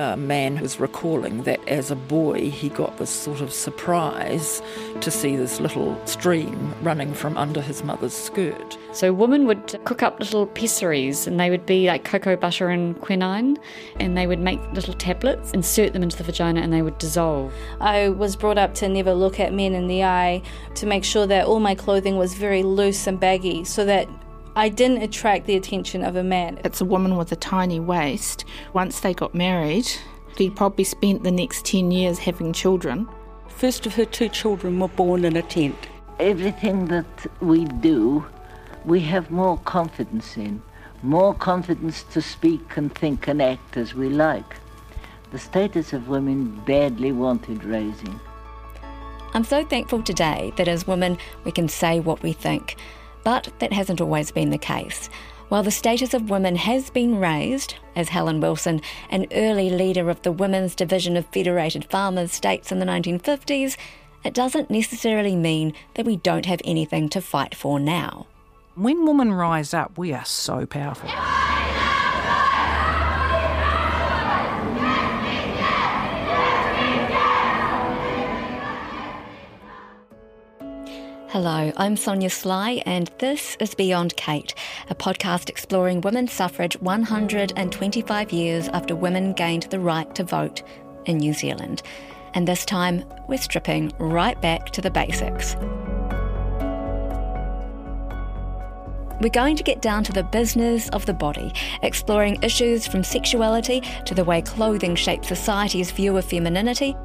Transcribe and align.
A 0.00 0.16
man 0.16 0.60
was 0.60 0.78
recalling 0.78 1.42
that 1.42 1.58
as 1.66 1.90
a 1.90 1.96
boy 1.96 2.50
he 2.50 2.68
got 2.68 2.98
this 2.98 3.10
sort 3.10 3.40
of 3.40 3.52
surprise 3.52 4.62
to 5.00 5.10
see 5.10 5.34
this 5.34 5.58
little 5.58 6.00
stream 6.06 6.72
running 6.82 7.12
from 7.12 7.36
under 7.36 7.60
his 7.60 7.82
mother's 7.82 8.14
skirt. 8.14 8.78
So 8.92 9.12
women 9.12 9.44
would 9.48 9.80
cook 9.84 10.04
up 10.04 10.20
little 10.20 10.46
pessaries 10.46 11.26
and 11.26 11.40
they 11.40 11.50
would 11.50 11.66
be 11.66 11.88
like 11.88 12.04
cocoa 12.04 12.36
butter 12.36 12.68
and 12.68 13.00
quinine 13.00 13.58
and 13.98 14.16
they 14.16 14.28
would 14.28 14.38
make 14.38 14.60
little 14.72 14.94
tablets, 14.94 15.50
insert 15.50 15.94
them 15.94 16.04
into 16.04 16.16
the 16.16 16.22
vagina 16.22 16.60
and 16.60 16.72
they 16.72 16.82
would 16.82 16.98
dissolve. 16.98 17.52
I 17.80 18.10
was 18.10 18.36
brought 18.36 18.56
up 18.56 18.74
to 18.74 18.88
never 18.88 19.12
look 19.12 19.40
at 19.40 19.52
men 19.52 19.74
in 19.74 19.88
the 19.88 20.04
eye, 20.04 20.42
to 20.76 20.86
make 20.86 21.02
sure 21.02 21.26
that 21.26 21.46
all 21.46 21.58
my 21.58 21.74
clothing 21.74 22.16
was 22.16 22.34
very 22.34 22.62
loose 22.62 23.08
and 23.08 23.18
baggy 23.18 23.64
so 23.64 23.84
that 23.84 24.08
I 24.58 24.70
didn't 24.70 25.04
attract 25.04 25.46
the 25.46 25.54
attention 25.54 26.02
of 26.02 26.16
a 26.16 26.24
man. 26.24 26.58
It's 26.64 26.80
a 26.80 26.84
woman 26.84 27.16
with 27.16 27.30
a 27.30 27.36
tiny 27.36 27.78
waist. 27.78 28.44
Once 28.72 28.98
they 28.98 29.14
got 29.14 29.32
married, 29.32 29.88
he 30.36 30.50
probably 30.50 30.82
spent 30.82 31.22
the 31.22 31.30
next 31.30 31.64
10 31.64 31.92
years 31.92 32.18
having 32.18 32.52
children. 32.52 33.08
First 33.46 33.86
of 33.86 33.94
her 33.94 34.04
two 34.04 34.28
children 34.28 34.80
were 34.80 34.88
born 34.88 35.24
in 35.24 35.36
a 35.36 35.42
tent. 35.42 35.76
Everything 36.18 36.86
that 36.86 37.06
we 37.40 37.66
do, 37.66 38.26
we 38.84 38.98
have 39.02 39.30
more 39.30 39.58
confidence 39.58 40.36
in, 40.36 40.60
more 41.04 41.34
confidence 41.34 42.02
to 42.12 42.20
speak 42.20 42.76
and 42.76 42.92
think 42.92 43.28
and 43.28 43.40
act 43.40 43.76
as 43.76 43.94
we 43.94 44.08
like. 44.08 44.56
The 45.30 45.38
status 45.38 45.92
of 45.92 46.08
women 46.08 46.60
badly 46.66 47.12
wanted 47.12 47.62
raising. 47.62 48.18
I'm 49.34 49.44
so 49.44 49.64
thankful 49.64 50.02
today 50.02 50.52
that 50.56 50.66
as 50.66 50.84
women 50.84 51.16
we 51.44 51.52
can 51.52 51.68
say 51.68 52.00
what 52.00 52.24
we 52.24 52.32
think. 52.32 52.76
But 53.24 53.50
that 53.58 53.72
hasn't 53.72 54.00
always 54.00 54.30
been 54.30 54.50
the 54.50 54.58
case. 54.58 55.08
While 55.48 55.62
the 55.62 55.70
status 55.70 56.12
of 56.12 56.28
women 56.28 56.56
has 56.56 56.90
been 56.90 57.18
raised, 57.18 57.74
as 57.96 58.10
Helen 58.10 58.40
Wilson, 58.40 58.82
an 59.08 59.26
early 59.32 59.70
leader 59.70 60.10
of 60.10 60.20
the 60.20 60.32
Women's 60.32 60.74
Division 60.74 61.16
of 61.16 61.26
Federated 61.32 61.86
Farmers, 61.86 62.32
states 62.32 62.70
in 62.70 62.80
the 62.80 62.86
1950s, 62.86 63.76
it 64.24 64.34
doesn't 64.34 64.70
necessarily 64.70 65.36
mean 65.36 65.72
that 65.94 66.04
we 66.04 66.16
don't 66.16 66.46
have 66.46 66.60
anything 66.64 67.08
to 67.10 67.22
fight 67.22 67.54
for 67.54 67.80
now. 67.80 68.26
When 68.74 69.06
women 69.06 69.32
rise 69.32 69.72
up, 69.72 69.96
we 69.96 70.12
are 70.12 70.24
so 70.24 70.66
powerful. 70.66 71.08
Hello, 81.32 81.70
I'm 81.76 81.94
Sonia 81.94 82.30
Sly, 82.30 82.82
and 82.86 83.10
this 83.18 83.54
is 83.60 83.74
Beyond 83.74 84.16
Kate, 84.16 84.54
a 84.88 84.94
podcast 84.94 85.50
exploring 85.50 86.00
women's 86.00 86.32
suffrage 86.32 86.80
125 86.80 88.32
years 88.32 88.68
after 88.68 88.96
women 88.96 89.34
gained 89.34 89.64
the 89.64 89.78
right 89.78 90.14
to 90.14 90.24
vote 90.24 90.62
in 91.04 91.18
New 91.18 91.34
Zealand. 91.34 91.82
And 92.32 92.48
this 92.48 92.64
time, 92.64 93.04
we're 93.28 93.36
stripping 93.36 93.92
right 93.98 94.40
back 94.40 94.70
to 94.70 94.80
the 94.80 94.90
basics. 94.90 95.54
We're 99.20 99.28
going 99.28 99.56
to 99.56 99.62
get 99.62 99.82
down 99.82 100.04
to 100.04 100.12
the 100.12 100.24
business 100.24 100.88
of 100.88 101.04
the 101.04 101.12
body, 101.12 101.52
exploring 101.82 102.42
issues 102.42 102.86
from 102.86 103.04
sexuality 103.04 103.82
to 104.06 104.14
the 104.14 104.24
way 104.24 104.40
clothing 104.40 104.94
shapes 104.94 105.28
society's 105.28 105.90
view 105.90 106.16
of 106.16 106.24
femininity, 106.24 106.96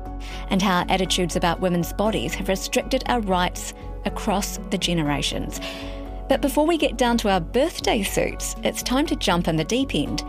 and 0.49 0.61
how 0.61 0.85
attitudes 0.87 1.35
about 1.35 1.59
women's 1.59 1.91
bodies 1.91 2.33
have 2.35 2.47
restricted 2.47 3.03
our 3.07 3.19
rights 3.19 3.73
across 4.05 4.57
the 4.69 4.77
generations. 4.77 5.59
But 6.29 6.41
before 6.41 6.65
we 6.65 6.77
get 6.77 6.97
down 6.97 7.17
to 7.19 7.29
our 7.29 7.41
birthday 7.41 8.03
suits, 8.03 8.55
it's 8.63 8.81
time 8.81 9.05
to 9.07 9.15
jump 9.15 9.47
in 9.47 9.57
the 9.57 9.63
deep 9.63 9.93
end. 9.93 10.21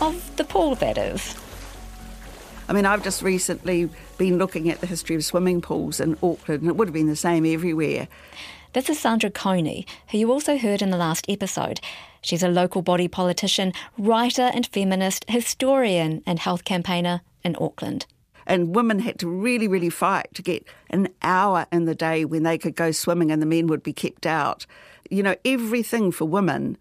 Of 0.00 0.36
the 0.36 0.44
pool, 0.44 0.74
that 0.76 0.98
is. 0.98 1.36
I 2.68 2.72
mean, 2.72 2.86
I've 2.86 3.04
just 3.04 3.22
recently 3.22 3.90
been 4.18 4.38
looking 4.38 4.70
at 4.70 4.80
the 4.80 4.86
history 4.86 5.16
of 5.16 5.24
swimming 5.24 5.60
pools 5.60 6.00
in 6.00 6.14
Auckland, 6.22 6.62
and 6.62 6.68
it 6.68 6.76
would 6.76 6.88
have 6.88 6.94
been 6.94 7.06
the 7.06 7.16
same 7.16 7.44
everywhere. 7.44 8.08
This 8.72 8.88
is 8.88 8.98
Sandra 8.98 9.30
Coney, 9.30 9.86
who 10.08 10.18
you 10.18 10.32
also 10.32 10.56
heard 10.56 10.80
in 10.80 10.90
the 10.90 10.96
last 10.96 11.26
episode. 11.28 11.80
She's 12.22 12.42
a 12.42 12.48
local 12.48 12.80
body 12.80 13.06
politician, 13.06 13.74
writer 13.98 14.50
and 14.54 14.66
feminist, 14.66 15.26
historian, 15.28 16.22
and 16.24 16.38
health 16.38 16.64
campaigner 16.64 17.20
in 17.44 17.54
Auckland. 17.60 18.06
And 18.46 18.74
women 18.74 19.00
had 19.00 19.18
to 19.20 19.28
really, 19.28 19.68
really 19.68 19.90
fight 19.90 20.28
to 20.34 20.42
get 20.42 20.66
an 20.90 21.08
hour 21.22 21.66
in 21.72 21.84
the 21.84 21.94
day 21.94 22.24
when 22.24 22.42
they 22.42 22.58
could 22.58 22.76
go 22.76 22.90
swimming 22.90 23.30
and 23.30 23.40
the 23.40 23.46
men 23.46 23.66
would 23.68 23.82
be 23.82 23.92
kept 23.92 24.26
out. 24.26 24.66
You 25.10 25.22
know, 25.22 25.36
everything 25.44 26.12
for 26.12 26.24
women, 26.24 26.76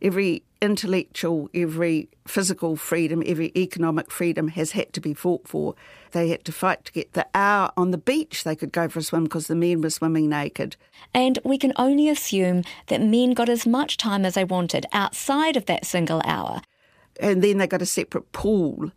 every 0.00 0.42
intellectual, 0.62 1.50
every 1.52 2.08
physical 2.26 2.76
freedom, 2.76 3.22
every 3.26 3.50
economic 3.56 4.10
freedom 4.10 4.46
has 4.48 4.70
had 4.70 4.92
to 4.92 5.00
be 5.00 5.12
fought 5.12 5.48
for. 5.48 5.74
They 6.12 6.28
had 6.28 6.44
to 6.44 6.52
fight 6.52 6.84
to 6.84 6.92
get 6.92 7.14
the 7.14 7.26
hour 7.34 7.72
on 7.76 7.90
the 7.90 7.98
beach 7.98 8.44
they 8.44 8.54
could 8.54 8.70
go 8.70 8.88
for 8.88 9.00
a 9.00 9.02
swim 9.02 9.24
because 9.24 9.48
the 9.48 9.56
men 9.56 9.80
were 9.80 9.90
swimming 9.90 10.28
naked. 10.28 10.76
And 11.12 11.38
we 11.44 11.58
can 11.58 11.72
only 11.76 12.08
assume 12.08 12.62
that 12.86 13.02
men 13.02 13.32
got 13.32 13.48
as 13.48 13.66
much 13.66 13.96
time 13.96 14.24
as 14.24 14.34
they 14.34 14.44
wanted 14.44 14.86
outside 14.92 15.56
of 15.56 15.66
that 15.66 15.84
single 15.84 16.22
hour. 16.24 16.62
And 17.20 17.42
then 17.42 17.58
they 17.58 17.66
got 17.66 17.82
a 17.82 17.86
separate 17.86 18.30
pool 18.32 18.92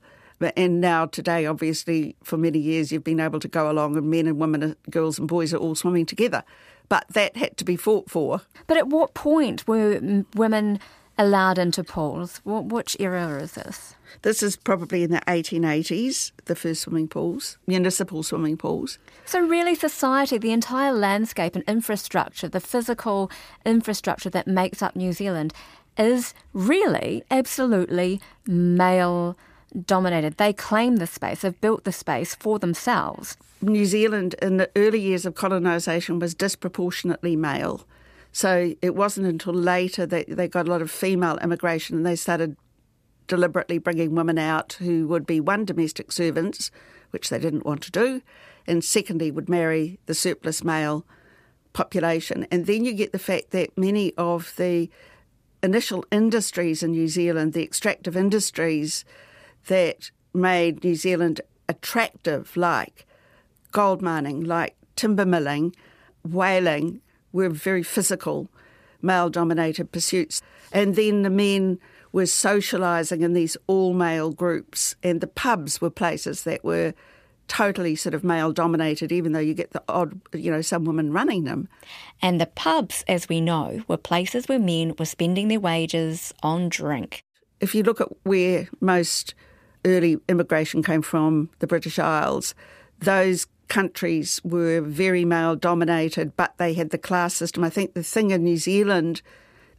and 0.55 0.81
now, 0.81 1.05
today, 1.05 1.45
obviously, 1.45 2.15
for 2.23 2.37
many 2.37 2.59
years, 2.59 2.91
you've 2.91 3.03
been 3.03 3.19
able 3.19 3.39
to 3.39 3.47
go 3.47 3.71
along, 3.71 3.95
and 3.95 4.09
men 4.09 4.27
and 4.27 4.39
women, 4.39 4.75
girls 4.89 5.17
and 5.17 5.27
boys 5.27 5.53
are 5.53 5.57
all 5.57 5.75
swimming 5.75 6.05
together. 6.05 6.43
But 6.89 7.05
that 7.09 7.35
had 7.37 7.57
to 7.57 7.65
be 7.65 7.75
fought 7.75 8.09
for. 8.09 8.41
But 8.67 8.77
at 8.77 8.87
what 8.87 9.13
point 9.13 9.67
were 9.67 10.23
women 10.35 10.79
allowed 11.17 11.57
into 11.57 11.83
pools? 11.83 12.41
Which 12.43 12.97
era 12.99 13.41
is 13.41 13.53
this? 13.53 13.95
This 14.21 14.43
is 14.43 14.55
probably 14.55 15.03
in 15.03 15.11
the 15.11 15.21
1880s, 15.21 16.31
the 16.45 16.55
first 16.55 16.81
swimming 16.81 17.07
pools, 17.07 17.57
municipal 17.65 18.23
swimming 18.23 18.57
pools. 18.57 18.99
So, 19.25 19.39
really, 19.39 19.75
society, 19.75 20.37
the 20.37 20.51
entire 20.51 20.93
landscape 20.93 21.55
and 21.55 21.63
infrastructure, 21.67 22.47
the 22.47 22.59
physical 22.59 23.31
infrastructure 23.65 24.29
that 24.29 24.47
makes 24.47 24.81
up 24.81 24.95
New 24.95 25.13
Zealand, 25.13 25.53
is 25.97 26.33
really 26.53 27.23
absolutely 27.31 28.21
male 28.45 29.37
dominated. 29.83 30.37
They 30.37 30.53
claim 30.53 30.97
the 30.97 31.07
space, 31.07 31.41
they've 31.41 31.61
built 31.61 31.83
the 31.83 31.91
space 31.91 32.35
for 32.35 32.59
themselves. 32.59 33.37
New 33.61 33.85
Zealand 33.85 34.35
in 34.41 34.57
the 34.57 34.69
early 34.75 34.99
years 34.99 35.25
of 35.25 35.35
colonisation 35.35 36.19
was 36.19 36.35
disproportionately 36.35 37.35
male. 37.35 37.85
So 38.31 38.75
it 38.81 38.95
wasn't 38.95 39.27
until 39.27 39.53
later 39.53 40.05
that 40.05 40.27
they 40.27 40.47
got 40.47 40.67
a 40.67 40.69
lot 40.69 40.81
of 40.81 40.91
female 40.91 41.37
immigration 41.37 41.95
and 41.95 42.05
they 42.05 42.17
started 42.17 42.57
deliberately 43.27 43.77
bringing 43.77 44.13
women 44.13 44.37
out 44.37 44.73
who 44.73 45.07
would 45.07 45.25
be 45.25 45.39
one, 45.39 45.65
domestic 45.65 46.11
servants, 46.11 46.69
which 47.11 47.29
they 47.29 47.39
didn't 47.39 47.65
want 47.65 47.81
to 47.83 47.91
do, 47.91 48.21
and 48.67 48.83
secondly, 48.83 49.31
would 49.31 49.49
marry 49.49 49.99
the 50.05 50.13
surplus 50.13 50.63
male 50.63 51.05
population. 51.73 52.45
And 52.51 52.65
then 52.65 52.85
you 52.85 52.93
get 52.93 53.11
the 53.11 53.19
fact 53.19 53.51
that 53.51 53.77
many 53.77 54.13
of 54.17 54.53
the 54.57 54.89
initial 55.63 56.05
industries 56.11 56.83
in 56.83 56.91
New 56.91 57.07
Zealand, 57.07 57.53
the 57.53 57.63
extractive 57.63 58.15
industries, 58.15 59.05
that 59.67 60.11
made 60.33 60.83
New 60.83 60.95
Zealand 60.95 61.41
attractive, 61.67 62.55
like 62.55 63.05
gold 63.71 64.01
mining, 64.01 64.43
like 64.43 64.75
timber 64.95 65.25
milling, 65.25 65.75
whaling, 66.23 67.01
were 67.31 67.49
very 67.49 67.83
physical, 67.83 68.49
male 69.01 69.29
dominated 69.29 69.91
pursuits. 69.91 70.41
And 70.71 70.95
then 70.95 71.23
the 71.23 71.29
men 71.29 71.79
were 72.11 72.23
socialising 72.23 73.21
in 73.21 73.33
these 73.33 73.57
all 73.67 73.93
male 73.93 74.31
groups, 74.31 74.95
and 75.03 75.19
the 75.19 75.27
pubs 75.27 75.81
were 75.81 75.89
places 75.89 76.43
that 76.43 76.63
were 76.63 76.93
totally 77.47 77.95
sort 77.95 78.15
of 78.15 78.23
male 78.23 78.51
dominated, 78.51 79.11
even 79.11 79.33
though 79.33 79.39
you 79.39 79.53
get 79.53 79.71
the 79.71 79.83
odd, 79.87 80.19
you 80.33 80.49
know, 80.49 80.61
some 80.61 80.85
women 80.85 81.11
running 81.11 81.43
them. 81.43 81.67
And 82.21 82.41
the 82.41 82.47
pubs, 82.47 83.03
as 83.07 83.29
we 83.29 83.41
know, 83.41 83.83
were 83.87 83.97
places 83.97 84.47
where 84.47 84.59
men 84.59 84.95
were 84.97 85.05
spending 85.05 85.47
their 85.47 85.59
wages 85.59 86.33
on 86.41 86.69
drink. 86.69 87.23
If 87.59 87.75
you 87.75 87.83
look 87.83 88.01
at 88.01 88.09
where 88.23 88.67
most 88.79 89.35
early 89.85 90.17
immigration 90.27 90.83
came 90.83 91.01
from 91.01 91.49
the 91.59 91.67
British 91.67 91.97
Isles, 91.99 92.53
those 92.99 93.47
countries 93.67 94.41
were 94.43 94.81
very 94.81 95.25
male 95.25 95.55
dominated, 95.55 96.35
but 96.35 96.57
they 96.57 96.73
had 96.73 96.89
the 96.89 96.97
class 96.97 97.33
system. 97.35 97.63
I 97.63 97.69
think 97.69 97.93
the 97.93 98.03
thing 98.03 98.31
in 98.31 98.43
New 98.43 98.57
Zealand 98.57 99.21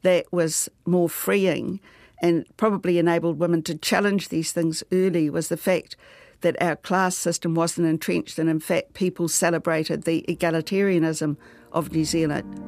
that 0.03 0.33
was 0.33 0.69
more 0.85 1.09
freeing 1.09 1.81
and 2.23 2.47
probably 2.57 2.99
enabled 2.99 3.39
women 3.39 3.63
to 3.63 3.77
challenge 3.77 4.29
these 4.29 4.53
things 4.53 4.83
early 4.93 5.29
was 5.29 5.49
the 5.49 5.57
fact 5.57 5.97
that 6.41 6.61
our 6.63 6.77
class 6.77 7.17
system 7.17 7.55
wasn't 7.55 7.87
entrenched, 7.87 8.39
and 8.39 8.49
in 8.49 8.61
fact, 8.61 8.95
people 8.95 9.29
celebrated 9.29 10.05
the 10.05 10.25
egalitarianism 10.29 11.37
of 11.73 11.93
New 11.93 12.05
Zealand. 12.05 12.61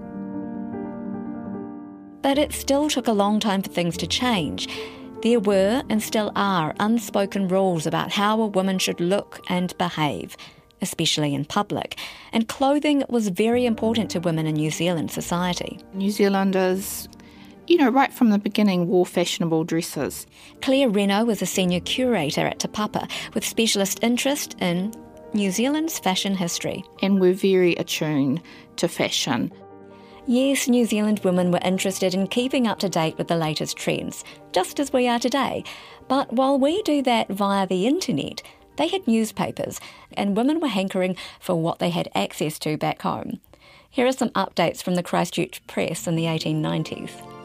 But 2.23 2.39
it 2.39 2.53
still 2.53 2.89
took 2.89 3.07
a 3.07 3.13
long 3.13 3.41
time 3.41 3.63
for 3.63 3.71
things 3.71 3.97
to 3.99 4.07
change. 4.07 4.69
There 5.23 5.41
were, 5.41 5.83
and 5.89 6.01
still 6.01 6.31
are, 6.37 6.75
unspoken 6.79 7.49
rules 7.49 7.87
about 7.87 8.13
how 8.13 8.41
a 8.41 8.47
woman 8.47 8.79
should 8.79 9.01
look 9.01 9.41
and 9.49 9.77
behave, 9.77 10.37
especially 10.81 11.35
in 11.35 11.45
public. 11.45 11.99
And 12.33 12.49
clothing 12.49 13.03
was 13.09 13.29
very 13.29 13.67
important 13.67 14.11
to 14.13 14.21
women 14.21 14.47
in 14.47 14.55
New 14.55 14.71
Zealand 14.71 15.11
society. 15.11 15.81
New 15.93 16.11
Zealanders 16.11 17.09
you 17.69 17.77
know, 17.77 17.91
right 17.91 18.13
from 18.13 18.31
the 18.31 18.39
beginning, 18.39 18.89
wore 18.89 19.05
fashionable 19.05 19.65
dresses. 19.65 20.27
Claire 20.63 20.89
Regnault 20.89 21.27
was 21.27 21.43
a 21.43 21.47
senior 21.47 21.81
curator 21.81 22.47
at 22.47 22.61
Te 22.61 22.69
Papa 22.69 23.07
with 23.35 23.45
specialist 23.45 24.03
interest 24.03 24.57
in 24.59 24.93
New 25.35 25.51
Zealand's 25.51 25.99
fashion 25.99 26.35
history. 26.35 26.83
And 27.03 27.21
we're 27.21 27.35
very 27.35 27.75
attuned 27.75 28.41
to 28.77 28.89
fashion. 28.89 29.53
Yes, 30.31 30.69
New 30.69 30.85
Zealand 30.85 31.21
women 31.21 31.51
were 31.51 31.61
interested 31.65 32.13
in 32.13 32.27
keeping 32.27 32.67
up 32.67 32.79
to 32.81 32.91
date 32.91 33.17
with 33.17 33.29
the 33.29 33.35
latest 33.35 33.79
trends, 33.79 34.25
just 34.53 34.79
as 34.79 34.93
we 34.93 35.09
are 35.09 35.19
today. 35.19 35.65
But 36.07 36.31
while 36.35 36.59
we 36.59 36.83
do 36.83 37.01
that 37.05 37.31
via 37.31 37.67
the 37.67 37.87
internet, 37.87 38.43
they 38.77 38.89
had 38.89 39.09
newspapers, 39.09 39.81
and 40.13 40.37
women 40.37 40.61
were 40.61 40.69
hankering 40.69 41.17
for 41.41 41.55
what 41.55 41.79
they 41.79 41.89
had 41.89 42.11
access 42.15 42.59
to 42.59 42.77
back 42.77 43.01
home. 43.01 43.41
Here 43.89 44.07
are 44.07 44.13
some 44.13 44.29
updates 44.31 44.83
from 44.83 44.97
the 44.97 45.03
Christchurch 45.03 45.67
Press 45.67 46.07
in 46.07 46.15
the 46.15 46.25
1890s. 46.25 47.38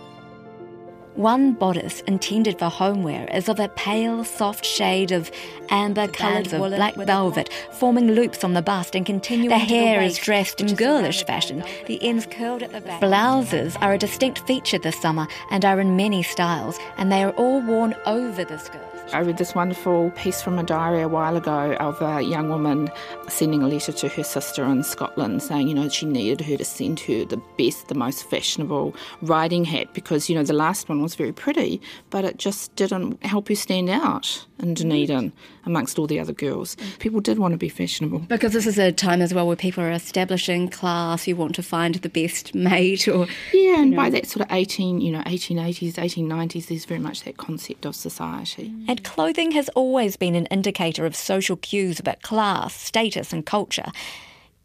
One 1.16 1.54
bodice 1.54 2.02
intended 2.02 2.58
for 2.58 2.70
homeware 2.70 3.30
is 3.32 3.48
of 3.48 3.60
a 3.60 3.70
pale, 3.70 4.24
soft 4.24 4.66
shade 4.66 5.12
of 5.12 5.30
amber 5.70 6.08
colours 6.08 6.54
of 6.54 6.60
black 6.60 6.96
velvet, 6.96 7.54
forming 7.72 8.12
loops 8.12 8.44
on 8.44 8.54
the 8.54 8.64
bust 8.64 8.96
and 8.96 9.06
continuing. 9.06 9.50
The 9.50 9.60
hair 9.60 10.00
the 10.00 10.06
waist, 10.06 10.20
is 10.20 10.26
dressed 10.26 10.62
in 10.62 10.76
girlish 10.76 11.24
fashion, 11.24 11.64
the 11.86 12.04
ends 12.04 12.26
curled 12.26 12.64
at 12.64 12.72
the 12.72 12.82
back. 12.82 13.00
Blouses 13.00 13.76
are 13.80 13.94
a 13.94 13.98
distinct 14.00 14.40
feature 14.48 14.80
this 14.80 15.00
summer 15.00 15.28
and 15.52 15.64
are 15.64 15.80
in 15.80 15.96
many 15.96 16.24
styles, 16.24 16.80
and 16.98 17.12
they 17.12 17.24
are 17.24 17.32
all 17.32 17.62
worn 17.62 17.94
over 18.08 18.44
the 18.44 18.58
skirt. 18.58 18.93
I 19.12 19.20
read 19.20 19.38
this 19.38 19.54
wonderful 19.54 20.12
piece 20.12 20.42
from 20.42 20.58
a 20.58 20.64
diary 20.64 21.02
a 21.02 21.08
while 21.08 21.36
ago 21.36 21.74
of 21.80 22.02
a 22.02 22.22
young 22.22 22.50
woman 22.50 22.90
sending 23.28 23.62
a 23.62 23.68
letter 23.68 23.92
to 23.92 24.08
her 24.08 24.24
sister 24.24 24.64
in 24.64 24.84
Scotland 24.84 25.44
saying, 25.44 25.68
you 25.68 25.76
know, 25.76 25.90
she 25.90 26.06
needed 26.06 26.42
her 26.46 26.58
to 26.58 26.66
send 26.66 27.00
her 27.02 27.26
the 27.26 27.42
best, 27.58 27.90
the 27.90 27.96
most 27.96 28.28
fashionable 28.30 28.96
riding 29.22 29.66
hat 29.66 29.94
because, 29.94 30.30
you 30.30 30.36
know, 30.36 30.44
the 30.44 30.54
last 30.54 30.90
one 30.90 31.02
was 31.02 31.16
very 31.16 31.34
pretty, 31.34 31.82
but 32.10 32.26
it 32.26 32.38
just 32.38 32.76
didn't 32.76 33.24
help 33.26 33.50
her 33.50 33.56
stand 33.56 33.90
out 33.90 34.46
in 34.60 34.74
Dunedin 34.74 35.34
amongst 35.66 35.98
all 36.00 36.08
the 36.08 36.20
other 36.20 36.34
girls. 36.34 36.76
People 37.00 37.20
did 37.20 37.40
want 37.40 37.54
to 37.54 37.58
be 37.58 37.70
fashionable. 37.70 38.20
Because 38.20 38.54
this 38.54 38.66
is 38.68 38.78
a 38.78 38.92
time 38.92 39.22
as 39.22 39.34
well 39.34 39.48
where 39.48 39.56
people 39.56 39.84
are 39.84 39.92
establishing 39.92 40.70
class, 40.70 41.28
you 41.28 41.36
want 41.36 41.56
to 41.56 41.64
find 41.64 41.96
the 41.96 42.10
best 42.10 42.54
mate 42.54 43.08
or 43.08 43.28
Yeah, 43.54 43.80
and 43.80 43.92
you 43.92 43.96
know. 43.96 43.98
by 43.98 44.10
that 44.10 44.28
sort 44.28 44.46
of 44.46 44.52
18, 44.52 45.02
you 45.02 45.12
know, 45.12 45.22
1880s, 45.22 45.94
1890s, 45.94 46.68
there's 46.68 46.86
very 46.86 47.00
much 47.00 47.24
that 47.24 47.38
concept 47.38 47.86
of 47.86 47.96
society. 47.96 48.74
And 48.88 49.04
clothing 49.04 49.52
has 49.52 49.70
always 49.70 50.18
been 50.18 50.36
an 50.36 50.46
indicator 50.48 51.06
of 51.06 51.16
social 51.16 51.58
cues 51.58 52.00
about 52.00 52.22
class, 52.22 52.76
status 52.76 53.32
and 53.34 53.46
culture. 53.46 53.92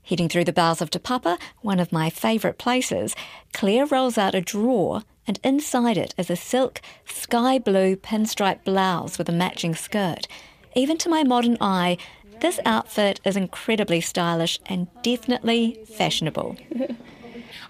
Heading 0.02 0.28
through 0.30 0.44
the 0.44 0.54
bars 0.54 0.80
of 0.80 0.88
Te 0.88 0.98
Papa, 0.98 1.38
one 1.60 1.78
of 1.78 1.92
my 1.92 2.08
favourite 2.08 2.56
places, 2.56 3.14
Claire 3.52 3.84
rolls 3.84 4.16
out 4.16 4.34
a 4.34 4.40
drawer 4.40 5.02
and 5.26 5.38
inside 5.44 5.98
it 5.98 6.14
is 6.16 6.30
a 6.30 6.36
silk 6.36 6.80
sky 7.04 7.58
blue 7.58 7.94
pinstripe 7.94 8.64
blouse 8.64 9.18
with 9.18 9.28
a 9.28 9.32
matching 9.32 9.74
skirt. 9.74 10.26
Even 10.74 10.98
to 10.98 11.08
my 11.08 11.22
modern 11.24 11.56
eye, 11.60 11.98
this 12.40 12.60
outfit 12.64 13.20
is 13.24 13.36
incredibly 13.36 14.00
stylish 14.00 14.60
and 14.66 14.86
definitely 15.02 15.78
fashionable. 15.96 16.56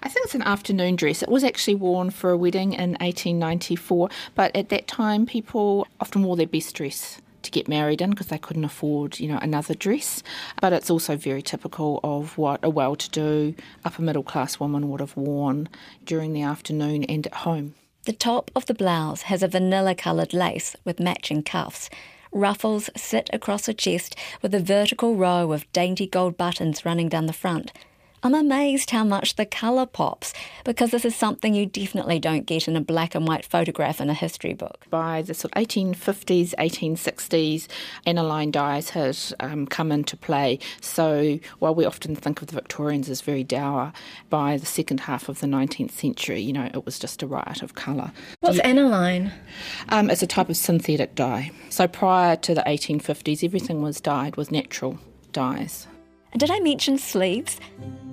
I 0.01 0.07
think 0.07 0.25
it's 0.25 0.35
an 0.35 0.43
afternoon 0.43 0.95
dress. 0.95 1.21
It 1.21 1.29
was 1.29 1.43
actually 1.43 1.75
worn 1.75 2.09
for 2.09 2.29
a 2.29 2.37
wedding 2.37 2.73
in 2.73 2.91
1894, 2.91 4.09
but 4.35 4.55
at 4.55 4.69
that 4.69 4.87
time 4.87 5.25
people 5.25 5.87
often 5.99 6.23
wore 6.23 6.37
their 6.37 6.47
best 6.47 6.75
dress 6.75 7.21
to 7.41 7.51
get 7.51 7.67
married 7.67 8.01
in 8.01 8.11
because 8.11 8.27
they 8.27 8.37
couldn't 8.37 8.65
afford, 8.65 9.19
you 9.19 9.27
know, 9.27 9.39
another 9.41 9.73
dress. 9.73 10.23
But 10.61 10.73
it's 10.73 10.89
also 10.89 11.15
very 11.15 11.41
typical 11.41 11.99
of 12.03 12.37
what 12.37 12.59
a 12.63 12.69
well-to-do 12.69 13.55
upper 13.83 14.01
middle 14.01 14.23
class 14.23 14.59
woman 14.59 14.89
would 14.89 14.99
have 14.99 15.17
worn 15.17 15.69
during 16.05 16.33
the 16.33 16.43
afternoon 16.43 17.03
and 17.05 17.25
at 17.27 17.33
home. 17.33 17.75
The 18.05 18.13
top 18.13 18.51
of 18.55 18.65
the 18.65 18.73
blouse 18.73 19.23
has 19.23 19.43
a 19.43 19.47
vanilla 19.47 19.95
coloured 19.95 20.33
lace 20.33 20.75
with 20.85 20.99
matching 20.99 21.43
cuffs. 21.43 21.89
Ruffles 22.31 22.89
sit 22.95 23.29
across 23.33 23.65
her 23.65 23.73
chest 23.73 24.15
with 24.41 24.53
a 24.53 24.59
vertical 24.59 25.15
row 25.15 25.51
of 25.51 25.71
dainty 25.71 26.05
gold 26.05 26.37
buttons 26.37 26.85
running 26.85 27.09
down 27.09 27.25
the 27.25 27.33
front. 27.33 27.71
I'm 28.21 28.35
amazed 28.35 28.91
how 28.91 29.03
much 29.03 29.35
the 29.35 29.45
colour 29.45 29.85
pops 29.85 30.33
because 30.65 30.91
this 30.91 31.05
is 31.05 31.15
something 31.15 31.53
you 31.53 31.65
definitely 31.65 32.19
don't 32.19 32.45
get 32.45 32.67
in 32.67 32.75
a 32.75 32.81
black 32.81 33.15
and 33.15 33.27
white 33.27 33.45
photograph 33.45 34.01
in 34.01 34.09
a 34.09 34.13
history 34.13 34.53
book. 34.53 34.85
By 34.89 35.21
the 35.21 35.33
sort 35.33 35.55
of 35.55 35.63
1850s, 35.63 36.53
1860s, 36.55 37.67
aniline 38.05 38.51
dyes 38.51 38.89
had 38.89 39.17
um, 39.39 39.65
come 39.65 39.91
into 39.91 40.17
play. 40.17 40.59
So 40.81 41.39
while 41.59 41.73
we 41.73 41.85
often 41.85 42.15
think 42.15 42.41
of 42.41 42.47
the 42.47 42.55
Victorians 42.55 43.09
as 43.09 43.21
very 43.21 43.43
dour, 43.43 43.93
by 44.29 44.57
the 44.57 44.65
second 44.65 45.01
half 45.01 45.29
of 45.29 45.39
the 45.39 45.47
19th 45.47 45.91
century, 45.91 46.41
you 46.41 46.51
know, 46.51 46.69
it 46.73 46.85
was 46.85 46.99
just 46.99 47.23
a 47.23 47.27
riot 47.27 47.61
of 47.61 47.75
colour. 47.75 48.11
What's 48.41 48.57
you, 48.57 48.63
aniline? 48.63 49.31
Um, 49.89 50.09
it's 50.09 50.21
a 50.21 50.27
type 50.27 50.49
of 50.49 50.57
synthetic 50.57 51.15
dye. 51.15 51.51
So 51.69 51.87
prior 51.87 52.35
to 52.37 52.53
the 52.53 52.63
1850s, 52.63 53.43
everything 53.43 53.81
was 53.81 54.01
dyed 54.01 54.35
with 54.35 54.51
natural 54.51 54.99
dyes. 55.31 55.87
And 56.31 56.39
did 56.39 56.51
I 56.51 56.59
mention 56.59 56.97
sleeves? 56.97 57.59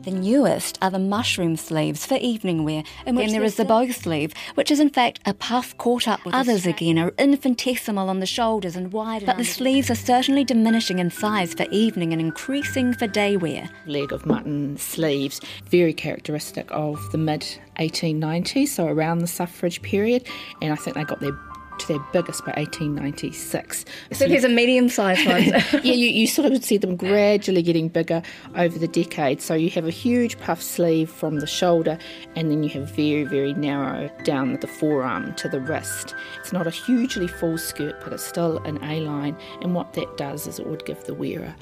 The 0.07 0.13
newest 0.13 0.79
are 0.81 0.91
the 0.91 1.01
mushroom 1.01 1.57
sleeves 1.57 2.07
for 2.07 2.15
evening 2.15 2.63
wear. 2.63 2.85
And 3.07 3.19
then 3.19 3.31
there 3.31 3.43
is 3.43 3.57
the 3.57 3.65
bow 3.65 3.89
sleeve, 3.91 4.33
which 4.55 4.71
is 4.71 4.79
in 4.79 4.89
fact 4.89 5.19
a 5.27 5.35
puff 5.35 5.77
caught 5.79 6.07
up 6.07 6.25
with 6.25 6.33
Others 6.33 6.65
again 6.65 6.97
are 6.97 7.13
infinitesimal 7.19 8.09
on 8.09 8.21
the 8.21 8.27
shoulders 8.27 8.77
and 8.77 8.93
wide. 8.93 9.27
But 9.27 9.37
the 9.37 9.45
sleeves 9.45 9.91
are 9.91 9.97
certainly 9.97 10.45
diminishing 10.45 11.01
in 11.01 11.11
size 11.11 11.55
for 11.55 11.67
evening 11.73 12.13
and 12.13 12.21
increasing 12.21 12.95
for 12.95 13.09
day 13.09 13.37
wear. 13.37 13.69
Leg 13.87 14.13
of 14.13 14.25
mutton 14.27 14.77
sleeves, 14.77 15.41
very 15.65 15.93
characteristic 15.93 16.69
of 16.71 17.01
the 17.11 17.19
mid 17.19 17.45
1890s, 17.81 18.69
so 18.69 18.87
around 18.87 19.19
the 19.19 19.27
suffrage 19.27 19.83
period. 19.83 20.25
And 20.63 20.73
I 20.73 20.77
think 20.77 20.95
they 20.95 21.03
got 21.03 21.19
their 21.19 21.37
to 21.79 21.89
their 21.89 21.99
biggest 22.13 22.45
by 22.45 22.53
1896. 22.53 23.85
So, 24.13 24.17
so 24.17 24.29
there's 24.29 24.45
a 24.45 24.49
medium 24.49 24.89
sized 24.89 25.27
one. 25.27 25.45
yeah, 25.45 25.81
you, 25.83 26.09
you 26.09 26.27
sort 26.27 26.47
of 26.47 26.53
would 26.53 26.65
see 26.65 26.77
them 26.77 26.97
gradually 26.97 27.63
getting 27.63 27.89
bigger 27.89 28.23
over 28.55 28.79
the 28.79 28.89
decades. 28.89 29.45
So 29.45 29.55
you 29.55 29.71
have 29.71 29.87
a 29.87 29.91
huge 29.91 30.39
puff 30.41 30.63
sleeve 30.63 31.11
from 31.11 31.41
the 31.41 31.47
shoulder, 31.47 31.99
and 32.35 32.51
then 32.51 32.63
you 32.63 32.71
have 32.71 32.91
very, 32.91 33.25
very 33.25 33.55
narrow 33.55 34.11
down 34.25 34.59
the 34.61 34.67
forearm 34.67 35.35
to 35.35 35.49
the 35.49 35.61
wrist. 35.61 36.15
It's 36.41 36.53
not 36.53 36.67
a 36.67 36.71
hugely 36.71 37.29
full 37.29 37.59
skirt, 37.59 37.97
but 38.03 38.13
it's 38.13 38.25
still 38.25 38.59
an 38.65 38.83
A 38.85 39.01
line. 39.01 39.37
And 39.63 39.75
what 39.75 39.93
that 39.95 40.17
does 40.17 40.47
is 40.47 40.59
it 40.59 40.67
would 40.67 40.85
give 40.85 41.05
the 41.05 41.15
wearer 41.15 41.55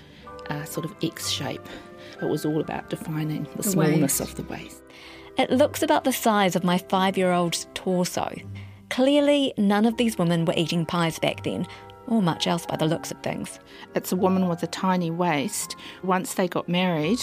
a 0.51 0.67
sort 0.67 0.85
of 0.85 0.95
X 1.03 1.29
shape. 1.31 1.67
It 2.21 2.27
was 2.27 2.45
all 2.45 2.61
about 2.61 2.91
defining 2.91 3.45
the, 3.45 3.57
the 3.59 3.63
smallness 3.63 4.21
waist. 4.21 4.21
of 4.21 4.35
the 4.37 4.43
waist. 4.45 4.83
It 5.37 5.51
looks 5.51 5.83
about 5.83 6.05
the 6.05 6.13
size 6.13 6.55
of 6.55 6.63
my 6.63 6.79
five 6.79 7.19
year 7.19 7.33
old's 7.33 7.67
torso. 7.75 8.33
Clearly, 8.95 9.53
none 9.57 9.87
of 9.87 9.97
these 9.97 10.19
women 10.19 10.45
were 10.45 10.55
eating 10.57 10.87
pies 10.87 11.19
back 11.19 11.43
then, 11.43 11.67
or 12.07 12.23
much 12.23 12.47
else 12.47 12.65
by 12.65 12.77
the 12.77 12.87
looks 12.87 13.11
of 13.11 13.21
things. 13.25 13.59
It's 13.97 14.13
a 14.13 14.17
woman 14.17 14.49
with 14.49 14.63
a 14.63 14.69
tiny 14.69 15.11
waist. 15.11 15.75
Once 16.05 16.35
they 16.35 16.47
got 16.47 16.69
married, 16.69 17.19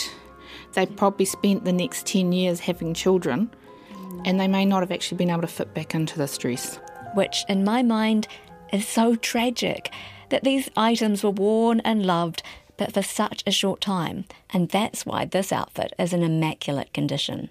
they 0.74 0.86
probably 0.86 1.24
spent 1.24 1.64
the 1.64 1.72
next 1.72 2.06
10 2.08 2.34
years 2.34 2.60
having 2.60 2.94
children, 2.94 3.50
and 4.26 4.38
they 4.38 4.50
may 4.50 4.66
not 4.66 4.82
have 4.82 4.92
actually 4.92 5.18
been 5.18 5.30
able 5.30 5.44
to 5.44 5.48
fit 5.48 5.74
back 5.74 5.96
into 5.96 6.18
this 6.18 6.38
dress. 6.38 6.78
Which, 7.14 7.46
in 7.48 7.64
my 7.64 7.84
mind, 7.84 8.28
is 8.74 8.86
so 8.86 9.16
tragic 9.16 9.94
that 10.28 10.44
these 10.44 10.70
items 10.76 11.24
were 11.24 11.30
worn 11.30 11.80
and 11.86 12.06
loved, 12.06 12.44
but 12.76 12.94
for 12.94 13.02
such 13.02 13.44
a 13.48 13.52
short 13.52 13.80
time, 13.80 14.26
and 14.50 14.68
that's 14.68 15.06
why 15.06 15.24
this 15.24 15.54
outfit 15.54 15.94
is 15.98 16.12
in 16.12 16.22
immaculate 16.22 16.92
condition. 16.92 17.50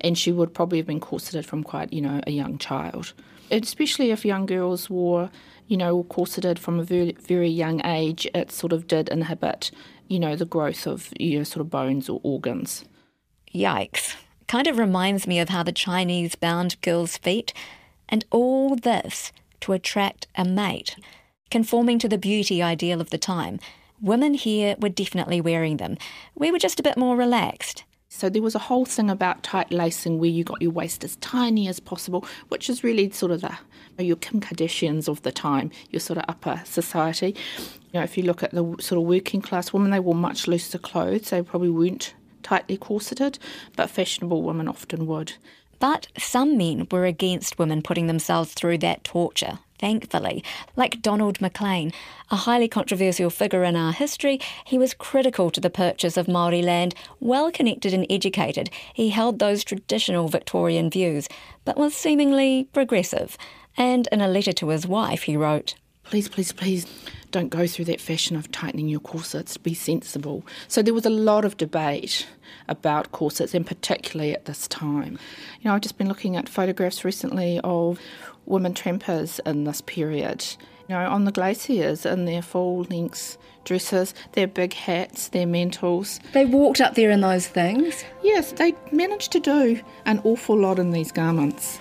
And 0.00 0.18
she 0.18 0.32
would 0.32 0.54
probably 0.54 0.78
have 0.78 0.88
been 0.88 0.98
corseted 0.98 1.46
from 1.46 1.62
quite, 1.62 1.92
you 1.92 2.00
know, 2.00 2.20
a 2.26 2.32
young 2.32 2.58
child 2.58 3.12
especially 3.50 4.10
if 4.10 4.24
young 4.24 4.46
girls 4.46 4.88
wore, 4.90 5.30
you 5.66 5.76
know, 5.76 6.04
corseted 6.04 6.58
from 6.58 6.78
a 6.78 6.84
very, 6.84 7.12
very 7.12 7.48
young 7.48 7.84
age, 7.84 8.26
it 8.34 8.50
sort 8.50 8.72
of 8.72 8.86
did 8.86 9.08
inhibit, 9.08 9.70
you 10.08 10.18
know, 10.18 10.36
the 10.36 10.44
growth 10.44 10.86
of, 10.86 11.12
you 11.18 11.38
know, 11.38 11.44
sort 11.44 11.60
of 11.60 11.70
bones 11.70 12.08
or 12.08 12.20
organs. 12.22 12.84
Yikes. 13.54 14.16
Kind 14.48 14.66
of 14.66 14.78
reminds 14.78 15.26
me 15.26 15.38
of 15.38 15.48
how 15.48 15.62
the 15.62 15.72
Chinese 15.72 16.34
bound 16.34 16.80
girls' 16.80 17.16
feet, 17.16 17.52
and 18.08 18.24
all 18.30 18.74
this 18.74 19.32
to 19.60 19.72
attract 19.72 20.26
a 20.34 20.44
mate. 20.44 20.96
Conforming 21.50 21.98
to 22.00 22.08
the 22.08 22.18
beauty 22.18 22.62
ideal 22.62 23.00
of 23.00 23.10
the 23.10 23.18
time, 23.18 23.60
women 24.00 24.34
here 24.34 24.76
were 24.80 24.88
definitely 24.88 25.40
wearing 25.40 25.76
them. 25.76 25.96
We 26.34 26.50
were 26.50 26.58
just 26.58 26.80
a 26.80 26.82
bit 26.82 26.96
more 26.96 27.16
relaxed. 27.16 27.84
So 28.12 28.28
there 28.28 28.42
was 28.42 28.56
a 28.56 28.58
whole 28.58 28.84
thing 28.84 29.08
about 29.08 29.44
tight 29.44 29.70
lacing 29.70 30.18
where 30.18 30.28
you 30.28 30.42
got 30.42 30.60
your 30.60 30.72
waist 30.72 31.04
as 31.04 31.14
tiny 31.16 31.68
as 31.68 31.78
possible, 31.78 32.26
which 32.48 32.68
is 32.68 32.82
really 32.82 33.08
sort 33.10 33.30
of 33.30 33.40
the 33.40 34.04
your 34.04 34.16
Kim 34.16 34.40
Kardashians 34.40 35.08
of 35.08 35.22
the 35.22 35.30
time, 35.30 35.70
your 35.90 36.00
sort 36.00 36.18
of 36.18 36.24
upper 36.26 36.60
society. 36.64 37.36
You 37.92 38.00
know, 38.00 38.02
if 38.02 38.18
you 38.18 38.24
look 38.24 38.42
at 38.42 38.50
the 38.50 38.64
sort 38.80 39.00
of 39.00 39.06
working 39.06 39.40
class 39.40 39.72
women, 39.72 39.92
they 39.92 40.00
wore 40.00 40.14
much 40.14 40.48
looser 40.48 40.78
clothes. 40.78 41.30
They 41.30 41.40
probably 41.42 41.70
weren't 41.70 42.14
tightly 42.42 42.76
corseted, 42.76 43.38
but 43.76 43.90
fashionable 43.90 44.42
women 44.42 44.66
often 44.66 45.06
would. 45.06 45.34
But 45.78 46.08
some 46.18 46.58
men 46.58 46.88
were 46.90 47.04
against 47.04 47.58
women 47.60 47.80
putting 47.80 48.08
themselves 48.08 48.54
through 48.54 48.78
that 48.78 49.04
torture, 49.04 49.60
thankfully. 49.80 50.44
Like 50.76 51.02
Donald 51.02 51.40
McLean, 51.40 51.92
a 52.30 52.36
highly 52.36 52.68
controversial 52.68 53.30
figure 53.30 53.64
in 53.64 53.74
our 53.74 53.92
history, 53.92 54.38
he 54.64 54.78
was 54.78 54.94
critical 54.94 55.50
to 55.50 55.60
the 55.60 55.70
purchase 55.70 56.16
of 56.16 56.26
Māori 56.26 56.62
land. 56.62 56.94
Well 57.18 57.50
connected 57.50 57.94
and 57.94 58.06
educated, 58.10 58.70
he 58.94 59.08
held 59.08 59.38
those 59.38 59.64
traditional 59.64 60.28
Victorian 60.28 60.90
views, 60.90 61.28
but 61.64 61.76
was 61.76 61.94
seemingly 61.94 62.68
progressive. 62.72 63.36
And 63.76 64.08
in 64.12 64.20
a 64.20 64.28
letter 64.28 64.52
to 64.52 64.68
his 64.68 64.86
wife, 64.86 65.22
he 65.22 65.36
wrote, 65.36 65.74
Please, 66.04 66.28
please, 66.28 66.50
please 66.50 66.86
don't 67.30 67.50
go 67.50 67.68
through 67.68 67.84
that 67.84 68.00
fashion 68.00 68.36
of 68.36 68.50
tightening 68.50 68.88
your 68.88 68.98
corsets. 69.00 69.56
Be 69.56 69.74
sensible. 69.74 70.44
So 70.66 70.82
there 70.82 70.92
was 70.92 71.06
a 71.06 71.10
lot 71.10 71.44
of 71.44 71.56
debate 71.56 72.26
about 72.68 73.12
corsets, 73.12 73.54
and 73.54 73.64
particularly 73.64 74.32
at 74.32 74.46
this 74.46 74.66
time. 74.66 75.18
You 75.60 75.68
know, 75.68 75.74
I've 75.74 75.82
just 75.82 75.98
been 75.98 76.08
looking 76.08 76.36
at 76.36 76.48
photographs 76.48 77.04
recently 77.04 77.60
of 77.62 78.00
women 78.50 78.74
trampers 78.74 79.40
in 79.46 79.64
this 79.64 79.80
period. 79.80 80.44
You 80.88 80.96
know, 80.96 81.08
on 81.08 81.24
the 81.24 81.32
glaciers 81.32 82.04
in 82.04 82.24
their 82.24 82.42
full 82.42 82.82
length 82.90 83.38
dresses, 83.64 84.12
their 84.32 84.48
big 84.48 84.72
hats, 84.74 85.28
their 85.28 85.46
mantles. 85.46 86.18
They 86.32 86.44
walked 86.44 86.80
up 86.80 86.94
there 86.94 87.10
in 87.10 87.20
those 87.20 87.46
things? 87.46 88.04
Yes, 88.22 88.52
they 88.52 88.74
managed 88.90 89.32
to 89.32 89.40
do 89.40 89.80
an 90.04 90.20
awful 90.24 90.58
lot 90.58 90.78
in 90.78 90.90
these 90.90 91.12
garments. 91.12 91.78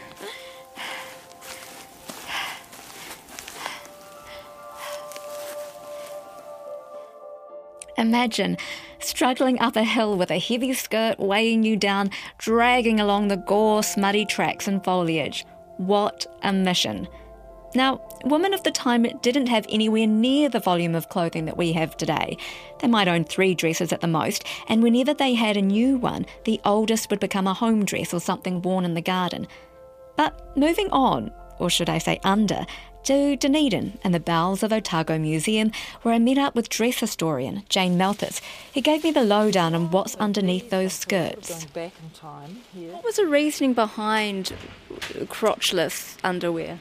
Imagine 7.98 8.58
struggling 9.00 9.60
up 9.60 9.76
a 9.76 9.84
hill 9.84 10.18
with 10.18 10.32
a 10.32 10.40
heavy 10.40 10.74
skirt 10.74 11.20
weighing 11.20 11.64
you 11.64 11.76
down, 11.76 12.12
dragging 12.38 13.00
along 13.00 13.28
the 13.28 13.38
gorse, 13.38 13.98
muddy 13.98 14.26
tracks 14.26 14.68
and 14.68 14.84
foliage. 14.84 15.46
What 15.80 16.26
a 16.44 16.52
mission! 16.52 17.08
Now, 17.74 18.02
women 18.26 18.54
of 18.54 18.64
the 18.64 18.72
time 18.72 19.04
didn't 19.22 19.48
have 19.48 19.66
anywhere 19.70 20.08
near 20.08 20.50
the 20.50 20.60
volume 20.60 20.94
of 20.94 21.08
clothing 21.08 21.46
that 21.46 21.56
we 21.56 21.72
have 21.72 21.96
today. 21.96 22.36
They 22.82 22.90
might 22.90 23.08
own 23.08 23.24
three 23.24 23.56
dresses 23.56 23.94
at 23.94 24.02
the 24.02 24.08
most, 24.08 24.44
and 24.68 24.84
whenever 24.84 25.14
they 25.14 25.36
had 25.36 25.56
a 25.56 25.62
new 25.62 25.96
one, 25.96 26.26
the 26.44 26.60
oldest 26.66 27.10
would 27.10 27.22
become 27.22 27.48
a 27.48 27.54
home 27.54 27.86
dress 27.86 28.14
or 28.14 28.20
something 28.20 28.62
worn 28.62 28.84
in 28.84 28.94
the 28.94 29.02
garden. 29.02 29.48
But 30.18 30.58
moving 30.58 30.90
on, 30.90 31.32
or 31.60 31.70
should 31.70 31.90
I 31.90 32.00
say 32.00 32.20
under, 32.26 32.66
to 33.04 33.36
Dunedin 33.36 33.98
and 34.04 34.14
the 34.14 34.20
bowels 34.20 34.64
of 34.64 34.72
Otago 34.72 35.18
Museum, 35.18 35.72
where 36.02 36.14
I 36.14 36.20
met 36.20 36.38
up 36.38 36.56
with 36.56 36.70
dress 36.70 37.00
historian 37.00 37.64
Jane 37.70 37.98
Malthus. 37.98 38.42
He 38.72 38.82
gave 38.82 39.04
me 39.04 39.12
the 39.12 39.24
lowdown 39.24 39.74
on 39.76 39.92
what's 39.92 40.16
underneath 40.16 40.70
those 40.70 40.94
skirts. 40.94 41.66
What 41.74 43.04
was 43.04 43.16
the 43.16 43.28
reasoning 43.28 43.74
behind 43.74 44.54
crotchless 45.26 46.18
underwear? 46.24 46.80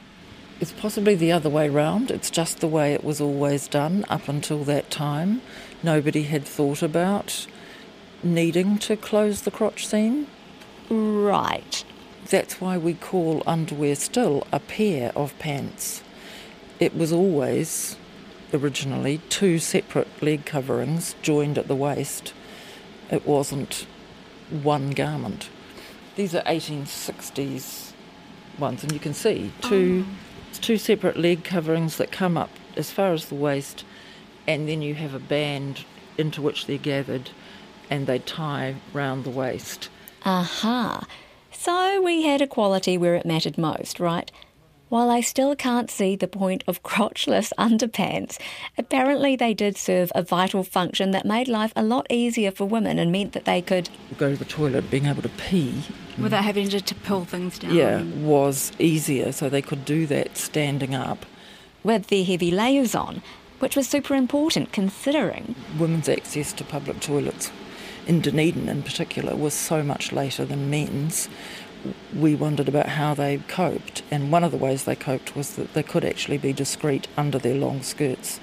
It's 0.59 0.73
possibly 0.73 1.15
the 1.15 1.31
other 1.31 1.49
way 1.49 1.69
round. 1.69 2.11
It's 2.11 2.29
just 2.29 2.59
the 2.59 2.67
way 2.67 2.93
it 2.93 3.03
was 3.03 3.21
always 3.21 3.67
done 3.67 4.05
up 4.09 4.27
until 4.27 4.63
that 4.65 4.91
time. 4.91 5.41
Nobody 5.81 6.23
had 6.23 6.43
thought 6.43 6.81
about 6.81 7.47
needing 8.21 8.77
to 8.79 8.97
close 8.97 9.43
the 9.43 9.51
crotch 9.51 9.87
seam. 9.87 10.27
Right. 10.89 11.85
That's 12.29 12.59
why 12.59 12.77
we 12.77 12.93
call 12.93 13.41
underwear 13.47 13.95
still 13.95 14.45
a 14.51 14.59
pair 14.59 15.13
of 15.15 15.37
pants. 15.39 16.03
It 16.79 16.95
was 16.95 17.11
always 17.11 17.97
originally 18.53 19.19
two 19.29 19.59
separate 19.59 20.07
leg 20.21 20.45
coverings 20.45 21.15
joined 21.21 21.57
at 21.57 21.67
the 21.67 21.75
waist. 21.75 22.33
It 23.11 23.27
wasn't 23.27 23.85
one 24.49 24.91
garment. 24.91 25.49
These 26.15 26.35
are 26.35 26.43
1860s 26.43 27.93
ones, 28.57 28.83
and 28.83 28.91
you 28.91 28.99
can 28.99 29.13
see 29.13 29.51
two, 29.61 30.05
oh. 30.07 30.57
two 30.61 30.77
separate 30.77 31.17
leg 31.17 31.43
coverings 31.43 31.97
that 31.97 32.11
come 32.11 32.37
up 32.37 32.49
as 32.75 32.91
far 32.91 33.13
as 33.13 33.25
the 33.25 33.35
waist, 33.35 33.83
and 34.47 34.67
then 34.67 34.81
you 34.81 34.95
have 34.95 35.13
a 35.13 35.19
band 35.19 35.85
into 36.17 36.41
which 36.41 36.65
they're 36.65 36.77
gathered 36.77 37.29
and 37.89 38.05
they 38.05 38.19
tie 38.19 38.75
round 38.93 39.23
the 39.23 39.29
waist. 39.29 39.89
Aha. 40.25 41.05
So 41.51 42.01
we 42.01 42.23
had 42.23 42.41
equality 42.41 42.97
where 42.97 43.15
it 43.15 43.25
mattered 43.25 43.57
most, 43.57 43.99
right? 43.99 44.31
While 44.89 45.11
I 45.11 45.21
still 45.21 45.55
can't 45.55 45.91
see 45.91 46.15
the 46.15 46.27
point 46.27 46.63
of 46.67 46.81
crotchless 46.81 47.53
underpants, 47.59 48.39
apparently 48.75 49.35
they 49.35 49.53
did 49.53 49.77
serve 49.77 50.11
a 50.15 50.23
vital 50.23 50.63
function 50.63 51.11
that 51.11 51.27
made 51.27 51.47
life 51.47 51.71
a 51.75 51.83
lot 51.83 52.07
easier 52.09 52.49
for 52.49 52.65
women 52.65 52.97
and 52.97 53.11
meant 53.11 53.33
that 53.33 53.45
they 53.45 53.61
could 53.61 53.87
go 54.17 54.31
to 54.31 54.35
the 54.35 54.45
toilet, 54.45 54.89
being 54.89 55.05
able 55.05 55.21
to 55.21 55.29
pee. 55.29 55.83
Without 56.17 56.43
having 56.43 56.69
to, 56.69 56.81
to 56.81 56.95
pull 56.95 57.23
things 57.23 57.59
down. 57.59 57.75
Yeah, 57.75 58.01
was 58.01 58.71
easier, 58.79 59.31
so 59.31 59.47
they 59.47 59.61
could 59.61 59.85
do 59.85 60.07
that 60.07 60.37
standing 60.37 60.95
up. 60.95 61.23
With 61.83 62.07
their 62.07 62.25
heavy 62.25 62.49
layers 62.49 62.95
on, 62.95 63.21
which 63.59 63.75
was 63.75 63.87
super 63.87 64.15
important 64.15 64.71
considering 64.71 65.53
women's 65.77 66.09
access 66.09 66.51
to 66.53 66.63
public 66.63 66.99
toilets 66.99 67.51
in 68.09 68.21
Dunedin 68.21 68.67
in 68.67 68.81
particular 68.81 69.35
was 69.35 69.53
so 69.53 69.83
much 69.83 70.11
later 70.11 70.43
than 70.43 70.69
men's 70.69 71.29
we 72.15 72.35
wondered 72.35 72.67
about 72.67 72.89
how 72.89 73.13
they 73.13 73.37
coped, 73.47 74.03
and 74.11 74.31
one 74.31 74.43
of 74.43 74.51
the 74.51 74.57
ways 74.57 74.83
they 74.83 74.95
coped 74.95 75.35
was 75.35 75.55
that 75.55 75.73
they 75.73 75.83
could 75.83 76.05
actually 76.05 76.37
be 76.37 76.53
discreet 76.53 77.07
under 77.17 77.39
their 77.39 77.55
long 77.55 77.81
skirts 77.81 78.39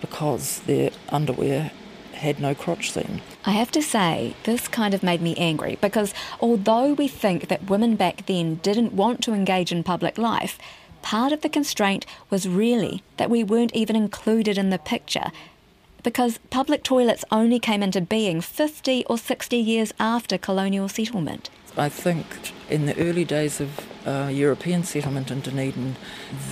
because 0.00 0.60
their 0.60 0.90
underwear 1.08 1.70
had 2.14 2.40
no 2.40 2.54
crotch 2.54 2.90
seam. 2.90 3.20
I 3.44 3.52
have 3.52 3.70
to 3.72 3.82
say, 3.82 4.34
this 4.44 4.68
kind 4.68 4.94
of 4.94 5.02
made 5.02 5.20
me 5.20 5.34
angry 5.36 5.78
because 5.80 6.14
although 6.40 6.94
we 6.94 7.08
think 7.08 7.48
that 7.48 7.68
women 7.68 7.96
back 7.96 8.26
then 8.26 8.56
didn't 8.56 8.92
want 8.92 9.22
to 9.24 9.34
engage 9.34 9.70
in 9.70 9.82
public 9.82 10.18
life, 10.18 10.58
part 11.02 11.32
of 11.32 11.42
the 11.42 11.48
constraint 11.48 12.06
was 12.30 12.48
really 12.48 13.02
that 13.16 13.30
we 13.30 13.44
weren't 13.44 13.74
even 13.74 13.96
included 13.96 14.58
in 14.58 14.70
the 14.70 14.78
picture 14.78 15.30
because 16.02 16.38
public 16.50 16.84
toilets 16.84 17.24
only 17.32 17.58
came 17.58 17.82
into 17.82 18.00
being 18.00 18.40
50 18.40 19.04
or 19.06 19.18
60 19.18 19.56
years 19.56 19.92
after 19.98 20.38
colonial 20.38 20.88
settlement. 20.88 21.50
I 21.78 21.90
think 21.90 22.26
in 22.70 22.86
the 22.86 22.98
early 22.98 23.26
days 23.26 23.60
of 23.60 23.86
uh, 24.06 24.30
European 24.32 24.82
settlement 24.82 25.30
in 25.30 25.40
Dunedin, 25.40 25.96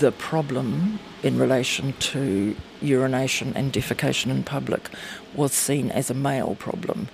the 0.01 0.13
problem 0.13 0.99
in 1.23 1.39
relation 1.39 1.95
to 1.95 2.55
urination 2.83 3.55
and 3.57 3.73
defecation 3.73 4.31
in 4.31 4.43
public 4.45 4.91
was 5.35 5.53
seen 5.53 5.91
as 5.91 6.11
a 6.11 6.15
male 6.15 6.57
problem. 6.57 7.09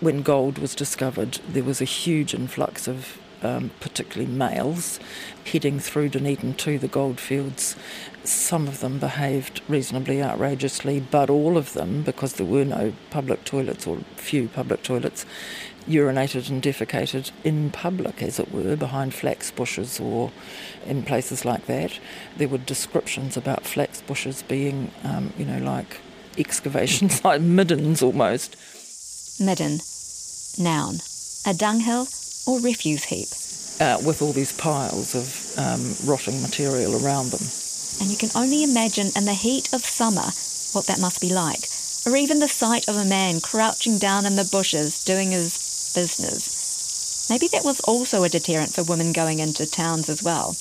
When 0.00 0.22
gold 0.22 0.58
was 0.58 0.74
discovered, 0.74 1.38
there 1.48 1.62
was 1.62 1.80
a 1.80 1.84
huge 1.84 2.34
influx 2.34 2.88
of 2.88 3.18
um, 3.42 3.70
particularly 3.80 4.32
males, 4.32 4.98
heading 5.44 5.78
through 5.78 6.08
Dunedin 6.08 6.54
to 6.54 6.78
the 6.78 6.88
goldfields. 6.88 7.76
Some 8.24 8.66
of 8.66 8.80
them 8.80 8.98
behaved 8.98 9.60
reasonably 9.68 10.22
outrageously, 10.22 11.00
but 11.00 11.30
all 11.30 11.56
of 11.56 11.74
them, 11.74 12.02
because 12.02 12.34
there 12.34 12.46
were 12.46 12.64
no 12.64 12.92
public 13.10 13.44
toilets 13.44 13.86
or 13.86 13.98
few 14.16 14.48
public 14.48 14.82
toilets, 14.82 15.24
urinated 15.86 16.50
and 16.50 16.62
defecated 16.62 17.30
in 17.44 17.70
public, 17.70 18.22
as 18.22 18.38
it 18.38 18.52
were, 18.52 18.76
behind 18.76 19.14
flax 19.14 19.50
bushes 19.50 20.00
or 20.00 20.32
in 20.86 21.02
places 21.02 21.44
like 21.44 21.66
that. 21.66 21.98
There 22.36 22.48
were 22.48 22.58
descriptions 22.58 23.36
about 23.36 23.64
flax 23.64 24.00
bushes 24.02 24.42
being, 24.42 24.90
um, 25.04 25.32
you 25.38 25.44
know, 25.44 25.58
like 25.58 26.00
excavations, 26.38 27.24
like 27.24 27.40
middens 27.40 28.02
almost. 28.02 28.56
Midden, 29.40 29.80
noun, 30.58 30.96
a 31.46 31.54
dunghill 31.54 32.08
or 32.46 32.60
refuse 32.60 33.04
heap. 33.04 33.28
Uh, 33.78 33.98
with 34.06 34.22
all 34.22 34.32
these 34.32 34.56
piles 34.56 35.14
of 35.14 35.58
um, 35.58 36.08
rotting 36.08 36.40
material 36.40 36.92
around 37.04 37.30
them. 37.30 37.44
And 38.00 38.10
you 38.10 38.16
can 38.16 38.30
only 38.34 38.64
imagine 38.64 39.08
in 39.14 39.26
the 39.26 39.34
heat 39.34 39.72
of 39.74 39.84
summer 39.84 40.32
what 40.72 40.86
that 40.86 41.00
must 41.00 41.20
be 41.20 41.28
like, 41.28 41.68
or 42.06 42.16
even 42.16 42.40
the 42.40 42.48
sight 42.48 42.88
of 42.88 42.96
a 42.96 43.04
man 43.04 43.40
crouching 43.40 43.98
down 43.98 44.24
in 44.24 44.36
the 44.36 44.48
bushes 44.50 45.04
doing 45.04 45.30
his 45.30 45.52
business. 45.96 47.26
Maybe 47.28 47.48
that 47.48 47.64
was 47.64 47.80
also 47.80 48.22
a 48.22 48.28
deterrent 48.28 48.72
for 48.72 48.84
women 48.84 49.12
going 49.12 49.40
into 49.40 49.68
towns 49.68 50.08
as 50.08 50.22
well. 50.22 50.54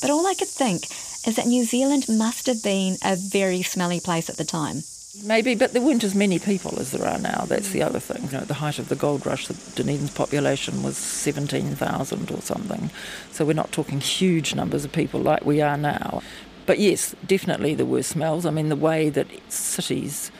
But 0.00 0.10
all 0.12 0.26
I 0.26 0.34
could 0.34 0.48
think 0.48 0.86
is 1.26 1.36
that 1.36 1.46
New 1.46 1.64
Zealand 1.64 2.06
must 2.08 2.46
have 2.46 2.62
been 2.62 2.96
a 3.02 3.16
very 3.16 3.62
smelly 3.62 4.00
place 4.00 4.30
at 4.30 4.36
the 4.36 4.44
time. 4.44 4.82
Maybe, 5.24 5.56
but 5.56 5.72
there 5.72 5.82
weren't 5.82 6.04
as 6.04 6.14
many 6.14 6.38
people 6.38 6.78
as 6.78 6.92
there 6.92 7.06
are 7.06 7.18
now. 7.18 7.44
That's 7.48 7.70
the 7.70 7.82
other 7.82 7.98
thing. 7.98 8.26
You 8.26 8.30
know, 8.30 8.38
at 8.38 8.48
the 8.48 8.62
height 8.62 8.78
of 8.78 8.88
the 8.88 8.94
gold 8.94 9.26
rush, 9.26 9.48
the 9.48 9.54
Dunedin's 9.74 10.12
population 10.12 10.84
was 10.84 10.96
17,000 10.96 12.30
or 12.30 12.40
something. 12.40 12.90
So 13.32 13.44
we're 13.44 13.54
not 13.54 13.72
talking 13.72 14.00
huge 14.00 14.54
numbers 14.54 14.84
of 14.84 14.92
people 14.92 15.20
like 15.20 15.44
we 15.44 15.60
are 15.60 15.76
now. 15.76 16.22
But 16.64 16.78
yes, 16.78 17.16
definitely 17.26 17.74
there 17.74 17.86
were 17.86 18.04
smells. 18.04 18.46
I 18.46 18.50
mean, 18.50 18.68
the 18.68 18.76
way 18.76 19.10
that 19.10 19.26
cities 19.50 20.30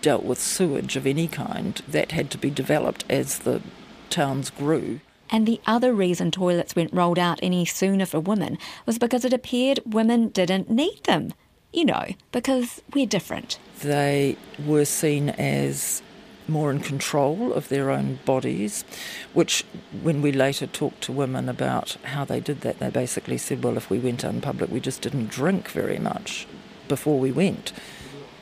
dealt 0.00 0.24
with 0.24 0.38
sewage 0.38 0.96
of 0.96 1.06
any 1.06 1.28
kind, 1.28 1.82
that 1.88 2.12
had 2.12 2.30
to 2.30 2.38
be 2.38 2.50
developed 2.50 3.04
as 3.08 3.40
the 3.40 3.62
towns 4.10 4.50
grew. 4.50 5.00
And 5.30 5.46
the 5.46 5.60
other 5.66 5.92
reason 5.92 6.30
toilets 6.30 6.74
weren't 6.74 6.94
rolled 6.94 7.18
out 7.18 7.38
any 7.42 7.64
sooner 7.64 8.06
for 8.06 8.20
women 8.20 8.58
was 8.86 8.98
because 8.98 9.24
it 9.24 9.32
appeared 9.32 9.80
women 9.84 10.28
didn't 10.28 10.70
need 10.70 11.04
them. 11.04 11.34
You 11.70 11.84
know, 11.84 12.06
because 12.32 12.80
we're 12.94 13.06
different. 13.06 13.58
They 13.80 14.38
were 14.64 14.86
seen 14.86 15.28
as 15.28 16.02
more 16.48 16.70
in 16.70 16.80
control 16.80 17.52
of 17.52 17.68
their 17.68 17.90
own 17.90 18.18
bodies, 18.24 18.86
which, 19.34 19.66
when 20.02 20.22
we 20.22 20.32
later 20.32 20.66
talked 20.66 21.02
to 21.02 21.12
women 21.12 21.46
about 21.46 21.98
how 22.04 22.24
they 22.24 22.40
did 22.40 22.62
that, 22.62 22.78
they 22.78 22.88
basically 22.88 23.36
said, 23.36 23.62
well, 23.62 23.76
if 23.76 23.90
we 23.90 23.98
went 23.98 24.24
out 24.24 24.32
in 24.32 24.40
public, 24.40 24.70
we 24.70 24.80
just 24.80 25.02
didn't 25.02 25.28
drink 25.28 25.68
very 25.68 25.98
much 25.98 26.46
before 26.88 27.18
we 27.18 27.30
went. 27.30 27.72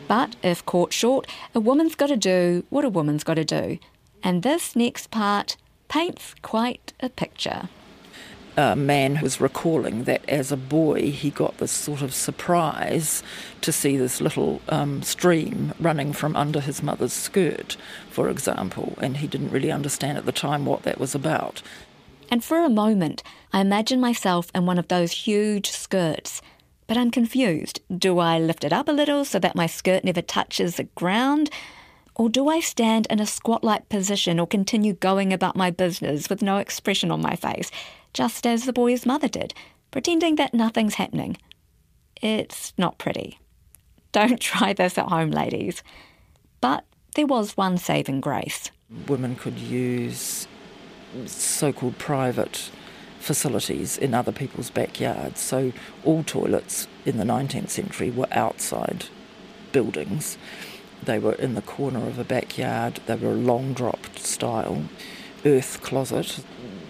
But 0.09 0.37
if 0.43 0.65
caught 0.67 0.93
short, 0.93 1.27
a 1.55 1.61
woman's 1.61 1.95
got 1.95 2.09
to 2.09 2.17
do 2.17 2.65
what 2.71 2.85
a 2.85 2.89
woman's 2.89 3.25
got 3.25 3.35
to 3.35 3.45
do. 3.45 3.79
And 4.23 4.43
this 4.43 4.77
next 4.77 5.11
part 5.11 5.57
paints 5.89 6.35
quite 6.43 6.93
a 7.01 7.09
picture. 7.09 7.69
A 8.59 8.75
man 8.75 9.21
was 9.21 9.39
recalling 9.39 10.05
that 10.05 10.27
as 10.29 10.51
a 10.51 10.57
boy 10.57 11.11
he 11.11 11.29
got 11.29 11.59
this 11.59 11.73
sort 11.73 12.01
of 12.01 12.15
surprise 12.15 13.23
to 13.61 13.71
see 13.71 13.99
this 13.99 14.21
little 14.21 14.63
um, 14.71 15.03
stream 15.03 15.75
running 15.79 16.15
from 16.15 16.35
under 16.35 16.61
his 16.61 16.83
mother's 16.83 17.13
skirt, 17.13 17.77
for 18.11 18.31
example, 18.31 18.95
and 19.03 19.19
he 19.19 19.27
didn't 19.27 19.51
really 19.51 19.71
understand 19.71 20.17
at 20.17 20.25
the 20.25 20.33
time 20.33 20.65
what 20.65 20.85
that 20.85 20.99
was 20.99 21.15
about. 21.15 21.61
And 22.31 22.43
for 22.43 22.65
a 22.65 22.71
moment, 22.71 23.23
I 23.53 23.61
imagine 23.61 24.01
myself 24.01 24.51
in 24.55 24.65
one 24.65 24.79
of 24.79 24.89
those 24.89 25.13
huge 25.13 25.71
skirts. 25.71 26.41
But 26.87 26.97
I'm 26.97 27.11
confused. 27.11 27.81
Do 27.97 28.19
I 28.19 28.39
lift 28.39 28.65
it 28.65 28.73
up 28.73 28.89
a 28.89 28.93
little 28.93 29.25
so 29.25 29.39
that 29.39 29.57
my 29.57 29.67
skirt 29.67 30.05
never 30.05 30.23
touches 30.23 30.77
the 30.77 30.85
ground? 30.85 31.51
Or 32.15 32.29
do 32.29 32.49
I 32.49 32.61
stand 32.61 33.07
in 33.11 33.21
a 33.21 33.27
squat 33.27 33.65
like 33.65 33.89
position 33.89 34.41
or 34.41 34.47
continue 34.47 34.95
going 34.95 35.33
about 35.33 35.57
my 35.57 35.71
business 35.71 36.31
with 36.31 36.43
no 36.43 36.59
expression 36.59 37.11
on 37.11 37.21
my 37.21 37.37
face, 37.37 37.71
just 38.15 38.47
as 38.47 38.65
the 38.65 38.73
boy's 38.73 39.05
mother 39.05 39.29
did, 39.29 39.53
pretending 39.91 40.37
that 40.37 40.55
nothing's 40.55 40.95
happening? 40.95 41.37
It's 42.23 42.73
not 42.79 42.99
pretty. 42.99 43.39
Don't 44.13 44.41
try 44.53 44.73
this 44.73 44.97
at 44.97 45.09
home, 45.09 45.31
ladies. 45.31 45.83
But 46.61 46.85
there 47.17 47.27
was 47.27 47.57
one 47.57 47.77
saving 47.77 48.21
grace. 48.21 48.71
Women 49.09 49.37
could 49.37 49.59
use 49.59 50.47
so 51.27 51.73
called 51.73 51.99
private 51.99 52.71
facilities 53.27 53.99
in 53.99 54.15
other 54.15 54.33
people's 54.33 54.71
backyards. 54.71 55.41
So 55.41 55.73
all 56.05 56.23
toilets 56.23 56.87
in 57.05 57.19
the 57.19 57.25
19th 57.25 57.71
century 57.71 58.11
were 58.11 58.29
outside 58.31 59.07
buildings. 59.73 60.39
They 61.03 61.19
were 61.19 61.35
in 61.35 61.55
the 61.55 61.63
corner 61.63 62.07
of 62.07 62.19
a 62.19 62.25
backyard. 62.25 63.01
They 63.07 63.17
were 63.17 63.33
a 63.33 63.35
long 63.35 63.75
drop 63.75 64.19
style 64.19 64.85
earth 65.45 65.83
closet. 65.83 66.45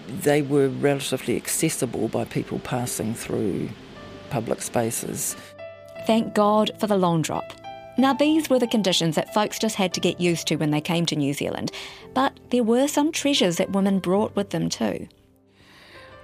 They 0.08 0.42
were 0.42 0.68
relatively 0.68 1.36
accessible 1.36 2.08
by 2.08 2.24
people 2.24 2.58
passing 2.60 3.14
through 3.14 3.70
public 4.30 4.62
spaces. 4.62 5.36
Thank 6.06 6.34
God 6.34 6.70
for 6.78 6.86
the 6.86 6.96
long 6.96 7.22
drop. 7.22 7.52
Now, 7.98 8.12
these 8.12 8.50
were 8.50 8.58
the 8.58 8.66
conditions 8.66 9.16
that 9.16 9.32
folks 9.32 9.58
just 9.58 9.76
had 9.76 9.94
to 9.94 10.00
get 10.00 10.20
used 10.20 10.46
to 10.48 10.56
when 10.56 10.70
they 10.70 10.82
came 10.82 11.06
to 11.06 11.16
New 11.16 11.32
Zealand, 11.32 11.72
but 12.14 12.38
there 12.50 12.62
were 12.62 12.88
some 12.88 13.10
treasures 13.10 13.56
that 13.56 13.70
women 13.70 14.00
brought 14.00 14.36
with 14.36 14.50
them 14.50 14.68
too. 14.68 15.08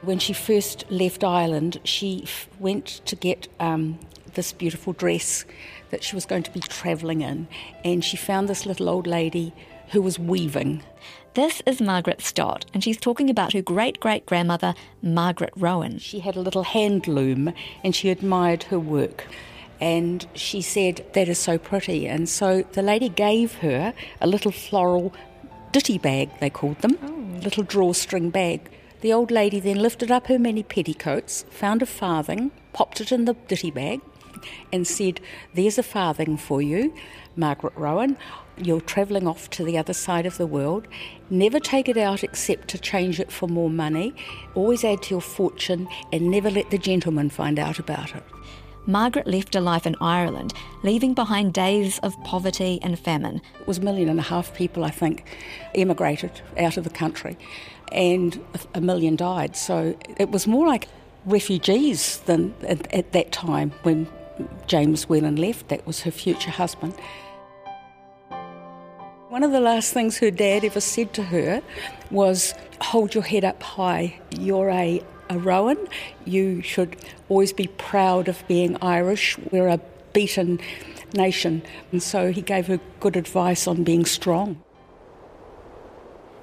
When 0.02 0.18
she 0.18 0.32
first 0.32 0.84
left 0.90 1.22
Ireland, 1.22 1.80
she 1.84 2.24
f- 2.24 2.48
went 2.58 2.86
to 3.04 3.14
get 3.14 3.46
um, 3.60 4.00
this 4.34 4.52
beautiful 4.52 4.92
dress 4.92 5.44
that 5.90 6.02
she 6.02 6.16
was 6.16 6.26
going 6.26 6.42
to 6.42 6.50
be 6.50 6.58
travelling 6.58 7.20
in, 7.20 7.46
and 7.84 8.04
she 8.04 8.16
found 8.16 8.48
this 8.48 8.66
little 8.66 8.88
old 8.88 9.06
lady 9.06 9.52
who 9.92 10.02
was 10.02 10.18
weaving. 10.18 10.82
This 11.34 11.62
is 11.66 11.80
Margaret 11.80 12.20
Stott, 12.20 12.66
and 12.74 12.82
she's 12.82 12.96
talking 12.98 13.30
about 13.30 13.52
her 13.52 13.62
great 13.62 14.00
great 14.00 14.26
grandmother, 14.26 14.74
Margaret 15.02 15.52
Rowan. 15.56 15.98
She 15.98 16.18
had 16.18 16.34
a 16.34 16.40
little 16.40 16.64
hand 16.64 17.06
loom, 17.06 17.52
and 17.84 17.94
she 17.94 18.10
admired 18.10 18.64
her 18.64 18.80
work. 18.80 19.28
And 19.80 20.26
she 20.34 20.62
said, 20.62 21.06
That 21.12 21.28
is 21.28 21.38
so 21.38 21.58
pretty. 21.58 22.08
And 22.08 22.28
so 22.28 22.62
the 22.72 22.82
lady 22.82 23.08
gave 23.08 23.54
her 23.56 23.94
a 24.20 24.26
little 24.26 24.52
floral 24.52 25.12
ditty 25.70 25.98
bag, 25.98 26.28
they 26.40 26.50
called 26.50 26.80
them, 26.80 26.98
oh. 27.04 27.42
little 27.44 27.62
drawstring 27.62 28.30
bag. 28.30 28.68
The 29.02 29.12
old 29.12 29.32
lady 29.32 29.58
then 29.58 29.80
lifted 29.80 30.12
up 30.12 30.28
her 30.28 30.38
many 30.38 30.62
petticoats, 30.62 31.44
found 31.50 31.82
a 31.82 31.86
farthing, 31.86 32.52
popped 32.72 33.00
it 33.00 33.10
in 33.10 33.24
the 33.24 33.34
ditty 33.34 33.72
bag, 33.72 34.00
and 34.72 34.86
said, 34.86 35.20
There's 35.54 35.76
a 35.76 35.82
farthing 35.82 36.36
for 36.36 36.62
you, 36.62 36.94
Margaret 37.34 37.72
Rowan. 37.74 38.16
You're 38.56 38.80
travelling 38.80 39.26
off 39.26 39.50
to 39.50 39.64
the 39.64 39.76
other 39.76 39.92
side 39.92 40.24
of 40.24 40.38
the 40.38 40.46
world. 40.46 40.86
Never 41.30 41.58
take 41.58 41.88
it 41.88 41.96
out 41.96 42.22
except 42.22 42.68
to 42.68 42.78
change 42.78 43.18
it 43.18 43.32
for 43.32 43.48
more 43.48 43.70
money. 43.70 44.14
Always 44.54 44.84
add 44.84 45.02
to 45.02 45.14
your 45.14 45.20
fortune 45.20 45.88
and 46.12 46.30
never 46.30 46.48
let 46.48 46.70
the 46.70 46.78
gentleman 46.78 47.28
find 47.28 47.58
out 47.58 47.80
about 47.80 48.14
it. 48.14 48.22
Margaret 48.86 49.26
left 49.26 49.54
a 49.54 49.60
life 49.60 49.86
in 49.86 49.96
Ireland, 50.00 50.54
leaving 50.82 51.14
behind 51.14 51.54
days 51.54 51.98
of 52.00 52.20
poverty 52.24 52.80
and 52.82 52.98
famine. 52.98 53.40
It 53.60 53.66
was 53.66 53.78
a 53.78 53.82
million 53.82 54.08
and 54.08 54.18
a 54.18 54.24
half 54.24 54.54
people, 54.54 54.84
I 54.84 54.90
think, 54.90 55.24
emigrated 55.74 56.40
out 56.58 56.76
of 56.76 56.84
the 56.84 56.90
country, 56.90 57.38
and 57.92 58.40
a 58.74 58.80
million 58.80 59.16
died. 59.16 59.56
So 59.56 59.96
it 60.18 60.30
was 60.30 60.46
more 60.46 60.66
like 60.66 60.88
refugees 61.24 62.18
than 62.20 62.54
at, 62.66 62.92
at 62.92 63.12
that 63.12 63.32
time 63.32 63.72
when 63.82 64.08
James 64.66 65.08
Whelan 65.08 65.36
left. 65.36 65.68
That 65.68 65.86
was 65.86 66.02
her 66.02 66.10
future 66.10 66.50
husband. 66.50 66.94
One 69.28 69.42
of 69.42 69.52
the 69.52 69.60
last 69.60 69.94
things 69.94 70.18
her 70.18 70.30
dad 70.30 70.64
ever 70.64 70.80
said 70.80 71.14
to 71.14 71.22
her 71.22 71.62
was, 72.10 72.54
Hold 72.82 73.14
your 73.14 73.24
head 73.24 73.44
up 73.44 73.62
high. 73.62 74.18
You're 74.38 74.68
a 74.70 75.02
a 75.32 75.38
Rowan. 75.38 75.78
You 76.24 76.62
should 76.62 76.96
always 77.28 77.52
be 77.52 77.66
proud 77.66 78.28
of 78.28 78.46
being 78.46 78.76
Irish. 78.82 79.38
We're 79.50 79.68
a 79.68 79.80
beaten 80.12 80.60
nation. 81.14 81.62
And 81.90 82.02
so 82.02 82.32
he 82.32 82.42
gave 82.42 82.66
her 82.66 82.80
good 83.00 83.16
advice 83.16 83.66
on 83.66 83.84
being 83.84 84.04
strong. 84.04 84.61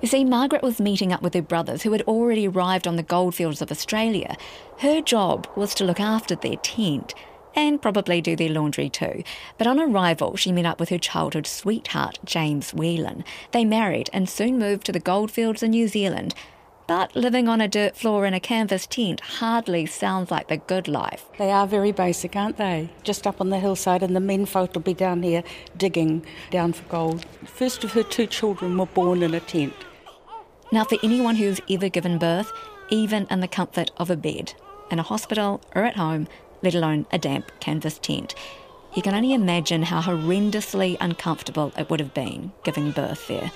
You 0.01 0.07
see, 0.07 0.23
Margaret 0.23 0.63
was 0.63 0.79
meeting 0.79 1.11
up 1.11 1.21
with 1.21 1.33
her 1.33 1.41
brothers 1.41 1.83
who 1.83 1.91
had 1.91 2.03
already 2.03 2.47
arrived 2.47 2.87
on 2.87 2.95
the 2.95 3.03
goldfields 3.03 3.61
of 3.61 3.69
Australia. 3.69 4.37
Her 4.77 5.01
job 5.01 5.47
was 5.57 5.75
to 5.75 5.83
look 5.83 5.99
after 5.99 6.35
their 6.35 6.55
tent 6.55 7.13
and 7.53 7.81
probably 7.81 8.21
do 8.21 8.35
their 8.35 8.49
laundry 8.49 8.89
too. 8.89 9.23
But 9.57 9.67
on 9.67 9.79
arrival, 9.79 10.37
she 10.37 10.53
met 10.53 10.65
up 10.65 10.79
with 10.79 10.89
her 10.89 10.97
childhood 10.97 11.47
sweetheart, 11.47 12.19
James 12.23 12.73
Whelan. 12.73 13.25
They 13.51 13.65
married 13.65 14.09
and 14.13 14.29
soon 14.29 14.57
moved 14.57 14.85
to 14.85 14.93
the 14.93 14.99
goldfields 15.01 15.63
in 15.63 15.71
New 15.71 15.89
Zealand, 15.89 16.33
but 16.87 17.15
living 17.15 17.47
on 17.47 17.59
a 17.59 17.67
dirt 17.67 17.95
floor 17.97 18.25
in 18.25 18.33
a 18.33 18.39
canvas 18.39 18.87
tent 18.87 19.19
hardly 19.19 19.85
sounds 19.85 20.31
like 20.31 20.47
the 20.47 20.57
good 20.57 20.87
life. 20.87 21.25
They 21.37 21.51
are 21.51 21.67
very 21.67 21.91
basic, 21.91 22.35
aren't 22.35 22.57
they? 22.57 22.89
Just 23.03 23.27
up 23.27 23.41
on 23.41 23.49
the 23.49 23.59
hillside, 23.59 24.01
and 24.01 24.15
the 24.15 24.19
men 24.19 24.45
folk 24.45 24.73
will 24.73 24.81
be 24.81 24.95
down 24.95 25.21
here 25.21 25.43
digging 25.77 26.25
down 26.49 26.73
for 26.73 26.83
gold. 26.89 27.25
First 27.45 27.83
of 27.83 27.91
her 27.91 28.03
two 28.03 28.25
children 28.25 28.77
were 28.77 28.87
born 28.87 29.21
in 29.21 29.35
a 29.35 29.39
tent. 29.39 29.73
Now, 30.71 30.83
for 30.83 30.97
anyone 31.01 31.35
who's 31.35 31.59
ever 31.69 31.89
given 31.89 32.19
birth, 32.19 32.51
even 32.89 33.25
in 33.31 33.39
the 33.39 33.47
comfort 33.47 33.89
of 33.97 34.09
a 34.09 34.15
bed, 34.15 34.53
in 34.91 34.99
a 34.99 35.03
hospital 35.03 35.61
or 35.75 35.83
at 35.83 35.95
home, 35.95 36.27
let 36.61 36.75
alone 36.75 37.07
a 37.11 37.17
damp 37.17 37.51
canvas 37.59 37.97
tent, 37.97 38.35
you 38.95 39.01
can 39.01 39.15
only 39.15 39.33
imagine 39.33 39.83
how 39.83 40.01
horrendously 40.01 40.97
uncomfortable 40.99 41.73
it 41.77 41.89
would 41.89 41.99
have 41.99 42.13
been 42.13 42.51
giving 42.63 42.91
birth 42.91 43.27
there. 43.27 43.51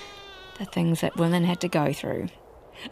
The 0.57 0.65
things 0.65 1.01
that 1.01 1.15
women 1.17 1.43
had 1.43 1.61
to 1.61 1.67
go 1.67 1.93
through. 1.93 2.29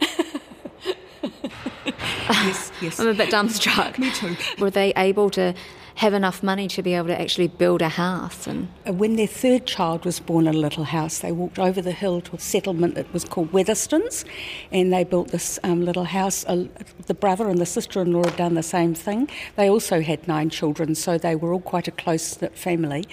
yes, 1.22 2.72
yes. 2.80 3.00
I'm 3.00 3.08
a 3.08 3.14
bit 3.14 3.30
dumbstruck. 3.30 3.98
Me 3.98 4.10
too. 4.12 4.36
Were 4.58 4.70
they 4.70 4.92
able 4.96 5.30
to 5.30 5.54
have 6.02 6.14
enough 6.14 6.42
money 6.42 6.66
to 6.66 6.82
be 6.82 6.94
able 6.94 7.06
to 7.06 7.20
actually 7.20 7.46
build 7.46 7.80
a 7.80 7.88
house? 7.88 8.48
And 8.48 8.68
uh, 8.84 8.92
when 8.92 9.14
their 9.14 9.28
third 9.28 9.66
child 9.66 10.04
was 10.04 10.18
born 10.18 10.48
in 10.48 10.54
a 10.56 10.58
little 10.58 10.82
house, 10.82 11.20
they 11.20 11.30
walked 11.30 11.60
over 11.60 11.80
the 11.80 11.92
hill 11.92 12.20
to 12.22 12.34
a 12.34 12.40
settlement 12.40 12.96
that 12.96 13.12
was 13.12 13.24
called 13.24 13.52
Weatherstones, 13.52 14.24
and 14.72 14.92
they 14.92 15.04
built 15.04 15.28
this 15.28 15.60
um, 15.62 15.84
little 15.84 16.02
house. 16.02 16.44
Uh, 16.46 16.66
the 17.06 17.14
brother 17.14 17.48
and 17.48 17.60
the 17.60 17.66
sister-in-law 17.66 18.24
had 18.24 18.36
done 18.36 18.54
the 18.54 18.64
same 18.64 18.94
thing. 18.94 19.30
They 19.54 19.70
also 19.70 20.00
had 20.00 20.26
nine 20.26 20.50
children, 20.50 20.96
so 20.96 21.18
they 21.18 21.36
were 21.36 21.52
all 21.52 21.60
quite 21.60 21.86
a 21.86 21.92
close-knit 21.92 22.58
family, 22.58 23.06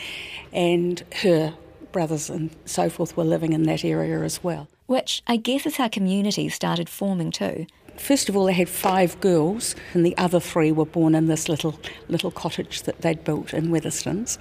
and 0.52 1.04
her 1.21 1.54
brothers 1.91 2.28
and 2.28 2.49
so 2.65 2.89
forth 2.89 3.15
were 3.15 3.23
living 3.23 3.54
in 3.54 3.63
that 3.63 3.86
area 3.86 4.21
as 4.23 4.43
well. 4.43 4.67
Which 4.88 5.21
I 5.28 5.38
guess 5.38 5.67
is 5.67 5.78
how 5.78 5.89
communities 5.89 6.56
started 6.56 6.89
forming 6.89 7.30
too. 7.30 7.67
First 8.00 8.30
of 8.30 8.36
all, 8.36 8.46
they 8.46 8.54
had 8.54 8.70
five 8.70 9.20
girls, 9.20 9.76
and 9.94 10.06
the 10.06 10.18
other 10.18 10.40
three 10.40 10.72
were 10.72 10.86
born 10.86 11.14
in 11.14 11.28
this 11.28 11.48
little 11.48 11.80
little 12.08 12.32
cottage 12.32 12.84
that 12.84 13.02
they'd 13.02 13.24
built 13.24 13.54
in 13.54 13.68
Weatherstones. 13.68 14.40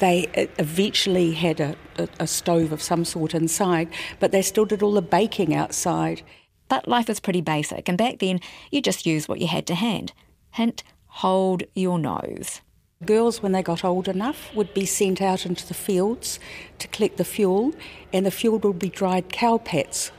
They 0.00 0.26
uh, 0.36 0.46
eventually 0.58 1.32
had 1.32 1.60
a, 1.60 1.76
a, 1.98 2.08
a 2.20 2.26
stove 2.26 2.72
of 2.72 2.82
some 2.82 3.04
sort 3.04 3.34
inside, 3.34 3.88
but 4.18 4.32
they 4.32 4.42
still 4.42 4.64
did 4.64 4.82
all 4.82 4.94
the 4.94 5.02
baking 5.02 5.54
outside. 5.54 6.22
But 6.68 6.88
life 6.88 7.06
was 7.06 7.20
pretty 7.20 7.42
basic, 7.42 7.88
and 7.88 7.98
back 7.98 8.18
then 8.18 8.40
you 8.72 8.80
just 8.80 9.06
used 9.06 9.28
what 9.28 9.40
you 9.40 9.46
had 9.46 9.66
to 9.66 9.74
hand. 9.74 10.12
Hint, 10.52 10.82
hold 11.06 11.62
your 11.74 11.98
nose. 11.98 12.62
Girls, 13.04 13.42
when 13.42 13.52
they 13.52 13.62
got 13.62 13.84
old 13.84 14.08
enough, 14.08 14.52
would 14.54 14.74
be 14.74 14.86
sent 14.86 15.22
out 15.22 15.46
into 15.46 15.66
the 15.68 15.74
fields 15.74 16.40
to 16.78 16.88
collect 16.88 17.18
the 17.18 17.24
fuel, 17.24 17.72
and 18.12 18.26
the 18.26 18.30
fuel 18.30 18.58
would 18.58 18.78
be 18.78 18.88
dried 18.88 19.30
cow 19.30 19.58
pats 19.58 20.10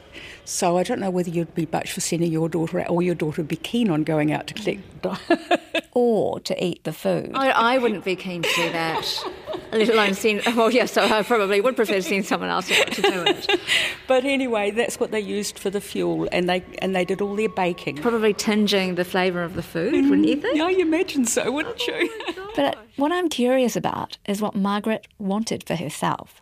So 0.45 0.77
I 0.77 0.83
don't 0.83 0.99
know 0.99 1.09
whether 1.09 1.29
you'd 1.29 1.53
be 1.55 1.67
much 1.71 1.91
for 1.91 2.01
sending 2.01 2.31
your 2.31 2.49
daughter 2.49 2.79
out, 2.79 2.89
or 2.89 3.01
your 3.01 3.15
daughter 3.15 3.41
would 3.41 3.47
be 3.47 3.55
keen 3.55 3.89
on 3.89 4.03
going 4.03 4.31
out 4.31 4.47
to 4.47 4.53
collect. 4.53 4.81
or 5.93 6.39
to 6.41 6.63
eat 6.63 6.83
the 6.83 6.93
food. 6.93 7.31
I, 7.33 7.49
I 7.49 7.77
wouldn't 7.77 8.05
be 8.05 8.15
keen 8.15 8.43
to 8.43 8.49
do 8.55 8.71
that, 8.71 9.25
let 9.71 9.89
alone 9.89 10.13
send. 10.13 10.43
Well, 10.55 10.71
yeah, 10.71 10.85
so 10.85 11.03
I 11.03 11.23
probably 11.23 11.61
would 11.61 11.75
prefer 11.75 11.95
to 11.95 12.01
send 12.01 12.25
someone 12.25 12.49
else 12.49 12.67
to 12.67 13.01
do 13.01 13.23
it. 13.25 13.59
but 14.07 14.23
anyway, 14.25 14.71
that's 14.71 14.99
what 14.99 15.11
they 15.11 15.19
used 15.19 15.59
for 15.59 15.69
the 15.69 15.81
fuel, 15.81 16.27
and 16.31 16.47
they 16.47 16.63
and 16.79 16.95
they 16.95 17.05
did 17.05 17.21
all 17.21 17.35
their 17.35 17.49
baking. 17.49 17.97
Probably 17.97 18.33
tinging 18.33 18.95
the 18.95 19.05
flavour 19.05 19.43
of 19.43 19.55
the 19.55 19.63
food, 19.63 19.93
mm, 19.93 20.09
wouldn't 20.09 20.27
you 20.27 20.37
think? 20.37 20.57
Yeah, 20.57 20.69
you 20.69 20.81
imagine 20.81 21.25
so, 21.25 21.51
wouldn't 21.51 21.85
you? 21.87 22.09
Oh 22.29 22.51
but 22.55 22.77
what 22.97 23.11
I'm 23.11 23.29
curious 23.29 23.75
about 23.75 24.17
is 24.25 24.41
what 24.41 24.55
Margaret 24.55 25.07
wanted 25.19 25.63
for 25.65 25.75
herself. 25.75 26.41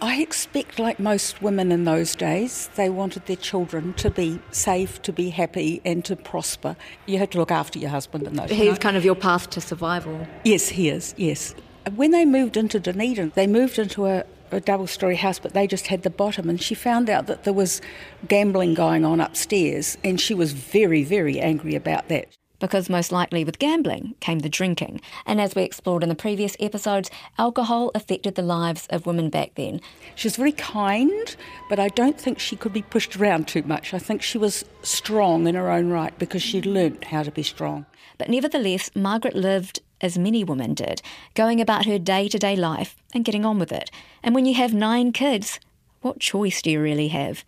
I 0.00 0.20
expect, 0.20 0.78
like 0.78 0.98
most 0.98 1.40
women 1.40 1.72
in 1.72 1.84
those 1.84 2.14
days, 2.14 2.68
they 2.74 2.90
wanted 2.90 3.26
their 3.26 3.36
children 3.36 3.94
to 3.94 4.10
be 4.10 4.40
safe, 4.50 5.00
to 5.02 5.12
be 5.12 5.30
happy, 5.30 5.80
and 5.84 6.04
to 6.04 6.16
prosper. 6.16 6.76
You 7.06 7.18
had 7.18 7.30
to 7.32 7.38
look 7.38 7.50
after 7.50 7.78
your 7.78 7.90
husband 7.90 8.26
and 8.26 8.38
those. 8.38 8.50
He's 8.50 8.78
kind 8.78 8.96
of 8.96 9.04
your 9.04 9.14
path 9.14 9.50
to 9.50 9.60
survival. 9.60 10.26
Yes, 10.44 10.68
he 10.68 10.88
is. 10.88 11.14
Yes. 11.16 11.54
When 11.94 12.10
they 12.10 12.24
moved 12.24 12.56
into 12.56 12.80
Dunedin, 12.80 13.32
they 13.34 13.46
moved 13.46 13.78
into 13.78 14.06
a, 14.06 14.24
a 14.50 14.60
double 14.60 14.86
story 14.86 15.16
house, 15.16 15.38
but 15.38 15.54
they 15.54 15.66
just 15.66 15.86
had 15.86 16.02
the 16.02 16.10
bottom. 16.10 16.50
And 16.50 16.60
she 16.60 16.74
found 16.74 17.08
out 17.08 17.26
that 17.28 17.44
there 17.44 17.54
was 17.54 17.80
gambling 18.28 18.74
going 18.74 19.04
on 19.04 19.20
upstairs, 19.20 19.96
and 20.04 20.20
she 20.20 20.34
was 20.34 20.52
very, 20.52 21.04
very 21.04 21.40
angry 21.40 21.74
about 21.74 22.08
that 22.08 22.28
because 22.58 22.88
most 22.88 23.12
likely 23.12 23.44
with 23.44 23.58
gambling 23.58 24.14
came 24.20 24.40
the 24.40 24.48
drinking. 24.48 25.00
And 25.24 25.40
as 25.40 25.54
we 25.54 25.62
explored 25.62 26.02
in 26.02 26.08
the 26.08 26.14
previous 26.14 26.56
episodes, 26.60 27.10
alcohol 27.38 27.90
affected 27.94 28.34
the 28.34 28.42
lives 28.42 28.86
of 28.90 29.06
women 29.06 29.30
back 29.30 29.54
then. 29.54 29.80
She 30.14 30.26
was 30.26 30.36
very 30.36 30.52
kind, 30.52 31.36
but 31.68 31.78
I 31.78 31.88
don't 31.88 32.20
think 32.20 32.38
she 32.38 32.56
could 32.56 32.72
be 32.72 32.82
pushed 32.82 33.16
around 33.16 33.48
too 33.48 33.62
much. 33.62 33.94
I 33.94 33.98
think 33.98 34.22
she 34.22 34.38
was 34.38 34.64
strong 34.82 35.46
in 35.46 35.54
her 35.54 35.70
own 35.70 35.90
right 35.90 36.16
because 36.18 36.42
she'd 36.42 36.66
learnt 36.66 37.04
how 37.04 37.22
to 37.22 37.30
be 37.30 37.42
strong. 37.42 37.86
But 38.18 38.28
nevertheless, 38.28 38.90
Margaret 38.94 39.36
lived 39.36 39.80
as 40.00 40.18
many 40.18 40.44
women 40.44 40.74
did, 40.74 41.02
going 41.34 41.60
about 41.60 41.86
her 41.86 41.98
day 41.98 42.28
to 42.28 42.38
day 42.38 42.56
life 42.56 42.96
and 43.14 43.24
getting 43.24 43.44
on 43.44 43.58
with 43.58 43.72
it. 43.72 43.90
And 44.22 44.34
when 44.34 44.46
you 44.46 44.54
have 44.54 44.74
nine 44.74 45.12
kids, 45.12 45.58
what 46.00 46.20
choice 46.20 46.62
do 46.62 46.70
you 46.70 46.80
really 46.80 47.08
have? 47.08 47.44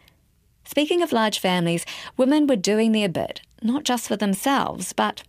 Speaking 0.65 1.03
of 1.03 1.13
large 1.13 1.39
families, 1.39 1.87
women 2.17 2.47
were 2.47 2.57
doing 2.57 2.93
their 2.93 3.09
bit, 3.09 3.41
not 3.63 3.85
just 3.85 4.09
for 4.09 4.17
themselves, 4.17 4.93
but 4.93 5.23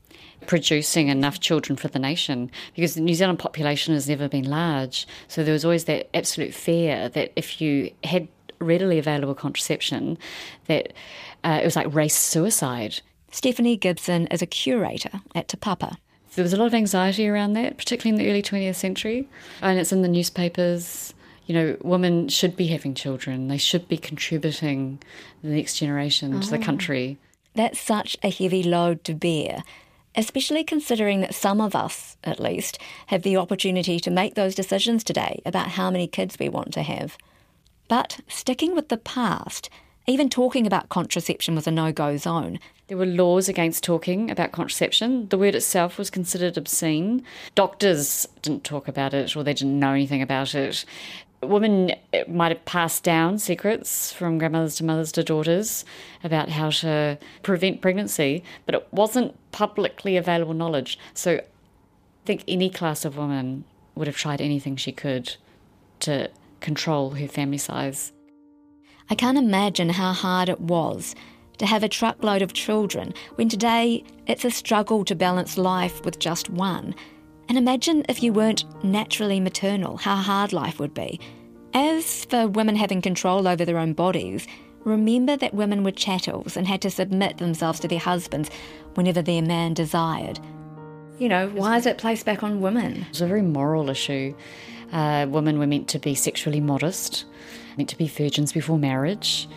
producing 0.48 1.10
enough 1.10 1.40
children 1.40 1.76
for 1.76 1.88
the 1.88 2.00
nation 2.00 2.50
because 2.76 2.96
the 2.96 3.02
New 3.02 3.14
Zealand 3.14 3.40
population 3.40 3.94
has 3.94 4.08
never 4.08 4.28
been 4.28 4.50
large. 4.50 5.08
So 5.28 5.44
there 5.44 5.54
was 5.54 5.66
always 5.66 5.86
that 5.86 6.10
absolute 6.16 6.54
fear 6.54 7.10
that 7.10 7.32
if 7.36 7.62
you 7.62 7.92
had 8.04 8.28
readily 8.60 9.00
available 9.00 9.36
contraception, 9.36 10.18
that 10.68 10.94
uh, 11.44 11.60
it 11.62 11.66
was 11.66 11.76
like 11.76 11.94
race 11.94 12.16
suicide. 12.16 13.02
Stephanie 13.32 13.78
Gibson 13.78 14.28
is 14.28 14.42
a 14.42 14.46
curator 14.46 15.22
at 15.36 15.48
Te 15.48 15.58
Papa. 15.58 15.98
There 16.36 16.44
was 16.44 16.54
a 16.54 16.58
lot 16.58 16.68
of 16.68 16.74
anxiety 16.74 17.28
around 17.28 17.54
that, 17.54 17.78
particularly 17.78 18.18
in 18.18 18.24
the 18.24 18.30
early 18.30 18.42
20th 18.42 18.76
century, 18.76 19.28
and 19.62 19.80
it's 19.80 19.92
in 19.92 20.04
the 20.04 20.08
newspapers 20.08 21.14
you 21.50 21.56
know, 21.56 21.76
women 21.82 22.30
should 22.30 22.56
be 22.56 22.68
having 22.68 22.94
children. 22.94 23.48
They 23.48 23.58
should 23.58 23.88
be 23.88 23.98
contributing 23.98 25.00
the 25.42 25.50
next 25.50 25.78
generation 25.78 26.36
oh. 26.36 26.42
to 26.42 26.48
the 26.48 26.60
oh. 26.60 26.62
country. 26.62 27.18
That's 27.56 27.80
such 27.80 28.18
a 28.24 28.30
heavy 28.30 28.64
load 28.64 29.04
to 29.06 29.14
bear, 29.14 29.64
especially 30.16 30.64
considering 30.64 31.22
that 31.22 31.36
some 31.36 31.60
of 31.60 31.76
us, 31.76 32.18
at 32.24 32.40
least, 32.40 32.80
have 33.08 33.24
the 33.24 33.38
opportunity 33.38 34.00
to 34.00 34.12
make 34.12 34.36
those 34.36 34.56
decisions 34.56 35.04
today 35.04 35.42
about 35.46 35.70
how 35.70 35.90
many 35.92 36.08
kids 36.08 36.38
we 36.40 36.50
want 36.50 36.74
to 36.74 36.84
have. 36.84 37.18
But 37.88 38.20
sticking 38.28 38.76
with 38.76 38.90
the 38.90 38.98
past, 38.98 39.70
even 40.08 40.30
talking 40.30 40.66
about 40.66 40.90
contraception 40.90 41.56
was 41.56 41.68
a 41.68 41.72
no 41.72 41.92
go 41.92 42.18
zone. 42.18 42.60
There 42.88 42.98
were 42.98 43.06
laws 43.06 43.48
against 43.48 43.84
talking 43.84 44.32
about 44.32 44.52
contraception. 44.52 45.28
The 45.30 45.38
word 45.38 45.54
itself 45.54 46.00
was 46.00 46.10
considered 46.10 46.58
obscene. 46.58 47.24
Doctors 47.54 48.28
didn't 48.42 48.64
talk 48.64 48.88
about 48.88 49.14
it 49.14 49.36
or 49.36 49.44
they 49.44 49.54
didn't 49.54 49.80
know 49.80 49.94
anything 49.94 50.24
about 50.24 50.56
it 50.56 50.86
women 51.42 51.92
eh, 52.14 52.24
might 52.28 52.52
have 52.52 52.66
passed 52.66 53.04
down 53.04 53.40
secrets 53.40 54.12
from 54.12 54.38
grandmothers 54.38 54.76
to 54.76 54.84
mothers 54.84 55.12
to 55.14 55.24
daughters 55.24 55.86
about 56.24 56.50
how 56.50 56.70
to 56.70 57.18
prevent 57.44 57.82
pregnancy, 57.82 58.44
but 58.66 58.76
it 58.76 58.88
wasn't 58.92 59.36
publicly 59.52 60.18
available 60.18 60.54
knowledge. 60.54 61.00
So 61.14 61.36
I 61.36 61.44
think 62.26 62.44
any 62.48 62.70
class 62.70 63.06
of 63.06 63.18
woman 63.18 63.64
would 63.96 64.08
have 64.08 64.18
tried 64.18 64.42
anything 64.42 64.76
she 64.76 64.92
could 64.92 65.36
to 66.02 66.30
control 66.60 67.12
her 67.12 67.28
family 67.28 67.58
size. 67.58 68.12
I 69.10 69.16
can't 69.16 69.38
imagine 69.38 69.90
how 69.90 70.14
hard 70.14 70.50
it 70.50 70.62
was 70.62 71.16
to 71.58 71.66
have 71.66 71.84
a 71.84 71.90
truckload 71.90 72.42
of 72.42 72.54
children 72.54 73.14
when 73.36 73.50
today 73.50 74.04
it's 74.28 74.46
a 74.46 74.52
struggle 74.52 75.04
to 75.06 75.16
balance 75.16 75.58
life 75.58 76.04
with 76.06 76.20
just 76.20 76.50
one. 76.50 76.96
And 77.50 77.58
imagine 77.58 78.06
if 78.08 78.22
you 78.22 78.32
weren't 78.32 78.64
naturally 78.84 79.40
maternal, 79.40 79.98
how 79.98 80.16
hard 80.16 80.54
life 80.54 80.80
would 80.80 80.94
be. 80.94 81.20
As 81.74 82.26
for 82.26 82.48
women 82.48 82.76
having 82.76 83.02
control 83.02 83.48
over 83.48 83.66
their 83.66 83.80
own 83.80 83.94
bodies, 83.94 84.48
remember 84.84 85.36
that 85.36 85.56
women 85.56 85.84
were 85.84 85.92
chattels 85.92 86.56
and 86.56 86.68
had 86.68 86.82
to 86.84 86.92
submit 86.92 87.40
themselves 87.40 87.80
to 87.80 87.88
their 87.88 87.98
husbands 87.98 88.52
whenever 88.94 89.24
their 89.24 89.42
man 89.42 89.74
desired. 89.74 90.40
You 91.18 91.28
know, 91.28 91.50
why 91.50 91.78
is 91.78 91.88
it 91.88 91.98
placed 91.98 92.24
back 92.24 92.44
on 92.44 92.62
women? 92.62 93.08
It's 93.10 93.22
a 93.22 93.28
very 93.28 93.42
moral 93.42 93.90
issue. 93.90 94.36
Uh, 94.92 95.26
women 95.28 95.58
were 95.58 95.68
meant 95.68 95.88
to 95.90 96.00
be 96.00 96.14
sexually 96.14 96.62
modest, 96.62 97.26
meant 97.78 97.90
to 97.90 97.98
be 97.98 98.08
virgins 98.08 98.54
before 98.54 98.78
marriage. 98.78 99.50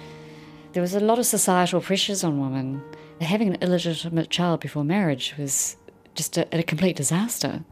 There 0.72 0.82
was 0.82 0.94
a 0.94 1.00
lot 1.00 1.18
of 1.18 1.26
societal 1.26 1.82
pressures 1.82 2.24
on 2.24 2.40
women. 2.40 2.82
Having 3.20 3.48
an 3.48 3.62
illegitimate 3.62 4.30
child 4.30 4.60
before 4.60 4.82
marriage 4.82 5.34
was 5.38 5.76
just 6.14 6.36
a, 6.36 6.46
a 6.56 6.62
complete 6.62 6.96
disaster. 6.96 7.64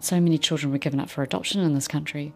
So 0.00 0.20
many 0.20 0.38
children 0.38 0.72
were 0.72 0.78
given 0.78 1.00
up 1.00 1.10
for 1.10 1.22
adoption 1.22 1.60
in 1.60 1.74
this 1.74 1.88
country. 1.88 2.32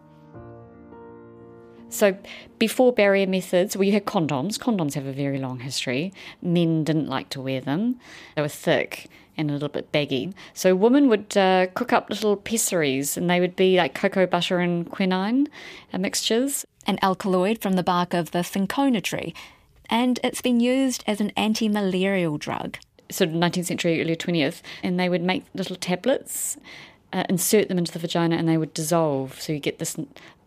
So, 1.93 2.17
before 2.57 2.91
barrier 2.91 3.27
methods, 3.27 3.77
we 3.77 3.91
had 3.91 4.05
condoms. 4.05 4.57
Condoms 4.57 4.95
have 4.95 5.05
a 5.05 5.13
very 5.13 5.37
long 5.37 5.59
history. 5.59 6.11
Men 6.41 6.83
didn't 6.83 7.07
like 7.07 7.29
to 7.29 7.41
wear 7.41 7.61
them, 7.61 7.99
they 8.35 8.41
were 8.41 8.47
thick 8.47 9.09
and 9.37 9.49
a 9.49 9.53
little 9.53 9.69
bit 9.69 9.91
baggy. 9.91 10.33
So, 10.55 10.75
women 10.75 11.07
would 11.07 11.37
uh, 11.37 11.67
cook 11.75 11.93
up 11.93 12.09
little 12.09 12.35
pessaries, 12.35 13.15
and 13.15 13.29
they 13.29 13.39
would 13.39 13.55
be 13.55 13.77
like 13.77 13.93
cocoa 13.93 14.25
butter 14.25 14.57
and 14.57 14.89
quinine 14.89 15.49
uh, 15.93 15.99
mixtures. 15.99 16.65
An 16.87 16.97
alkaloid 17.03 17.61
from 17.61 17.73
the 17.73 17.83
bark 17.83 18.15
of 18.15 18.31
the 18.31 18.43
cinchona 18.43 18.99
tree, 18.99 19.35
and 19.87 20.19
it's 20.23 20.41
been 20.41 20.59
used 20.59 21.03
as 21.05 21.21
an 21.21 21.31
anti 21.37 21.69
malarial 21.69 22.39
drug 22.39 22.77
sort 23.11 23.29
of 23.29 23.35
19th 23.35 23.65
century, 23.65 24.01
early 24.01 24.15
20th, 24.15 24.61
and 24.81 24.99
they 24.99 25.09
would 25.09 25.21
make 25.21 25.45
little 25.53 25.75
tablets, 25.75 26.57
uh, 27.11 27.23
insert 27.29 27.67
them 27.67 27.77
into 27.77 27.91
the 27.91 27.99
vagina, 27.99 28.35
and 28.35 28.47
they 28.47 28.57
would 28.57 28.73
dissolve. 28.73 29.39
So 29.39 29.53
you 29.53 29.59
get 29.59 29.79
this 29.79 29.97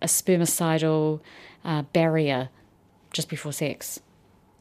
a 0.02 0.06
spermicidal 0.06 1.20
uh, 1.64 1.82
barrier 1.82 2.48
just 3.12 3.28
before 3.28 3.52
sex. 3.52 4.00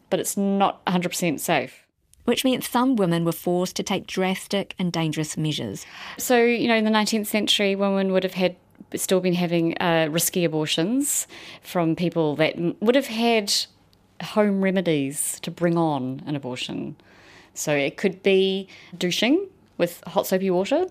But 0.10 0.20
it's 0.20 0.38
not 0.38 0.84
100% 0.86 1.40
safe. 1.40 1.84
Which 2.26 2.44
means 2.44 2.68
some 2.68 2.96
women 2.96 3.24
were 3.24 3.32
forced 3.32 3.76
to 3.76 3.84
take 3.84 4.08
drastic 4.08 4.74
and 4.80 4.92
dangerous 4.92 5.38
measures. 5.38 5.86
So, 6.18 6.44
you 6.44 6.68
know, 6.68 6.76
in 6.76 6.86
the 6.86 6.92
19th 6.92 7.28
century, 7.28 7.76
women 7.76 8.12
would 8.12 8.24
have 8.24 8.34
had 8.34 8.56
still 8.96 9.20
been 9.20 9.34
having 9.34 9.78
uh, 9.80 10.08
risky 10.10 10.44
abortions 10.44 11.28
from 11.62 11.96
people 11.96 12.36
that 12.38 12.56
would 12.82 12.96
have 12.96 13.08
had 13.08 13.54
home 14.22 14.62
remedies 14.62 15.40
to 15.42 15.52
bring 15.52 15.78
on 15.78 16.24
an 16.26 16.36
abortion. 16.36 16.96
So 17.56 17.74
it 17.74 17.98
could 17.98 18.22
be 18.22 18.68
douching 18.98 19.48
with 19.78 20.04
hot 20.06 20.28
soapy 20.28 20.52
water. 20.52 20.86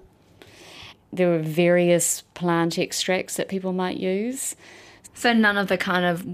There 1.13 1.29
were 1.29 1.39
various 1.39 2.23
plant 2.35 2.79
extracts 2.79 3.37
that 3.37 3.49
people 3.49 3.73
might 3.73 3.99
use. 3.99 4.57
So 5.17 5.33
none 5.33 5.57
of 5.57 5.69
the 5.69 5.79
kind 5.79 6.05
of 6.05 6.27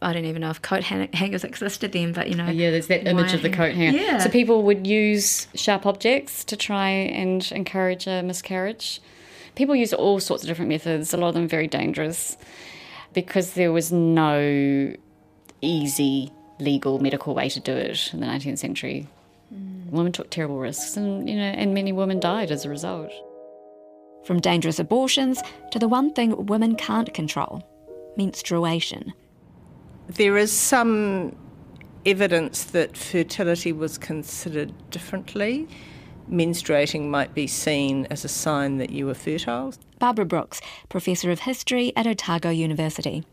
I 0.00 0.12
don't 0.12 0.24
even 0.24 0.42
know 0.42 0.50
if 0.50 0.62
coat 0.62 0.84
hangers 0.84 1.42
existed 1.42 1.90
then, 1.90 2.12
but 2.12 2.28
you 2.28 2.36
know. 2.36 2.48
Yeah, 2.48 2.70
there's 2.70 2.86
that 2.86 3.08
image 3.08 3.34
of 3.34 3.42
the 3.42 3.50
coat 3.50 3.74
hanger. 3.74 3.98
Yeah. 3.98 4.18
So 4.18 4.28
people 4.28 4.62
would 4.62 4.86
use 4.86 5.48
sharp 5.54 5.86
objects 5.86 6.44
to 6.44 6.56
try 6.56 6.88
and 6.88 7.50
encourage 7.50 8.06
a 8.06 8.22
miscarriage. 8.22 9.00
People 9.56 9.74
used 9.74 9.92
all 9.92 10.20
sorts 10.20 10.44
of 10.44 10.48
different 10.48 10.68
methods. 10.68 11.12
A 11.12 11.16
lot 11.16 11.30
of 11.30 11.34
them 11.34 11.48
very 11.48 11.66
dangerous 11.66 12.36
because 13.12 13.54
there 13.54 13.72
was 13.72 13.90
no 13.90 14.94
easy 15.60 16.30
legal 16.60 17.00
medical 17.00 17.34
way 17.34 17.48
to 17.48 17.58
do 17.58 17.72
it 17.72 18.10
in 18.12 18.20
the 18.20 18.26
19th 18.26 18.58
century. 18.58 19.08
Mm. 19.54 19.90
Women 19.90 20.12
took 20.12 20.30
terrible 20.30 20.58
risks, 20.58 20.96
and 20.96 21.28
you 21.28 21.36
know, 21.36 21.42
and 21.42 21.74
many 21.74 21.92
women 21.92 22.20
died 22.20 22.50
as 22.50 22.64
a 22.64 22.68
result. 22.68 23.10
From 24.24 24.40
dangerous 24.40 24.78
abortions 24.78 25.40
to 25.70 25.78
the 25.78 25.88
one 25.88 26.12
thing 26.12 26.46
women 26.46 26.76
can't 26.76 27.12
control 27.14 27.62
menstruation. 28.16 29.14
There 30.08 30.36
is 30.36 30.52
some 30.52 31.36
evidence 32.04 32.64
that 32.64 32.96
fertility 32.96 33.72
was 33.72 33.96
considered 33.96 34.72
differently. 34.90 35.68
Menstruating 36.30 37.08
might 37.08 37.32
be 37.32 37.46
seen 37.46 38.06
as 38.10 38.24
a 38.24 38.28
sign 38.28 38.78
that 38.78 38.90
you 38.90 39.06
were 39.06 39.14
fertile. 39.14 39.72
Barbara 39.98 40.26
Brookes, 40.26 40.60
Professor 40.88 41.30
of 41.30 41.40
History 41.40 41.92
at 41.96 42.06
Otago 42.06 42.50
University. 42.50 43.24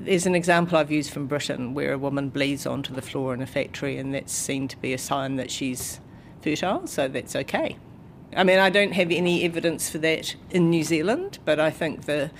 There's 0.00 0.26
an 0.26 0.34
example 0.34 0.76
I've 0.76 0.90
used 0.90 1.10
from 1.10 1.26
Britain 1.26 1.72
where 1.72 1.92
a 1.92 1.98
woman 1.98 2.28
bleeds 2.28 2.66
onto 2.66 2.92
the 2.92 3.02
floor 3.02 3.32
in 3.32 3.40
a 3.40 3.46
factory, 3.46 3.96
and 3.96 4.14
that's 4.14 4.32
seen 4.32 4.68
to 4.68 4.76
be 4.78 4.92
a 4.92 4.98
sign 4.98 5.36
that 5.36 5.50
she's 5.50 6.00
fertile, 6.42 6.86
so 6.86 7.08
that's 7.08 7.34
okay. 7.36 7.76
I 8.36 8.44
mean, 8.44 8.58
I 8.58 8.70
don't 8.70 8.92
have 8.92 9.10
any 9.10 9.44
evidence 9.44 9.88
for 9.88 9.98
that 9.98 10.34
in 10.50 10.68
New 10.70 10.82
Zealand, 10.82 11.38
but 11.44 11.60
I 11.60 11.70
think 11.70 12.06
the 12.06 12.30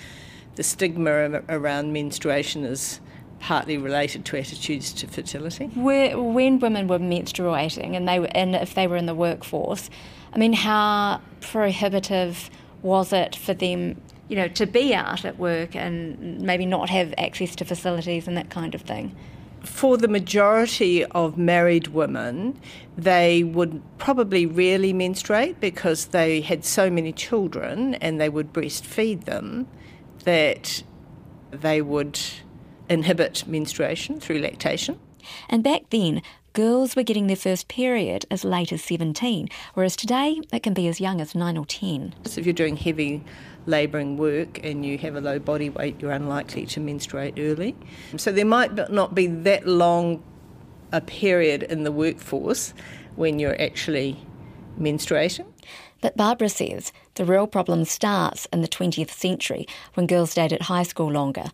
the 0.57 0.63
stigma 0.63 1.43
around 1.49 1.93
menstruation 1.93 2.65
is 2.65 3.01
partly 3.41 3.77
related 3.77 4.25
to 4.25 4.39
attitudes 4.39 4.93
to 4.93 5.07
fertility. 5.07 5.67
Where, 5.75 6.21
when 6.21 6.61
women 6.61 6.87
were 6.87 6.99
menstruating 6.99 7.97
and 7.97 8.09
they 8.09 8.19
were 8.19 8.31
in, 8.35 8.55
if 8.55 8.75
they 8.75 8.87
were 8.87 8.97
in 8.97 9.07
the 9.07 9.15
workforce, 9.15 9.91
I 10.33 10.39
mean, 10.39 10.53
how 10.53 11.21
prohibitive 11.41 12.51
was 12.83 13.13
it 13.13 13.35
for 13.35 13.53
them, 13.53 14.01
you 14.29 14.37
know, 14.37 14.49
to 14.49 14.67
be 14.67 14.95
out 14.95 15.25
at 15.25 15.39
work 15.39 15.77
and 15.77 16.41
maybe 16.41 16.67
not 16.67 16.91
have 16.91 17.13
access 17.19 17.55
to 17.57 17.65
facilities 17.65 18.27
and 18.27 18.37
that 18.37 18.51
kind 18.51 18.75
of 18.75 18.83
thing? 18.83 19.15
For 19.63 19.97
the 19.97 20.09
majority 20.09 21.05
of 21.07 21.39
married 21.39 21.89
women, 21.89 22.61
they 22.99 23.43
would 23.43 23.83
probably 23.99 24.45
rarely 24.45 24.93
menstruate 24.93 25.59
because 25.59 26.07
they 26.07 26.43
had 26.43 26.65
so 26.65 26.91
many 26.91 27.13
children 27.13 27.95
and 27.95 28.21
they 28.21 28.29
would 28.29 28.53
breastfeed 28.53 29.25
them 29.25 29.67
that 30.25 30.83
they 31.51 31.81
would 31.81 32.21
inhibit 32.89 33.47
menstruation 33.47 34.21
through 34.21 34.41
lactation. 34.41 34.99
And 35.49 35.65
back 35.65 35.89
then, 35.91 36.21
girls 36.53 36.95
were 36.95 37.03
getting 37.03 37.27
their 37.27 37.37
first 37.37 37.69
period 37.69 38.27
as 38.31 38.45
late 38.45 38.73
as 38.73 38.83
17, 38.83 39.49
whereas 39.75 39.97
today 39.97 40.41
it 40.53 40.63
can 40.63 40.75
be 40.75 40.89
as 40.89 41.01
young 41.01 41.21
as 41.21 41.35
9 41.35 41.57
or 41.57 41.67
10. 41.67 42.15
So 42.25 42.41
if 42.41 42.47
you're 42.47 42.53
doing 42.53 42.77
heavy 42.77 43.25
labouring 43.67 44.17
work 44.17 44.63
and 44.65 44.85
you 44.85 44.99
have 44.99 45.17
a 45.17 45.21
low 45.21 45.39
body 45.39 45.71
weight, 45.71 45.97
you're 46.01 46.13
unlikely 46.13 46.67
to 46.67 46.81
menstruate 46.81 47.35
early. 47.39 47.77
So 48.17 48.33
there 48.33 48.45
might 48.45 48.91
not 48.91 49.15
be 49.15 49.27
that 49.27 49.67
long 49.67 50.23
a 50.93 51.01
period 51.01 51.63
in 51.65 51.85
the 51.85 51.93
workforce 51.93 52.75
when 53.17 53.39
you're 53.39 53.61
actually 53.61 54.17
menstruating. 54.79 55.47
But 56.01 56.17
Barbara 56.17 56.51
says 56.51 56.93
the 57.15 57.25
real 57.25 57.47
problem 57.47 57.85
starts 57.85 58.47
in 58.53 58.61
the 58.61 58.69
20th 58.69 59.11
century 59.11 59.67
when 59.95 60.07
girls 60.07 60.33
stayed 60.33 60.53
at 60.53 60.63
high 60.63 60.83
school 60.83 61.11
longer. 61.11 61.47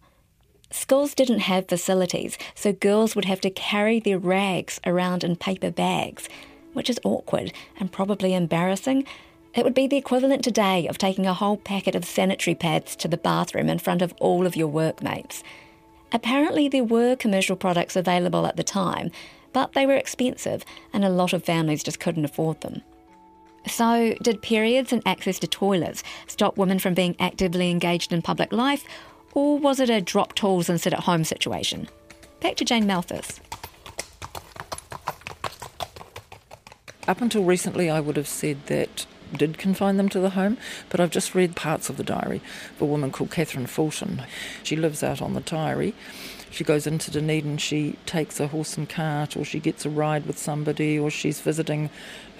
Schools 0.73 1.14
didn't 1.14 1.40
have 1.40 1.68
facilities, 1.68 2.38
so 2.55 2.73
girls 2.73 3.16
would 3.16 3.25
have 3.25 3.40
to 3.40 3.51
carry 3.51 3.99
their 3.99 4.18
rags 4.18 4.81
around 4.87 5.25
in 5.25 5.37
paper 5.37 5.70
bags, 5.70 6.29
which 6.75 6.88
is 6.88 7.01
awkward 7.05 7.53
and 7.79 7.90
probably 7.90 8.35
embarrassing. 8.35 9.05
It 9.53 9.65
would 9.65 9.75
be 9.75 9.89
the 9.89 9.97
equivalent 9.97 10.45
today 10.45 10.87
of 10.87 10.97
taking 10.97 11.27
a 11.27 11.35
whole 11.35 11.57
packet 11.57 11.97
of 11.97 12.05
sanitary 12.05 12.55
pads 12.55 12.95
to 12.97 13.09
the 13.09 13.17
bathroom 13.17 13.69
in 13.69 13.81
front 13.81 14.01
of 14.01 14.15
all 14.21 14.47
of 14.47 14.55
your 14.55 14.69
workmates. 14.69 15.43
Apparently, 16.13 16.69
there 16.69 16.85
were 16.85 17.17
commercial 17.17 17.57
products 17.57 17.97
available 17.97 18.47
at 18.47 18.57
the 18.57 18.63
time, 18.63 19.11
but 19.53 19.73
they 19.73 19.87
were 19.87 19.97
expensive 19.97 20.65
and 20.93 21.05
a 21.05 21.11
lot 21.11 21.33
of 21.33 21.45
families 21.45 21.83
just 21.83 21.99
couldn't 21.99 22.25
afford 22.25 22.61
them. 22.61 22.83
So, 23.67 24.15
did 24.23 24.41
periods 24.41 24.93
and 24.93 25.03
access 25.05 25.39
to 25.41 25.47
toilets 25.47 26.03
stop 26.29 26.57
women 26.57 26.79
from 26.79 26.95
being 26.95 27.17
actively 27.19 27.71
engaged 27.71 28.13
in 28.13 28.23
public 28.23 28.53
life, 28.53 28.85
or 29.35 29.59
was 29.59 29.81
it 29.81 29.91
a 29.91 30.01
drop 30.01 30.35
tools 30.35 30.69
and 30.69 30.81
sit 30.81 30.93
at 30.93 31.01
home 31.01 31.25
situation? 31.25 31.89
Back 32.41 32.57
to 32.57 32.65
Jane 32.65 32.87
Malthus. 32.87 33.41
Up 37.07 37.21
until 37.21 37.45
recently, 37.45 37.91
I 37.91 38.01
would 38.01 38.17
have 38.17 38.29
said 38.29 38.67
that 38.67 39.07
did 39.37 39.59
confine 39.59 39.97
them 39.97 40.09
to 40.11 40.21
the 40.21 40.31
home, 40.31 40.59
but 40.88 41.01
I've 41.01 41.11
just 41.11 41.35
read 41.35 41.57
parts 41.57 41.88
of 41.88 41.97
the 41.97 42.05
diary 42.05 42.40
of 42.77 42.83
a 42.83 42.87
woman 42.87 43.11
called 43.11 43.31
Catherine 43.31 43.66
Fulton. 43.66 44.23
She 44.62 44.77
lives 44.77 45.03
out 45.03 45.23
on 45.23 45.35
the 45.35 45.40
Taieri. 45.40 45.95
She 46.51 46.64
goes 46.64 46.87
into 46.87 47.12
Dunedin, 47.12 47.59
she 47.59 47.97
takes 48.07 48.40
a 48.40 48.49
horse 48.49 48.77
and 48.77 48.88
cart, 48.88 49.37
or 49.37 49.45
she 49.45 49.61
gets 49.61 49.87
a 49.87 49.90
ride 49.90 50.27
with 50.27 50.37
somebody, 50.37 50.99
or 50.99 51.09
she's 51.09 51.40
visiting 51.40 51.90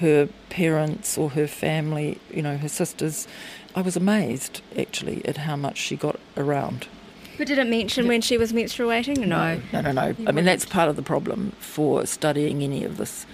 her 0.01 0.29
parents 0.49 1.17
or 1.17 1.31
her 1.31 1.47
family, 1.47 2.19
you 2.33 2.43
know, 2.43 2.57
her 2.57 2.69
sisters, 2.69 3.29
I 3.75 3.83
was 3.83 3.97
amazed 3.97 4.63
actually 4.77 5.25
at 5.27 5.37
how 5.37 5.55
much 5.55 5.79
she 5.79 5.95
got 5.95 6.19
around. 6.37 6.89
But 7.39 7.47
did 7.47 7.59
it 7.59 7.69
mention 7.69 8.09
when 8.09 8.21
she 8.21 8.37
was 8.37 8.53
menstruating? 8.53 9.27
No, 9.27 9.61
no, 9.73 9.81
no, 9.81 9.93
no. 9.93 10.15
I 10.27 10.33
mean, 10.33 10.45
that's 10.45 10.67
part 10.67 10.89
of 10.89 10.97
the 10.97 11.03
problem 11.03 11.53
for 11.61 12.05
studying 12.05 12.63
any 12.63 12.85
of 12.85 12.97
this 12.97 13.25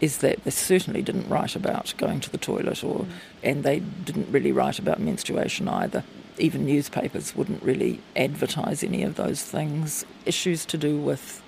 is 0.00 0.18
that 0.18 0.44
they 0.44 0.50
certainly 0.50 1.02
didn't 1.02 1.28
write 1.28 1.56
about 1.56 1.94
going 1.96 2.20
to 2.20 2.30
the 2.30 2.38
toilet 2.38 2.82
or 2.84 3.00
mm. 3.00 3.08
and 3.42 3.64
they 3.64 3.80
didn't 3.80 4.30
really 4.30 4.52
write 4.52 4.78
about 4.78 5.00
menstruation 5.00 5.68
either 5.68 6.04
even 6.38 6.66
newspapers 6.66 7.34
wouldn't 7.34 7.62
really 7.62 8.00
advertise 8.14 8.84
any 8.84 9.02
of 9.02 9.14
those 9.16 9.42
things 9.42 10.04
issues 10.24 10.64
to 10.66 10.76
do 10.76 10.98
with 10.98 11.42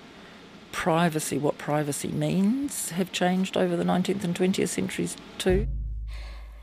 privacy 0.71 1.37
what 1.37 1.57
privacy 1.57 2.09
means 2.09 2.91
have 2.91 3.11
changed 3.11 3.57
over 3.57 3.75
the 3.75 3.83
19th 3.83 4.23
and 4.23 4.35
20th 4.35 4.69
centuries 4.69 5.15
too 5.37 5.67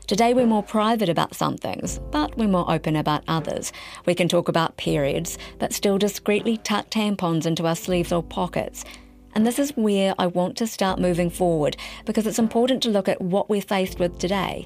Today 0.07 0.33
we're 0.33 0.45
more 0.45 0.63
private 0.63 1.09
about 1.09 1.35
some 1.35 1.57
things, 1.57 1.99
but 2.11 2.37
we're 2.37 2.47
more 2.47 2.71
open 2.71 2.95
about 2.95 3.25
others. 3.27 3.73
We 4.05 4.15
can 4.15 4.29
talk 4.29 4.47
about 4.47 4.77
periods, 4.77 5.37
but 5.59 5.73
still 5.73 5.97
discreetly 5.97 6.55
tuck 6.59 6.89
tampons 6.89 7.45
into 7.45 7.67
our 7.67 7.75
sleeves 7.75 8.13
or 8.13 8.23
pockets. 8.23 8.85
And 9.37 9.45
this 9.45 9.59
is 9.59 9.69
where 9.77 10.15
I 10.17 10.25
want 10.25 10.57
to 10.57 10.65
start 10.65 10.97
moving 10.97 11.29
forward 11.29 11.77
because 12.05 12.25
it's 12.25 12.39
important 12.39 12.81
to 12.81 12.89
look 12.89 13.07
at 13.07 13.21
what 13.21 13.51
we're 13.51 13.61
faced 13.61 13.99
with 13.99 14.17
today. 14.17 14.65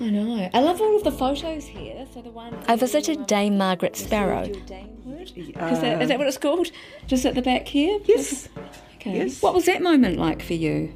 I 0.00 0.08
know. 0.08 0.48
I 0.54 0.60
love 0.60 0.80
all 0.80 0.96
of 0.96 1.04
the 1.04 1.12
photos 1.12 1.66
here. 1.66 2.06
So 2.14 2.22
the 2.22 2.30
one 2.30 2.56
I 2.66 2.76
visited 2.76 3.26
Dame 3.26 3.58
Margaret 3.58 3.94
Sparrow. 3.94 4.44
Is 4.44 5.36
that, 5.36 6.00
is 6.00 6.08
that 6.08 6.18
what 6.18 6.26
it's 6.26 6.38
called? 6.38 6.68
Just 7.06 7.26
at 7.26 7.34
the 7.34 7.42
back 7.42 7.68
here? 7.68 8.00
Yes. 8.06 8.48
Okay. 8.94 9.18
Yes. 9.18 9.42
What 9.42 9.52
was 9.52 9.66
that 9.66 9.82
moment 9.82 10.16
like 10.16 10.40
for 10.40 10.54
you? 10.54 10.94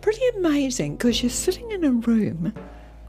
pretty 0.00 0.28
amazing 0.36 0.96
because 0.96 1.24
you're 1.24 1.28
sitting 1.28 1.72
in 1.72 1.82
a 1.82 1.90
room 1.90 2.54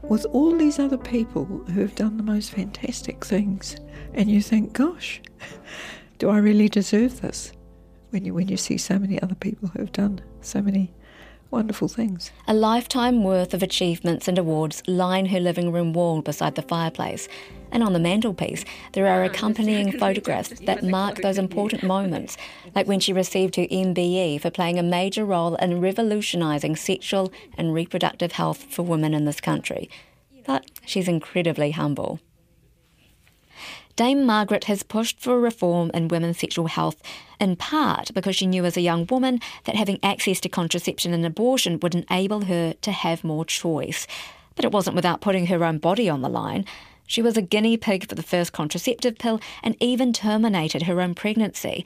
with 0.02 0.26
all 0.32 0.56
these 0.56 0.80
other 0.80 0.98
people 0.98 1.44
who 1.44 1.82
have 1.82 1.94
done 1.94 2.16
the 2.16 2.24
most 2.24 2.50
fantastic 2.50 3.24
things, 3.24 3.76
and 4.12 4.28
you 4.28 4.42
think, 4.42 4.72
gosh, 4.72 5.22
do 6.18 6.30
I 6.30 6.38
really 6.38 6.68
deserve 6.68 7.20
this? 7.20 7.52
When 8.10 8.24
you, 8.24 8.34
when 8.34 8.48
you 8.48 8.56
see 8.56 8.76
so 8.76 8.98
many 8.98 9.20
other 9.22 9.34
people 9.34 9.68
who 9.68 9.80
have 9.80 9.92
done 9.92 10.20
so 10.40 10.60
many 10.60 10.92
wonderful 11.50 11.88
things. 11.88 12.30
A 12.46 12.54
lifetime 12.54 13.24
worth 13.24 13.54
of 13.54 13.62
achievements 13.62 14.28
and 14.28 14.38
awards 14.38 14.82
line 14.86 15.26
her 15.26 15.40
living 15.40 15.72
room 15.72 15.92
wall 15.92 16.22
beside 16.22 16.54
the 16.54 16.62
fireplace. 16.62 17.28
And 17.72 17.82
on 17.82 17.92
the 17.92 18.00
mantelpiece, 18.00 18.64
there 18.92 19.06
are 19.06 19.22
accompanying 19.22 19.96
photographs 19.98 20.60
that 20.60 20.82
mark 20.82 21.22
those 21.22 21.38
important 21.38 21.82
moments, 21.84 22.36
like 22.74 22.88
when 22.88 23.00
she 23.00 23.12
received 23.12 23.56
her 23.56 23.66
MBE 23.66 24.40
for 24.40 24.50
playing 24.50 24.78
a 24.78 24.82
major 24.82 25.24
role 25.24 25.54
in 25.56 25.80
revolutionising 25.80 26.76
sexual 26.76 27.32
and 27.56 27.72
reproductive 27.72 28.32
health 28.32 28.64
for 28.70 28.82
women 28.82 29.14
in 29.14 29.24
this 29.24 29.40
country. 29.40 29.88
But 30.44 30.68
she's 30.84 31.06
incredibly 31.06 31.70
humble. 31.70 32.18
Dame 34.00 34.24
Margaret 34.24 34.64
has 34.64 34.82
pushed 34.82 35.20
for 35.20 35.38
reform 35.38 35.90
in 35.92 36.08
women's 36.08 36.38
sexual 36.38 36.68
health, 36.68 37.02
in 37.38 37.54
part 37.54 38.14
because 38.14 38.34
she 38.34 38.46
knew 38.46 38.64
as 38.64 38.78
a 38.78 38.80
young 38.80 39.06
woman 39.10 39.40
that 39.64 39.76
having 39.76 39.98
access 40.02 40.40
to 40.40 40.48
contraception 40.48 41.12
and 41.12 41.26
abortion 41.26 41.78
would 41.82 41.94
enable 41.94 42.46
her 42.46 42.72
to 42.80 42.92
have 42.92 43.22
more 43.22 43.44
choice. 43.44 44.06
But 44.54 44.64
it 44.64 44.72
wasn't 44.72 44.96
without 44.96 45.20
putting 45.20 45.48
her 45.48 45.62
own 45.62 45.76
body 45.76 46.08
on 46.08 46.22
the 46.22 46.30
line. 46.30 46.64
She 47.06 47.20
was 47.20 47.36
a 47.36 47.42
guinea 47.42 47.76
pig 47.76 48.08
for 48.08 48.14
the 48.14 48.22
first 48.22 48.54
contraceptive 48.54 49.18
pill 49.18 49.38
and 49.62 49.76
even 49.80 50.14
terminated 50.14 50.84
her 50.84 51.02
own 51.02 51.14
pregnancy. 51.14 51.84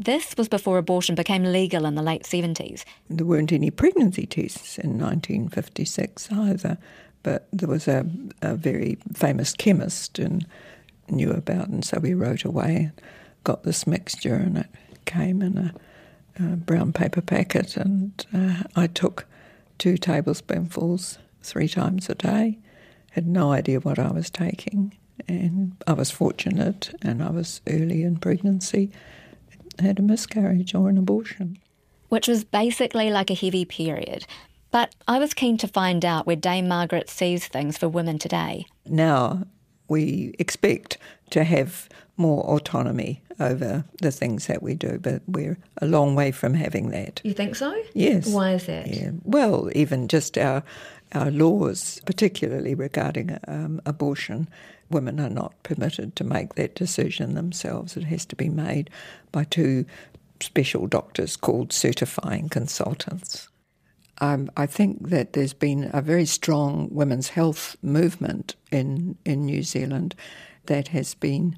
This 0.00 0.36
was 0.36 0.48
before 0.48 0.78
abortion 0.78 1.14
became 1.14 1.44
legal 1.44 1.86
in 1.86 1.94
the 1.94 2.02
late 2.02 2.24
70s. 2.24 2.82
There 3.08 3.24
weren't 3.24 3.52
any 3.52 3.70
pregnancy 3.70 4.26
tests 4.26 4.78
in 4.78 4.98
1956 4.98 6.32
either, 6.32 6.76
but 7.22 7.46
there 7.52 7.68
was 7.68 7.86
a, 7.86 8.04
a 8.40 8.56
very 8.56 8.98
famous 9.14 9.52
chemist 9.52 10.18
and 10.18 10.44
knew 11.12 11.30
about, 11.30 11.68
and 11.68 11.84
so 11.84 11.98
we 12.00 12.14
wrote 12.14 12.44
away 12.44 12.76
and 12.76 12.92
got 13.44 13.62
this 13.62 13.86
mixture, 13.86 14.34
and 14.34 14.58
it 14.58 14.66
came 15.04 15.42
in 15.42 15.58
a, 15.58 15.74
a 16.42 16.56
brown 16.56 16.92
paper 16.92 17.20
packet, 17.20 17.76
and 17.76 18.26
uh, 18.34 18.62
I 18.74 18.86
took 18.86 19.26
two 19.78 19.96
tablespoonfuls 19.96 21.18
three 21.42 21.68
times 21.68 22.08
a 22.08 22.14
day. 22.14 22.58
Had 23.10 23.26
no 23.26 23.52
idea 23.52 23.80
what 23.80 23.98
I 23.98 24.10
was 24.10 24.30
taking, 24.30 24.96
and 25.28 25.76
I 25.86 25.92
was 25.92 26.10
fortunate, 26.10 26.94
and 27.02 27.22
I 27.22 27.30
was 27.30 27.60
early 27.68 28.02
in 28.02 28.16
pregnancy. 28.16 28.90
Had 29.78 29.98
a 29.98 30.02
miscarriage 30.02 30.74
or 30.74 30.88
an 30.88 30.98
abortion. 30.98 31.58
Which 32.08 32.28
was 32.28 32.44
basically 32.44 33.10
like 33.10 33.30
a 33.30 33.34
heavy 33.34 33.64
period. 33.64 34.26
But 34.70 34.94
I 35.06 35.18
was 35.18 35.34
keen 35.34 35.58
to 35.58 35.68
find 35.68 36.04
out 36.04 36.26
where 36.26 36.36
Dame 36.36 36.66
Margaret 36.68 37.10
sees 37.10 37.46
things 37.46 37.76
for 37.76 37.88
women 37.88 38.18
today. 38.18 38.66
Now, 38.86 39.44
we 39.92 40.34
expect 40.38 40.98
to 41.30 41.44
have 41.44 41.88
more 42.16 42.42
autonomy 42.44 43.22
over 43.38 43.84
the 44.00 44.10
things 44.10 44.46
that 44.46 44.62
we 44.62 44.74
do, 44.74 44.98
but 44.98 45.22
we're 45.26 45.58
a 45.80 45.86
long 45.86 46.14
way 46.14 46.30
from 46.30 46.54
having 46.54 46.90
that. 46.90 47.20
You 47.24 47.34
think 47.34 47.56
so? 47.56 47.74
Yes. 47.94 48.26
Why 48.26 48.54
is 48.54 48.66
that? 48.66 48.86
Yeah. 48.86 49.10
Well, 49.24 49.70
even 49.74 50.08
just 50.08 50.38
our 50.38 50.62
our 51.14 51.30
laws, 51.30 52.00
particularly 52.06 52.74
regarding 52.74 53.38
um, 53.46 53.82
abortion, 53.84 54.48
women 54.88 55.20
are 55.20 55.28
not 55.28 55.52
permitted 55.62 56.16
to 56.16 56.24
make 56.24 56.54
that 56.54 56.74
decision 56.74 57.34
themselves. 57.34 57.98
It 57.98 58.04
has 58.04 58.24
to 58.26 58.36
be 58.36 58.48
made 58.48 58.88
by 59.30 59.44
two 59.44 59.84
special 60.40 60.86
doctors 60.86 61.36
called 61.36 61.70
certifying 61.70 62.48
consultants. 62.48 63.48
Um, 64.18 64.50
I 64.56 64.66
think 64.66 65.08
that 65.08 65.32
there's 65.32 65.54
been 65.54 65.90
a 65.92 66.02
very 66.02 66.26
strong 66.26 66.88
women's 66.90 67.30
health 67.30 67.76
movement 67.82 68.56
in, 68.70 69.16
in 69.24 69.46
New 69.46 69.62
Zealand 69.62 70.14
that 70.66 70.88
has 70.88 71.14
been 71.14 71.56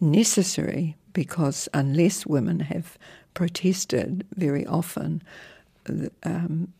necessary 0.00 0.96
because 1.12 1.68
unless 1.74 2.26
women 2.26 2.60
have 2.60 2.98
protested 3.34 4.26
very 4.34 4.66
often, 4.66 5.22
um, 6.22 6.72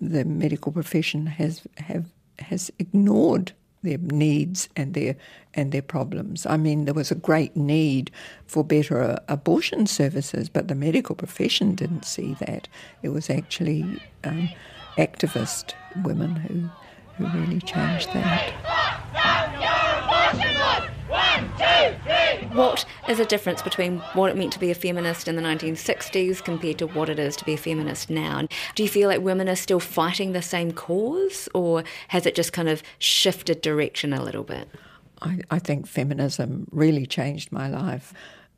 the 0.00 0.24
medical 0.24 0.72
profession 0.72 1.26
has 1.26 1.62
have 1.78 2.06
has 2.38 2.70
ignored 2.78 3.52
their 3.86 3.98
needs 3.98 4.68
and 4.76 4.94
their 4.94 5.16
and 5.54 5.72
their 5.72 5.82
problems. 5.82 6.44
I 6.46 6.56
mean, 6.58 6.84
there 6.84 6.94
was 6.94 7.10
a 7.10 7.14
great 7.14 7.56
need 7.56 8.10
for 8.46 8.62
better 8.62 9.02
uh, 9.02 9.18
abortion 9.28 9.86
services, 9.86 10.48
but 10.48 10.68
the 10.68 10.74
medical 10.74 11.14
profession 11.14 11.74
didn't 11.74 12.04
see 12.04 12.34
that. 12.40 12.68
It 13.02 13.08
was 13.10 13.30
actually 13.30 13.84
um, 14.24 14.50
activist 14.98 15.72
women 16.04 16.36
who 16.36 16.68
who 17.16 17.38
really 17.38 17.60
changed 17.60 18.12
that. 18.12 19.52
What 22.52 22.84
is 23.08 23.18
the 23.18 23.24
difference 23.24 23.62
between 23.62 23.98
what 24.14 24.30
it 24.30 24.36
meant 24.36 24.52
to 24.54 24.58
be 24.58 24.70
a 24.70 24.74
feminist 24.74 25.28
in 25.28 25.36
the 25.36 25.42
1960s 25.42 26.42
compared 26.42 26.78
to 26.78 26.86
what 26.86 27.08
it 27.08 27.18
is 27.18 27.36
to 27.36 27.44
be 27.44 27.54
a 27.54 27.58
feminist 27.58 28.08
now? 28.08 28.46
Do 28.74 28.82
you 28.82 28.88
feel 28.88 29.08
like 29.08 29.20
women 29.20 29.48
are 29.48 29.56
still 29.56 29.80
fighting 29.80 30.32
the 30.32 30.42
same 30.42 30.72
cause, 30.72 31.48
or 31.54 31.84
has 32.08 32.26
it 32.26 32.34
just 32.34 32.52
kind 32.52 32.68
of 32.68 32.82
shifted 32.98 33.60
direction 33.60 34.12
a 34.12 34.22
little 34.22 34.44
bit? 34.44 34.68
I, 35.22 35.40
I 35.50 35.58
think 35.58 35.86
feminism 35.86 36.68
really 36.70 37.06
changed 37.06 37.52
my 37.52 37.68
life 37.68 38.12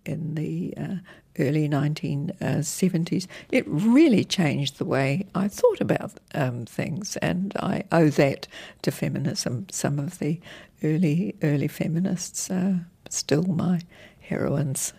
in 0.04 0.34
the 0.34 0.74
uh, 0.76 0.96
early 1.38 1.68
1970s. 1.68 3.26
It 3.50 3.64
really 3.66 4.24
changed 4.24 4.78
the 4.78 4.84
way 4.84 5.26
I 5.34 5.48
thought 5.48 5.80
about 5.80 6.12
um, 6.34 6.66
things, 6.66 7.16
and 7.18 7.52
I 7.56 7.84
owe 7.92 8.08
that 8.10 8.48
to 8.82 8.90
feminism. 8.90 9.66
Some 9.70 9.98
of 9.98 10.18
the 10.18 10.40
early 10.82 11.34
early 11.42 11.68
feminists 11.68 12.50
are 12.50 12.86
still 13.08 13.44
my 13.44 13.80
heroines. 14.20 14.92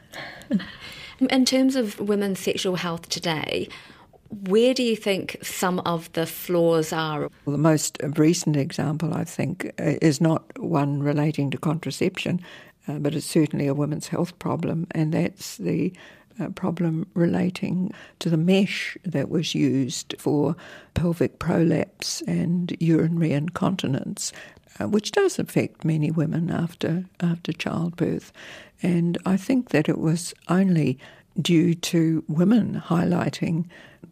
In 1.29 1.45
terms 1.45 1.75
of 1.75 1.99
women's 1.99 2.39
sexual 2.39 2.75
health 2.75 3.09
today, 3.09 3.67
where 4.29 4.73
do 4.73 4.83
you 4.83 4.95
think 4.95 5.37
some 5.41 5.79
of 5.81 6.11
the 6.13 6.25
flaws 6.25 6.93
are? 6.93 7.29
Well, 7.45 7.51
the 7.51 7.57
most 7.57 7.97
recent 8.15 8.55
example, 8.55 9.13
I 9.13 9.23
think, 9.23 9.71
is 9.77 10.21
not 10.21 10.43
one 10.59 11.01
relating 11.01 11.49
to 11.51 11.57
contraception, 11.57 12.39
uh, 12.87 12.99
but 12.99 13.15
it's 13.15 13.25
certainly 13.25 13.67
a 13.67 13.73
women's 13.73 14.07
health 14.07 14.37
problem, 14.39 14.87
and 14.91 15.13
that's 15.13 15.57
the 15.57 15.91
uh, 16.39 16.49
problem 16.49 17.07
relating 17.15 17.91
to 18.19 18.29
the 18.29 18.37
mesh 18.37 18.97
that 19.03 19.29
was 19.29 19.53
used 19.53 20.15
for 20.17 20.55
pelvic 20.93 21.39
prolapse 21.39 22.21
and 22.27 22.75
urinary 22.79 23.33
incontinence, 23.33 24.31
uh, 24.31 24.58
which 24.87 25.11
does 25.11 25.39
affect 25.39 25.83
many 25.83 26.11
women 26.11 26.49
after 26.49 27.05
after 27.19 27.51
childbirth. 27.51 28.31
And 28.81 29.17
I 29.25 29.37
think 29.37 29.69
that 29.69 29.89
it 29.89 29.97
was 29.97 30.33
only 30.47 30.97
due 31.41 31.73
to 31.73 32.23
women 32.27 32.81
highlighting 32.85 33.65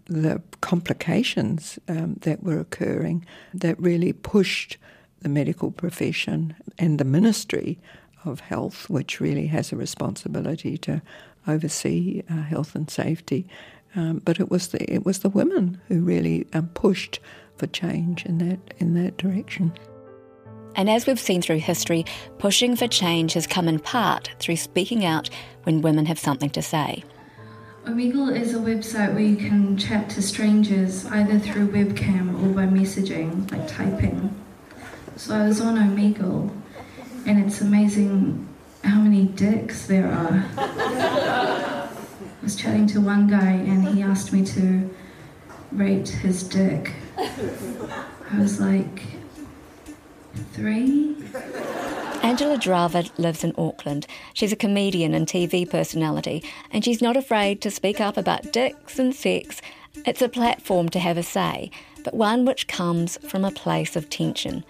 the 0.05 0.41
complications 0.61 1.79
um, 1.87 2.15
that 2.21 2.43
were 2.43 2.59
occurring 2.59 3.25
that 3.53 3.79
really 3.79 4.13
pushed 4.13 4.77
the 5.21 5.29
medical 5.29 5.71
profession 5.71 6.55
and 6.77 6.99
the 6.99 7.05
Ministry 7.05 7.79
of 8.23 8.39
Health, 8.41 8.89
which 8.89 9.19
really 9.19 9.47
has 9.47 9.71
a 9.71 9.75
responsibility 9.75 10.77
to 10.79 11.01
oversee 11.47 12.23
uh, 12.29 12.43
health 12.43 12.75
and 12.75 12.89
safety. 12.89 13.47
Um, 13.95 14.21
but 14.23 14.39
it 14.39 14.51
was 14.51 14.69
the 14.69 14.93
it 14.93 15.05
was 15.05 15.19
the 15.19 15.29
women 15.29 15.79
who 15.87 16.01
really 16.01 16.45
um, 16.53 16.67
pushed 16.69 17.19
for 17.55 17.67
change 17.67 18.25
in 18.25 18.37
that 18.39 18.59
in 18.77 18.93
that 18.93 19.17
direction. 19.17 19.73
And 20.77 20.91
as 20.91 21.07
we've 21.07 21.19
seen 21.19 21.41
through 21.41 21.57
history, 21.57 22.05
pushing 22.37 22.75
for 22.75 22.87
change 22.87 23.33
has 23.33 23.47
come 23.47 23.67
in 23.67 23.79
part 23.79 24.29
through 24.37 24.57
speaking 24.57 25.03
out 25.03 25.27
when 25.63 25.81
women 25.81 26.05
have 26.05 26.19
something 26.19 26.51
to 26.51 26.61
say. 26.61 27.03
Omegle 27.85 28.39
is 28.39 28.53
a 28.53 28.59
website 28.59 29.13
where 29.13 29.23
you 29.23 29.37
can 29.37 29.75
chat 29.75 30.07
to 30.11 30.21
strangers 30.21 31.07
either 31.07 31.39
through 31.39 31.69
webcam 31.69 32.43
or 32.43 32.53
by 32.53 32.67
messaging, 32.67 33.51
like 33.51 33.67
typing. 33.67 34.35
So 35.15 35.33
I 35.33 35.47
was 35.47 35.59
on 35.61 35.77
Omegle, 35.77 36.51
and 37.25 37.43
it's 37.43 37.59
amazing 37.61 38.47
how 38.83 38.99
many 38.99 39.25
dicks 39.25 39.87
there 39.87 40.11
are. 40.11 40.45
I 40.57 41.89
was 42.43 42.55
chatting 42.55 42.85
to 42.87 43.01
one 43.01 43.27
guy, 43.27 43.51
and 43.51 43.87
he 43.87 44.03
asked 44.03 44.31
me 44.31 44.45
to 44.45 44.87
rate 45.71 46.07
his 46.07 46.43
dick. 46.43 46.91
I 47.17 48.37
was 48.37 48.59
like, 48.59 49.01
three. 50.53 51.15
Angella 52.21 52.57
Dravid 52.57 53.17
lives 53.17 53.43
in 53.43 53.53
Auckland. 53.57 54.07
She's 54.33 54.51
a 54.51 54.57
comedian 54.57 55.13
and 55.13 55.27
TV 55.27 55.69
personality, 55.69 56.43
and 56.71 56.83
she's 56.83 57.01
not 57.01 57.15
afraid 57.15 57.61
to 57.61 57.71
speak 57.71 58.01
up 58.01 58.17
about 58.17 58.51
dicks 58.51 58.99
and 58.99 59.13
sex. 59.13 59.61
It's 60.05 60.21
a 60.21 60.29
platform 60.29 60.89
to 60.89 60.99
have 60.99 61.17
a 61.17 61.23
say, 61.23 61.71
but 62.03 62.13
one 62.13 62.45
which 62.45 62.67
comes 62.67 63.17
from 63.29 63.45
a 63.45 63.51
place 63.51 63.95
of 63.95 64.09
tension. 64.09 64.63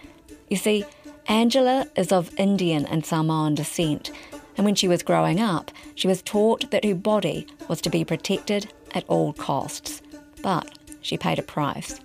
You 0.50 0.58
see, 0.58 0.86
Angella 1.28 1.90
is 1.98 2.12
of 2.12 2.38
Indian 2.38 2.86
and 2.86 3.06
Samoan 3.06 3.56
descent, 3.56 4.12
and 4.56 4.66
when 4.66 4.76
she 4.76 4.88
was 4.88 5.04
growing 5.04 5.40
up, 5.40 5.72
she 5.96 6.08
was 6.08 6.22
taught 6.22 6.70
that 6.72 6.86
her 6.86 6.96
body 6.96 7.48
was 7.68 7.82
to 7.82 7.90
be 7.90 8.06
protected 8.06 8.72
at 8.94 9.06
all 9.08 9.34
costs. 9.34 10.02
But 10.42 10.78
she 11.02 11.18
paid 11.18 11.40
a 11.40 11.44
price. 11.44 12.00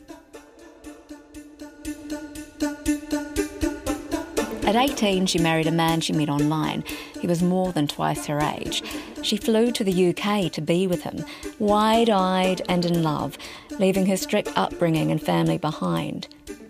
At 4.64 4.76
18, 4.76 5.26
she 5.26 5.40
married 5.40 5.66
a 5.66 5.72
man 5.72 6.00
she 6.00 6.12
met 6.12 6.28
online. 6.28 6.84
He 7.20 7.26
was 7.26 7.42
more 7.42 7.72
than 7.72 7.88
twice 7.88 8.26
her 8.26 8.40
age. 8.40 8.82
She 9.20 9.36
flew 9.36 9.72
to 9.72 9.82
the 9.82 10.10
UK 10.10 10.52
to 10.52 10.60
be 10.60 10.86
with 10.86 11.02
him, 11.02 11.24
wide 11.58 12.08
eyed 12.08 12.62
and 12.68 12.84
in 12.84 13.02
love, 13.02 13.36
leaving 13.80 14.06
her 14.06 14.16
strict 14.16 14.52
upbringing 14.54 15.10
and 15.10 15.20
family 15.20 15.58
behind. 15.58 16.28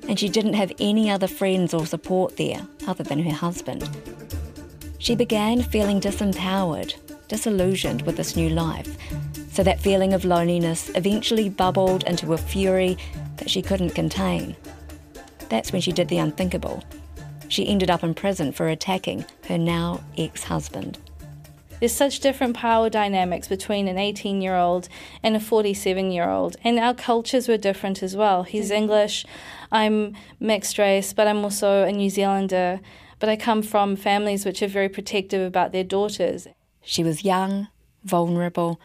And 0.09 0.19
she 0.19 0.31
didn't 0.31 0.55
have 0.55 0.73
any 0.81 1.11
other 1.11 1.27
friends 1.27 1.75
or 1.75 1.85
support 1.85 2.39
there 2.39 2.67
other 2.87 3.05
than 3.05 3.23
her 3.25 3.37
husband. 3.37 3.89
She 4.99 5.15
began 5.15 5.63
feeling 5.63 6.01
disempowered, 6.01 6.95
disillusioned 7.29 8.03
with 8.03 8.17
this 8.17 8.37
new 8.37 8.49
life. 8.49 8.97
So 9.53 9.63
that 9.65 9.81
feeling 9.81 10.15
of 10.15 10.25
loneliness 10.25 10.91
eventually 10.95 11.51
bubbled 11.51 12.05
into 12.05 12.33
a 12.33 12.39
fury 12.39 12.97
that 13.37 13.51
she 13.51 13.61
couldn't 13.61 13.91
contain. 13.91 14.57
That's 15.51 15.73
when 15.73 15.83
she 15.83 15.93
did 15.93 16.09
the 16.09 16.19
unthinkable 16.19 16.83
she 17.53 17.69
ended 17.69 17.91
up 17.91 18.03
in 18.03 18.15
prison 18.15 18.51
for 18.51 18.69
attacking 18.69 19.27
her 19.47 19.59
now 19.59 20.01
ex 20.17 20.45
husband. 20.45 20.99
There's 21.81 21.93
such 21.93 22.21
different 22.21 22.57
power 22.57 22.89
dynamics 22.89 23.47
between 23.47 23.89
an 23.89 23.99
18 23.99 24.41
year 24.41 24.57
old 24.57 24.89
and 25.23 25.37
a 25.37 25.41
47 25.41 26.11
year 26.11 26.31
old, 26.31 26.57
and 26.65 26.79
our 26.79 26.95
cultures 26.95 27.49
were 27.49 27.59
different 27.59 28.03
as 28.03 28.17
well. 28.17 28.45
He's 28.45 28.71
mm. 28.71 28.77
English, 28.77 29.27
I'm 29.71 30.17
mixed 30.41 30.79
race, 30.79 31.13
but 31.13 31.27
I'm 31.27 31.45
also 31.45 31.83
a 31.83 31.93
New 31.93 32.09
Zealander. 32.09 32.81
But 33.19 33.29
I 33.29 33.37
come 33.37 33.63
from 33.63 33.97
families 33.97 34.47
which 34.47 34.63
are 34.63 34.69
very 34.69 34.89
protective 34.89 35.47
about 35.47 35.73
their 35.73 35.85
daughters. 35.85 36.49
She 36.81 37.05
was 37.05 37.23
young, 37.23 37.69
vulnerable. 38.03 38.81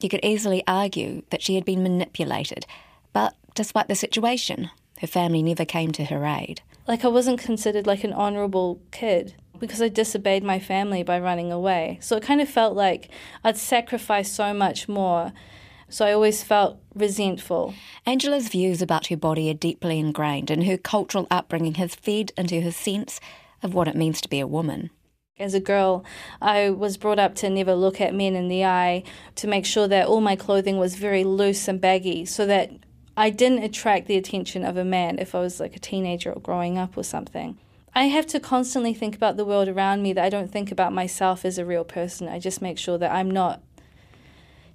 You 0.00 0.08
could 0.08 0.24
easily 0.24 0.64
argue 0.66 1.22
that 1.30 1.42
she 1.42 1.54
had 1.54 1.64
been 1.64 1.82
manipulated, 1.82 2.66
but 3.12 3.36
despite 3.54 3.86
the 3.86 3.94
situation, 3.94 4.70
her 4.98 5.06
family 5.06 5.42
never 5.42 5.64
came 5.64 5.92
to 5.92 6.06
her 6.06 6.24
aid 6.24 6.62
like 6.86 7.04
I 7.04 7.08
wasn't 7.08 7.40
considered 7.40 7.86
like 7.86 8.04
an 8.04 8.12
honorable 8.12 8.80
kid 8.90 9.34
because 9.58 9.80
I 9.80 9.88
disobeyed 9.88 10.42
my 10.42 10.58
family 10.58 11.02
by 11.02 11.20
running 11.20 11.52
away. 11.52 11.98
So 12.00 12.16
it 12.16 12.22
kind 12.22 12.40
of 12.40 12.48
felt 12.48 12.74
like 12.74 13.08
I'd 13.44 13.56
sacrificed 13.56 14.34
so 14.34 14.52
much 14.52 14.88
more. 14.88 15.32
So 15.88 16.06
I 16.06 16.12
always 16.12 16.42
felt 16.42 16.80
resentful. 16.94 17.74
Angella's 18.06 18.48
views 18.48 18.82
about 18.82 19.08
her 19.08 19.16
body 19.16 19.50
are 19.50 19.54
deeply 19.54 19.98
ingrained, 19.98 20.50
and 20.50 20.64
her 20.64 20.78
cultural 20.78 21.26
upbringing 21.30 21.74
has 21.74 21.94
fed 21.94 22.32
into 22.36 22.62
her 22.62 22.72
sense 22.72 23.20
of 23.62 23.74
what 23.74 23.88
it 23.88 23.94
means 23.94 24.20
to 24.22 24.28
be 24.28 24.40
a 24.40 24.46
woman. 24.46 24.90
As 25.38 25.54
a 25.54 25.60
girl, 25.60 26.04
I 26.40 26.70
was 26.70 26.96
brought 26.96 27.18
up 27.18 27.34
to 27.36 27.50
never 27.50 27.74
look 27.74 28.00
at 28.00 28.14
men 28.14 28.34
in 28.34 28.48
the 28.48 28.64
eye, 28.64 29.02
to 29.36 29.46
make 29.46 29.66
sure 29.66 29.86
that 29.86 30.06
all 30.06 30.22
my 30.22 30.34
clothing 30.34 30.78
was 30.78 30.94
very 30.94 31.24
loose 31.24 31.68
and 31.68 31.80
baggy, 31.80 32.24
so 32.24 32.46
that 32.46 32.70
I 33.16 33.30
didn't 33.30 33.62
attract 33.62 34.06
the 34.06 34.16
attention 34.16 34.64
of 34.64 34.76
a 34.76 34.84
man 34.84 35.18
if 35.18 35.34
I 35.34 35.40
was 35.40 35.60
like 35.60 35.76
a 35.76 35.80
teenager 35.80 36.32
or 36.32 36.40
growing 36.40 36.78
up 36.78 36.96
or 36.96 37.02
something. 37.02 37.58
I 37.94 38.04
have 38.04 38.26
to 38.28 38.40
constantly 38.40 38.94
think 38.94 39.14
about 39.14 39.36
the 39.36 39.44
world 39.44 39.68
around 39.68 40.02
me 40.02 40.14
that 40.14 40.24
I 40.24 40.30
don't 40.30 40.50
think 40.50 40.72
about 40.72 40.94
myself 40.94 41.44
as 41.44 41.58
a 41.58 41.64
real 41.64 41.84
person. 41.84 42.26
I 42.26 42.38
just 42.38 42.62
make 42.62 42.78
sure 42.78 42.96
that 42.96 43.12
I'm 43.12 43.30
not 43.30 43.62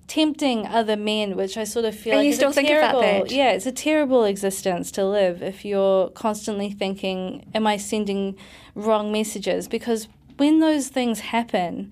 tempting 0.06 0.68
other 0.68 0.96
men, 0.96 1.36
which 1.36 1.58
I 1.58 1.64
sort 1.64 1.86
of 1.86 1.96
feel 1.96 2.14
And 2.14 2.20
like 2.20 2.28
you 2.28 2.34
still 2.34 2.52
a 2.52 2.54
think 2.54 2.70
about 2.70 3.02
that? 3.02 3.32
Yeah, 3.32 3.52
it's 3.52 3.66
a 3.66 3.72
terrible 3.72 4.24
existence 4.24 4.92
to 4.92 5.06
live 5.06 5.42
if 5.42 5.66
you're 5.66 6.10
constantly 6.10 6.72
thinking, 6.72 7.46
"Am 7.56 7.66
I 7.66 7.78
sending 7.78 8.36
wrong 8.76 9.12
messages?" 9.12 9.68
Because 9.68 10.08
when 10.38 10.60
those 10.60 10.90
things 10.90 11.20
happen, 11.22 11.92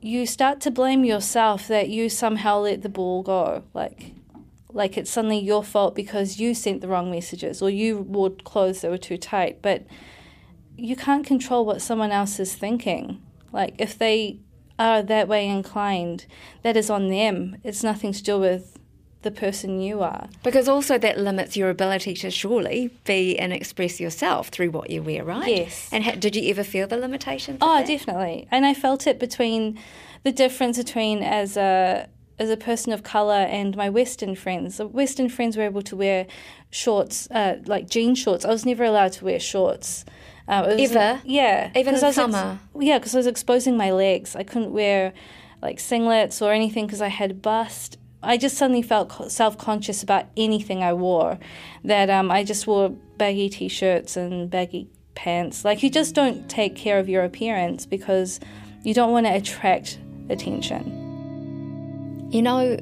you 0.00 0.26
start 0.26 0.60
to 0.62 0.70
blame 0.70 1.04
yourself 1.04 1.68
that 1.68 1.88
you 1.88 2.08
somehow 2.08 2.58
let 2.58 2.82
the 2.82 2.88
ball 2.88 3.22
go, 3.22 3.62
like. 3.72 4.12
Like 4.72 4.96
it's 4.96 5.10
suddenly 5.10 5.38
your 5.38 5.62
fault 5.62 5.94
because 5.94 6.38
you 6.38 6.54
sent 6.54 6.80
the 6.80 6.88
wrong 6.88 7.10
messages 7.10 7.62
or 7.62 7.70
you 7.70 7.98
wore 7.98 8.30
clothes 8.30 8.80
that 8.80 8.90
were 8.90 8.98
too 8.98 9.18
tight. 9.18 9.60
But 9.62 9.84
you 10.76 10.96
can't 10.96 11.26
control 11.26 11.64
what 11.64 11.82
someone 11.82 12.12
else 12.12 12.40
is 12.40 12.54
thinking. 12.54 13.22
Like 13.52 13.74
if 13.78 13.98
they 13.98 14.38
are 14.78 15.02
that 15.02 15.28
way 15.28 15.48
inclined, 15.48 16.26
that 16.62 16.76
is 16.76 16.90
on 16.90 17.08
them. 17.08 17.56
It's 17.62 17.82
nothing 17.82 18.12
to 18.12 18.22
do 18.22 18.38
with 18.38 18.78
the 19.22 19.30
person 19.30 19.80
you 19.80 20.02
are. 20.02 20.28
Because 20.42 20.68
also 20.68 20.98
that 20.98 21.18
limits 21.18 21.56
your 21.56 21.70
ability 21.70 22.14
to 22.14 22.30
surely 22.30 22.90
be 23.04 23.38
and 23.38 23.52
express 23.52 24.00
yourself 24.00 24.48
through 24.48 24.70
what 24.70 24.90
you 24.90 25.02
wear, 25.02 25.24
right? 25.24 25.48
Yes. 25.48 25.88
And 25.92 26.04
ha- 26.04 26.16
did 26.18 26.36
you 26.36 26.50
ever 26.50 26.64
feel 26.64 26.86
the 26.86 26.96
limitations? 26.96 27.58
Oh, 27.60 27.78
that? 27.78 27.86
definitely. 27.86 28.48
And 28.50 28.66
I 28.66 28.74
felt 28.74 29.06
it 29.06 29.18
between 29.18 29.78
the 30.24 30.32
difference 30.32 30.76
between 30.76 31.22
as 31.22 31.56
a 31.56 32.08
as 32.38 32.50
a 32.50 32.56
person 32.56 32.92
of 32.92 33.02
color 33.02 33.34
and 33.34 33.76
my 33.76 33.88
Western 33.90 34.34
friends. 34.34 34.78
The 34.78 34.86
Western 34.86 35.28
friends 35.28 35.56
were 35.56 35.62
able 35.64 35.82
to 35.82 35.96
wear 35.96 36.26
shorts, 36.70 37.30
uh, 37.30 37.56
like 37.66 37.88
jean 37.88 38.14
shorts. 38.14 38.44
I 38.44 38.48
was 38.48 38.64
never 38.66 38.84
allowed 38.84 39.12
to 39.12 39.24
wear 39.24 39.38
shorts. 39.40 40.04
Uh, 40.48 40.64
was- 40.66 40.90
Ever? 40.90 41.20
yeah. 41.24 41.70
Even 41.76 41.88
in 41.88 41.92
was 41.94 42.02
ex- 42.02 42.16
summer? 42.16 42.58
yeah, 42.78 42.98
because 42.98 43.14
I 43.14 43.18
was 43.18 43.26
exposing 43.26 43.76
my 43.76 43.90
legs. 43.92 44.34
I 44.34 44.42
couldn't 44.42 44.72
wear 44.72 45.12
like 45.60 45.78
singlets 45.78 46.42
or 46.42 46.52
anything 46.52 46.86
because 46.86 47.00
I 47.00 47.08
had 47.08 47.42
bust. 47.42 47.98
I 48.24 48.36
just 48.36 48.56
suddenly 48.56 48.82
felt 48.82 49.30
self 49.30 49.58
conscious 49.58 50.02
about 50.02 50.26
anything 50.36 50.82
I 50.82 50.92
wore. 50.94 51.38
That 51.84 52.10
um, 52.10 52.30
I 52.30 52.44
just 52.44 52.66
wore 52.66 52.90
baggy 53.18 53.48
t 53.48 53.68
shirts 53.68 54.16
and 54.16 54.48
baggy 54.50 54.88
pants. 55.14 55.64
Like 55.64 55.82
you 55.82 55.90
just 55.90 56.14
don't 56.14 56.48
take 56.48 56.74
care 56.76 56.98
of 56.98 57.08
your 57.08 57.24
appearance 57.24 57.84
because 57.86 58.40
you 58.82 58.94
don't 58.94 59.12
want 59.12 59.26
to 59.26 59.34
attract 59.34 59.98
attention. 60.28 61.11
You 62.32 62.40
know, 62.40 62.78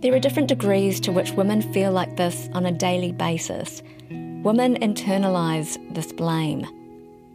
there 0.00 0.14
are 0.14 0.18
different 0.18 0.48
degrees 0.48 0.98
to 1.00 1.12
which 1.12 1.32
women 1.32 1.60
feel 1.74 1.92
like 1.92 2.16
this 2.16 2.48
on 2.54 2.64
a 2.64 2.72
daily 2.72 3.12
basis. 3.12 3.82
Women 4.08 4.76
internalise 4.80 5.76
this 5.94 6.10
blame, 6.10 6.66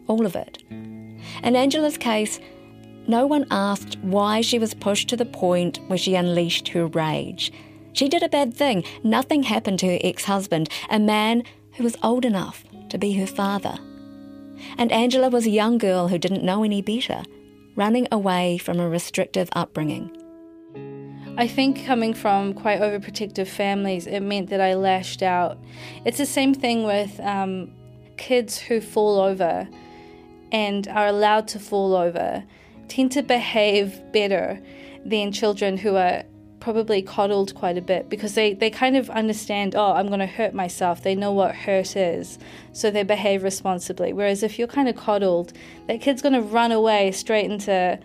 all 0.08 0.26
of 0.26 0.36
it. 0.36 0.64
In 0.72 1.56
Angella's 1.56 1.96
case, 1.96 2.40
no 3.08 3.28
one 3.28 3.46
asked 3.52 4.00
why 4.00 4.42
she 4.42 4.58
was 4.58 4.74
pushed 4.74 5.10
to 5.10 5.16
the 5.16 5.26
point 5.26 5.80
where 5.86 5.98
she 6.00 6.16
unleashed 6.16 6.70
her 6.70 6.88
rage. 6.88 7.54
She 7.94 8.10
did 8.10 8.24
a 8.24 8.30
bad 8.30 8.56
thing. 8.56 8.84
Nothing 9.04 9.44
happened 9.44 9.78
to 9.80 9.88
her 9.90 10.00
ex 10.02 10.26
husband, 10.26 10.70
a 10.90 10.98
man 10.98 11.44
who 11.74 11.84
was 11.84 11.98
old 12.02 12.26
enough 12.26 12.64
to 12.90 12.98
be 12.98 13.14
her 13.14 13.28
father. 13.28 13.78
And 14.80 14.90
Angella 14.90 15.30
was 15.30 15.46
a 15.46 15.52
young 15.52 15.78
girl 15.78 16.08
who 16.08 16.18
didn't 16.18 16.44
know 16.44 16.64
any 16.64 16.82
better, 16.82 17.22
running 17.76 18.08
away 18.12 18.58
from 18.58 18.80
a 18.80 18.90
restrictive 18.90 19.50
upbringing. 19.54 20.19
I 21.40 21.48
think 21.48 21.86
coming 21.86 22.14
from 22.14 22.54
quite 22.54 22.82
overprotective 22.82 23.48
families, 23.48 24.08
it 24.08 24.20
meant 24.20 24.50
that 24.50 24.60
I 24.60 24.74
lashed 24.74 25.24
out. 25.24 25.58
It's 26.04 26.18
the 26.18 26.26
same 26.26 26.54
thing 26.54 26.84
with 26.84 27.18
um, 27.22 27.72
kids 28.18 28.58
who 28.58 28.82
fall 28.82 29.22
over 29.22 29.66
and 30.52 30.86
are 30.90 31.08
allowed 31.08 31.48
to 31.50 31.60
fall 31.60 31.96
over, 31.96 32.44
tend 32.90 33.14
to 33.14 33.22
behave 33.22 34.02
better 34.12 34.60
than 35.06 35.32
children 35.32 35.78
who 35.78 35.96
are 35.96 36.24
probably 36.60 37.02
coddled 37.02 37.56
quite 37.56 37.78
a 37.78 37.82
bit 37.82 38.10
because 38.10 38.34
they, 38.34 38.54
they 38.54 38.70
kind 38.70 38.98
of 38.98 39.10
understand, 39.10 39.76
oh, 39.78 39.94
I'm 39.94 40.08
going 40.08 40.20
to 40.20 40.26
hurt 40.26 40.54
myself. 40.54 41.04
They 41.04 41.16
know 41.16 41.32
what 41.32 41.56
hurt 41.56 41.96
is, 41.96 42.38
so 42.74 42.92
they 42.92 43.04
behave 43.04 43.44
responsibly. 43.44 44.12
Whereas 44.12 44.44
if 44.44 44.60
you're 44.60 44.68
kind 44.68 44.90
of 44.90 44.98
coddled, 44.98 45.54
that 45.88 46.02
kid's 46.02 46.22
going 46.22 46.34
to 46.34 46.42
run 46.42 46.74
away 46.74 47.14
straight 47.14 47.50
into 47.50 47.98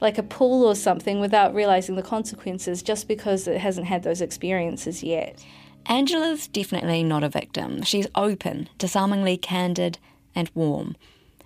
like 0.00 0.18
a 0.18 0.22
pool 0.22 0.64
or 0.64 0.74
something 0.74 1.20
without 1.20 1.54
realizing 1.54 1.96
the 1.96 2.02
consequences 2.02 2.82
just 2.82 3.08
because 3.08 3.46
it 3.46 3.60
hasn't 3.60 3.86
had 3.86 4.02
those 4.02 4.20
experiences 4.20 5.02
yet. 5.02 5.44
Angella's 5.86 6.46
definitely 6.46 7.02
not 7.02 7.24
a 7.24 7.28
victim. 7.28 7.82
She's 7.82 8.06
open, 8.14 8.68
disarmingly 8.78 9.36
candid, 9.36 9.98
and 10.34 10.50
warm. 10.54 10.96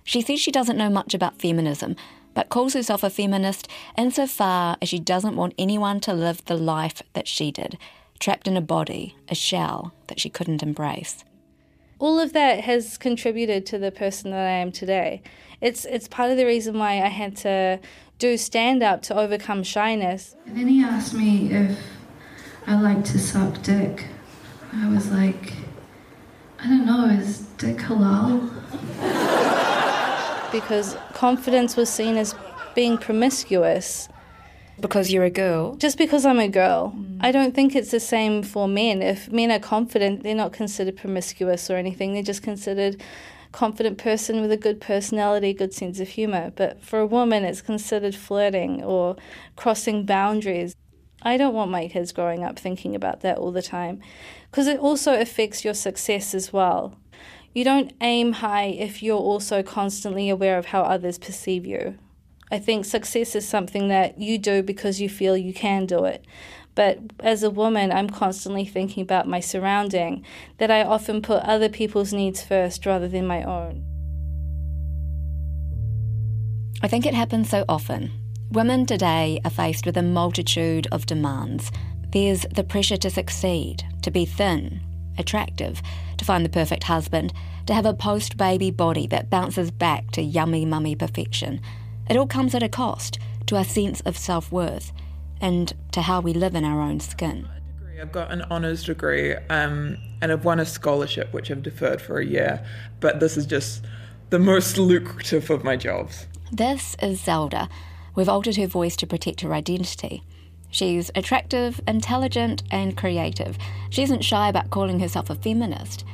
She 0.03 0.21
says 0.21 0.39
she 0.39 0.51
doesn't 0.51 0.77
know 0.77 0.89
much 0.89 1.13
about 1.13 1.39
feminism, 1.39 1.95
but 2.33 2.49
calls 2.49 2.73
herself 2.73 3.03
a 3.03 3.09
feminist 3.09 3.67
insofar 3.97 4.77
as 4.81 4.89
she 4.89 4.99
doesn't 4.99 5.35
want 5.35 5.53
anyone 5.57 5.99
to 6.01 6.13
live 6.13 6.43
the 6.45 6.57
life 6.57 7.01
that 7.13 7.27
she 7.27 7.51
did, 7.51 7.77
trapped 8.19 8.47
in 8.47 8.57
a 8.57 8.61
body, 8.61 9.15
a 9.29 9.35
shell 9.35 9.93
that 10.07 10.19
she 10.19 10.29
couldn't 10.29 10.63
embrace. 10.63 11.23
All 11.99 12.19
of 12.19 12.33
that 12.33 12.61
has 12.61 12.97
contributed 12.97 13.65
to 13.67 13.77
the 13.77 13.91
person 13.91 14.31
that 14.31 14.45
I 14.45 14.57
am 14.57 14.71
today. 14.73 15.21
It's 15.61 15.85
it's 15.85 16.09
part 16.09 16.31
of 16.31 16.37
the 16.37 16.45
reason 16.45 16.77
why 16.77 17.01
I 17.01 17.07
had 17.07 17.37
to 17.37 17.79
do 18.23 18.37
stand 18.37 18.81
up 18.81 19.01
to 19.01 19.13
overcome 19.13 19.63
shyness. 19.63 20.33
And 20.45 20.55
then 20.55 20.69
he 20.69 20.81
asked 20.81 21.13
me 21.13 21.51
if 21.51 21.77
I 22.65 22.79
like 22.79 23.03
to 23.11 23.19
suck 23.19 23.61
dick. 23.63 24.05
I 24.71 24.87
was 24.87 25.11
like, 25.11 25.51
I 26.57 26.67
don't 26.67 26.85
know, 26.85 27.07
is 27.07 27.39
dick 27.57 27.79
halal? 27.79 28.49
because 30.53 30.95
confidence 31.11 31.75
was 31.75 31.89
seen 31.89 32.15
as 32.15 32.33
being 32.75 32.97
promiscuous. 32.97 34.07
Because 34.79 35.11
you're 35.11 35.25
a 35.25 35.29
girl? 35.29 35.75
Just 35.75 35.97
because 35.97 36.25
I'm 36.25 36.39
a 36.39 36.47
girl. 36.47 36.93
Mm. 36.95 37.17
I 37.19 37.33
don't 37.33 37.53
think 37.53 37.75
it's 37.75 37.91
the 37.91 37.99
same 37.99 38.41
for 38.41 38.69
men. 38.69 39.01
If 39.01 39.29
men 39.33 39.51
are 39.51 39.59
confident, 39.59 40.23
they're 40.23 40.33
not 40.33 40.53
considered 40.53 40.95
promiscuous 40.95 41.69
or 41.69 41.75
anything. 41.75 42.13
They're 42.13 42.23
just 42.23 42.41
considered 42.41 43.03
confident 43.53 43.97
person 43.97 44.41
with 44.41 44.51
a 44.51 44.57
good 44.57 44.81
personality, 44.81 45.53
good 45.53 45.73
sense 45.73 46.01
of 46.01 46.09
humor. 46.09 46.51
But 46.53 46.83
for 46.83 46.99
a 46.99 47.05
woman, 47.05 47.45
it's 47.45 47.61
considered 47.61 48.15
flirting 48.15 48.83
or 48.83 49.15
crossing 49.55 50.05
boundaries. 50.05 50.75
I 51.21 51.37
don't 51.37 51.53
want 51.53 51.71
my 51.71 51.87
kids 51.87 52.11
growing 52.11 52.43
up 52.43 52.59
thinking 52.59 52.95
about 52.95 53.21
that 53.21 53.37
all 53.37 53.53
the 53.53 53.61
time 53.61 54.01
because 54.51 54.67
it 54.67 54.79
also 54.79 55.13
affects 55.17 55.63
your 55.63 55.73
success 55.73 56.33
as 56.35 56.51
well. 56.51 56.97
You 57.53 57.63
don't 57.63 57.93
aim 58.01 58.33
high 58.33 58.65
if 58.65 59.01
you're 59.01 59.17
also 59.17 59.63
constantly 59.63 60.27
aware 60.29 60.57
of 60.57 60.65
how 60.65 60.81
others 60.81 61.17
perceive 61.17 61.65
you. 61.65 61.97
I 62.51 62.59
think 62.59 62.83
success 62.85 63.35
is 63.35 63.47
something 63.47 63.87
that 63.87 64.19
you 64.19 64.37
do 64.37 64.61
because 64.61 64.99
you 64.99 65.07
feel 65.07 65.37
you 65.37 65.53
can 65.53 65.85
do 65.85 66.03
it. 66.05 66.25
But 66.75 66.99
as 67.19 67.43
a 67.43 67.51
woman, 67.51 67.91
I'm 67.91 68.09
constantly 68.09 68.65
thinking 68.65 69.03
about 69.03 69.27
my 69.27 69.39
surrounding, 69.39 70.25
that 70.57 70.71
I 70.71 70.83
often 70.83 71.21
put 71.21 71.43
other 71.43 71.69
people's 71.69 72.13
needs 72.13 72.41
first 72.43 72.85
rather 72.85 73.07
than 73.07 73.27
my 73.27 73.43
own. 73.43 73.83
I 76.81 76.87
think 76.87 77.05
it 77.05 77.13
happens 77.13 77.49
so 77.49 77.63
often. 77.69 78.11
Women 78.51 78.85
today 78.85 79.39
are 79.45 79.51
faced 79.51 79.85
with 79.85 79.97
a 79.97 80.03
multitude 80.03 80.87
of 80.91 81.05
demands. 81.05 81.71
There's 82.11 82.45
the 82.53 82.63
pressure 82.63 82.97
to 82.97 83.09
succeed, 83.09 83.83
to 84.01 84.11
be 84.11 84.25
thin, 84.25 84.81
attractive, 85.17 85.81
to 86.17 86.25
find 86.25 86.43
the 86.43 86.49
perfect 86.49 86.83
husband, 86.83 87.33
to 87.67 87.73
have 87.73 87.85
a 87.85 87.93
post 87.93 88.35
baby 88.35 88.69
body 88.69 89.07
that 89.07 89.29
bounces 89.29 89.71
back 89.71 90.11
to 90.11 90.21
yummy 90.21 90.65
mummy 90.65 90.95
perfection. 90.95 91.61
It 92.09 92.17
all 92.17 92.27
comes 92.27 92.53
at 92.53 92.63
a 92.63 92.69
cost 92.69 93.17
to 93.45 93.55
our 93.55 93.63
sense 93.63 94.01
of 94.01 94.17
self 94.17 94.51
worth 94.51 94.91
and 95.43 95.73
to 95.91 96.01
how 96.01 96.21
we 96.21 96.33
live 96.33 96.55
in 96.55 96.63
our 96.63 96.81
own 96.81 97.01
skin. 97.01 97.47
I've 98.01 98.13
got 98.13 98.31
an 98.31 98.41
honours 98.43 98.85
degree 98.85 99.35
um, 99.49 99.97
and 100.21 100.31
I've 100.31 100.45
won 100.45 100.59
a 100.59 100.65
scholarship, 100.65 101.31
which 101.33 101.51
I've 101.51 101.61
deferred 101.61 102.01
for 102.01 102.17
a 102.17 102.25
year, 102.25 102.65
but 103.01 103.19
this 103.19 103.37
is 103.37 103.45
just 103.45 103.85
the 104.29 104.39
most 104.39 104.77
lucrative 104.79 105.49
of 105.49 105.63
my 105.63 105.75
jobs. 105.75 106.25
This 106.51 106.95
is 107.01 107.21
Zelda. 107.21 107.69
We've 108.15 108.29
altered 108.29 108.55
her 108.55 108.67
voice 108.67 108.95
to 108.97 109.07
protect 109.07 109.41
her 109.41 109.53
identity. 109.53 110.23
She's 110.71 111.11
attractive, 111.13 111.81
intelligent, 111.87 112.63
and 112.71 112.97
creative. 112.97 113.57
She 113.89 114.01
isn't 114.01 114.23
shy 114.23 114.47
about 114.47 114.69
calling 114.69 114.99
herself 114.99 115.29
a 115.29 115.35
feminist. 115.35 116.05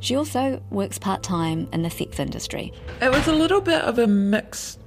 She 0.00 0.16
also 0.16 0.60
works 0.70 0.98
part 0.98 1.22
time 1.22 1.68
in 1.72 1.82
the 1.82 1.90
sex 1.90 2.18
industry. 2.18 2.72
It 3.00 3.12
was 3.12 3.28
a 3.28 3.32
little 3.32 3.60
bit 3.60 3.82
of 3.82 4.00
a 4.00 4.08
mixed 4.08 4.81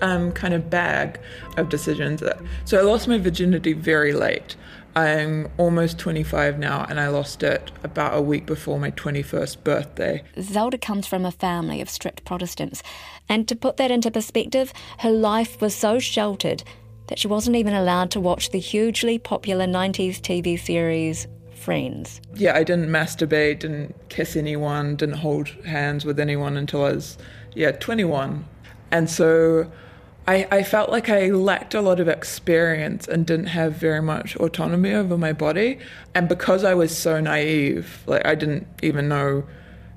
um, 0.00 0.32
kind 0.32 0.54
of 0.54 0.70
bag 0.70 1.20
of 1.56 1.68
decisions. 1.68 2.22
So 2.64 2.78
I 2.78 2.82
lost 2.82 3.08
my 3.08 3.18
virginity 3.18 3.72
very 3.72 4.12
late. 4.12 4.56
I'm 4.94 5.48
almost 5.56 5.98
25 5.98 6.58
now, 6.58 6.84
and 6.88 7.00
I 7.00 7.08
lost 7.08 7.42
it 7.42 7.72
about 7.82 8.16
a 8.16 8.20
week 8.20 8.44
before 8.44 8.78
my 8.78 8.90
21st 8.90 9.64
birthday. 9.64 10.22
Zelda 10.38 10.76
comes 10.76 11.06
from 11.06 11.24
a 11.24 11.32
family 11.32 11.80
of 11.80 11.88
strict 11.88 12.24
Protestants, 12.24 12.82
and 13.28 13.48
to 13.48 13.56
put 13.56 13.78
that 13.78 13.90
into 13.90 14.10
perspective, 14.10 14.72
her 14.98 15.10
life 15.10 15.60
was 15.62 15.74
so 15.74 15.98
sheltered 15.98 16.62
that 17.06 17.18
she 17.18 17.26
wasn't 17.26 17.56
even 17.56 17.72
allowed 17.74 18.10
to 18.10 18.20
watch 18.20 18.50
the 18.50 18.58
hugely 18.58 19.18
popular 19.18 19.66
90s 19.66 20.20
TV 20.20 20.58
series 20.58 21.26
Friends. 21.62 22.20
Yeah, 22.34 22.56
I 22.56 22.64
didn't 22.64 22.88
masturbate, 22.88 23.60
didn't 23.60 23.94
kiss 24.08 24.34
anyone, 24.34 24.96
didn't 24.96 25.18
hold 25.18 25.46
hands 25.64 26.04
with 26.04 26.18
anyone 26.18 26.56
until 26.56 26.84
I 26.84 26.94
was, 26.94 27.18
yeah, 27.54 27.70
21. 27.70 28.44
And 28.92 29.10
so 29.10 29.70
I, 30.28 30.46
I 30.52 30.62
felt 30.62 30.90
like 30.90 31.08
I 31.08 31.30
lacked 31.30 31.74
a 31.74 31.80
lot 31.80 31.98
of 31.98 32.06
experience 32.06 33.08
and 33.08 33.26
didn't 33.26 33.46
have 33.46 33.74
very 33.74 34.00
much 34.00 34.36
autonomy 34.36 34.92
over 34.92 35.18
my 35.18 35.32
body. 35.32 35.78
And 36.14 36.28
because 36.28 36.62
I 36.62 36.74
was 36.74 36.96
so 36.96 37.20
naive, 37.20 38.04
like 38.06 38.24
I 38.24 38.36
didn't 38.36 38.68
even 38.82 39.08
know 39.08 39.44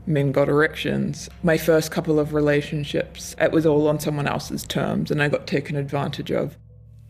men 0.07 0.31
got 0.31 0.49
erections. 0.49 1.29
My 1.43 1.57
first 1.57 1.91
couple 1.91 2.19
of 2.19 2.33
relationships, 2.33 3.35
it 3.39 3.51
was 3.51 3.65
all 3.65 3.87
on 3.87 3.99
someone 3.99 4.27
else's 4.27 4.63
terms 4.63 5.11
and 5.11 5.21
I 5.21 5.29
got 5.29 5.45
taken 5.45 5.75
advantage 5.75 6.31
of. 6.31 6.57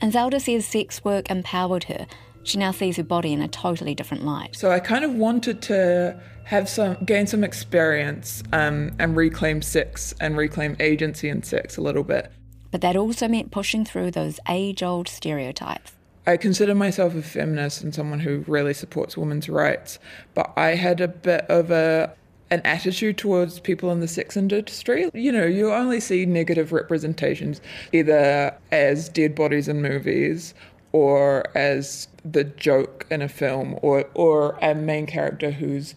And 0.02 0.12
Zelda 0.12 0.40
says 0.40 0.66
sex 0.66 1.04
work 1.06 1.30
empowered 1.30 1.86
her. 1.86 2.08
She 2.46 2.60
now 2.60 2.72
sees 2.72 2.98
her 2.98 3.04
body 3.04 3.34
in 3.34 3.42
a 3.42 3.48
totally 3.48 3.96
different 3.96 4.24
light. 4.24 4.56
So 4.56 4.72
I 4.72 4.80
kind 4.80 5.04
of 5.04 5.16
wanted 5.16 5.64
to 5.64 6.20
have 6.46 6.70
some 6.70 6.96
gain 7.04 7.26
some 7.26 7.44
experience 7.44 8.44
um, 8.54 8.96
and 9.00 9.18
reclaim 9.18 9.64
sex 9.64 10.14
and 10.22 10.38
reclaim 10.38 10.78
agency 10.80 11.28
in 11.28 11.42
sex 11.42 11.76
a 11.76 11.82
little 11.82 12.04
bit. 12.04 12.32
But 12.70 12.82
that 12.82 12.96
also 12.96 13.28
meant 13.28 13.52
pushing 13.52 13.84
through 13.84 14.12
those 14.12 14.40
age-old 14.48 15.08
stereotypes. 15.08 15.94
I 16.28 16.38
consider 16.38 16.76
myself 16.76 17.16
a 17.16 17.24
feminist 17.24 17.82
and 17.82 17.94
someone 17.96 18.20
who 18.20 18.44
really 18.48 18.74
supports 18.74 19.18
women's 19.18 19.50
rights, 19.50 19.98
but 20.36 20.54
I 20.56 20.76
had 20.76 21.02
a 21.02 21.08
bit 21.08 21.46
of 21.50 21.72
a 21.72 22.14
an 22.52 22.62
attitude 22.64 23.18
towards 23.18 23.60
people 23.60 23.92
in 23.92 24.02
the 24.02 24.08
sex 24.08 24.38
industry. 24.38 25.10
You 25.16 25.32
know, 25.32 25.46
you 25.46 25.72
only 25.72 26.00
see 26.00 26.28
negative 26.28 26.72
representations 26.72 27.60
either 27.92 28.56
as 28.72 29.10
dead 29.10 29.34
bodies 29.34 29.68
in 29.68 29.82
movies 29.82 30.54
or 30.92 31.44
as 31.58 32.08
the 32.26 32.44
joke 32.44 33.06
in 33.12 33.22
a 33.22 33.30
film 33.30 33.78
or 33.82 34.10
or 34.14 34.58
a 34.62 34.74
main 34.74 35.06
character 35.06 35.52
who's 35.52 35.96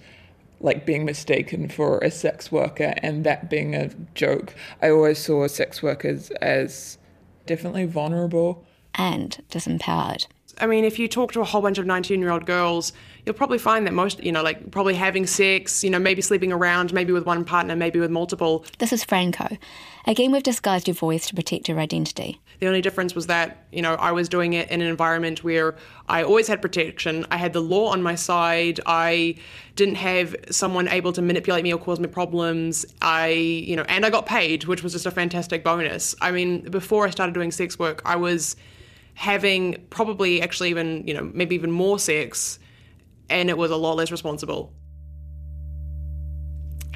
like 0.61 0.85
being 0.85 1.05
mistaken 1.05 1.69
for 1.69 1.99
a 1.99 2.11
sex 2.11 2.53
worker 2.53 2.95
and 2.99 3.25
that 3.25 3.49
being 3.49 3.75
a 3.75 3.91
joke. 4.15 4.55
I 4.83 4.91
always 4.91 5.19
saw 5.19 5.47
sex 5.47 5.83
workers 5.83 6.31
as 6.43 6.99
definitely 7.47 7.87
vulnerable 7.87 8.65
and 8.95 9.43
disempowered. 9.51 10.27
I 10.61 10.67
mean, 10.67 10.85
if 10.85 10.99
you 10.99 11.09
talk 11.09 11.33
to 11.33 11.41
a 11.41 11.45
whole 11.45 11.63
bunch 11.63 11.79
of 11.79 11.87
19 11.87 12.21
year 12.21 12.31
old 12.31 12.47
girls, 12.47 12.93
you'll 13.25 13.35
probably 13.35 13.59
find 13.59 13.87
that 13.87 13.93
most, 13.93 14.23
you 14.23 14.33
know, 14.33 14.43
like 14.43 14.71
probably 14.71 14.95
having 14.95 15.27
sex, 15.27 15.85
you 15.85 15.91
know, 15.91 15.99
maybe 15.99 16.23
sleeping 16.23 16.53
around, 16.53 16.93
maybe 16.93 17.13
with 17.13 17.27
one 17.27 17.45
partner, 17.45 17.77
maybe 17.77 18.01
with 18.01 18.11
multiple. 18.11 18.65
This 18.79 18.93
is 18.93 19.05
Franco. 19.05 19.57
Again, 20.07 20.33
we've 20.33 20.43
disguised 20.43 20.89
your 20.89 20.95
voice 20.95 21.27
to 21.29 21.35
protect 21.35 21.69
your 21.69 21.79
identity. 21.79 22.41
The 22.61 22.67
only 22.67 22.81
difference 22.81 23.15
was 23.15 23.27
that, 23.27 23.67
you 23.71 23.83
know, 23.83 23.95
I 23.95 24.11
was 24.11 24.29
doing 24.29 24.55
it 24.55 24.71
in 24.71 24.81
an 24.81 24.89
environment 24.89 25.45
where 25.45 25.77
I 26.09 26.23
always 26.23 26.49
had 26.49 26.63
protection. 26.63 27.27
I 27.31 27.37
had 27.37 27.53
the 27.53 27.61
law 27.61 27.93
on 27.93 28.03
my 28.03 28.15
side. 28.15 28.81
I 28.87 29.37
didn't 29.77 29.97
have 29.97 30.35
someone 30.51 30.89
able 30.89 31.13
to 31.13 31.23
manipulate 31.23 31.63
me 31.63 31.73
or 31.73 31.79
cause 31.79 32.01
me 32.01 32.09
problems. 32.09 32.87
I, 33.03 33.29
you 33.29 33.77
know, 33.77 33.85
and 33.89 34.05
I 34.05 34.11
got 34.11 34.27
paid, 34.27 34.65
which 34.65 34.83
was 34.83 34.95
just 34.95 35.07
a 35.07 35.11
fantastic 35.11 35.63
bonus. 35.63 36.17
I 36.21 36.33
mean, 36.33 36.63
before 36.63 37.07
I 37.07 37.11
started 37.11 37.35
doing 37.35 37.53
sex 37.53 37.79
work, 37.79 38.03
I 38.05 38.17
was 38.17 38.57
having 39.19 39.85
probably 39.91 40.41
actually 40.41 40.71
even, 40.71 41.05
you 41.05 41.13
know, 41.13 41.29
maybe 41.35 41.57
even 41.57 41.73
more 41.73 41.99
sex, 41.99 42.61
and 43.29 43.51
it 43.51 43.59
was 43.59 43.73
a 43.73 43.77
lot 43.77 43.97
less 43.97 44.13
responsible. 44.13 44.73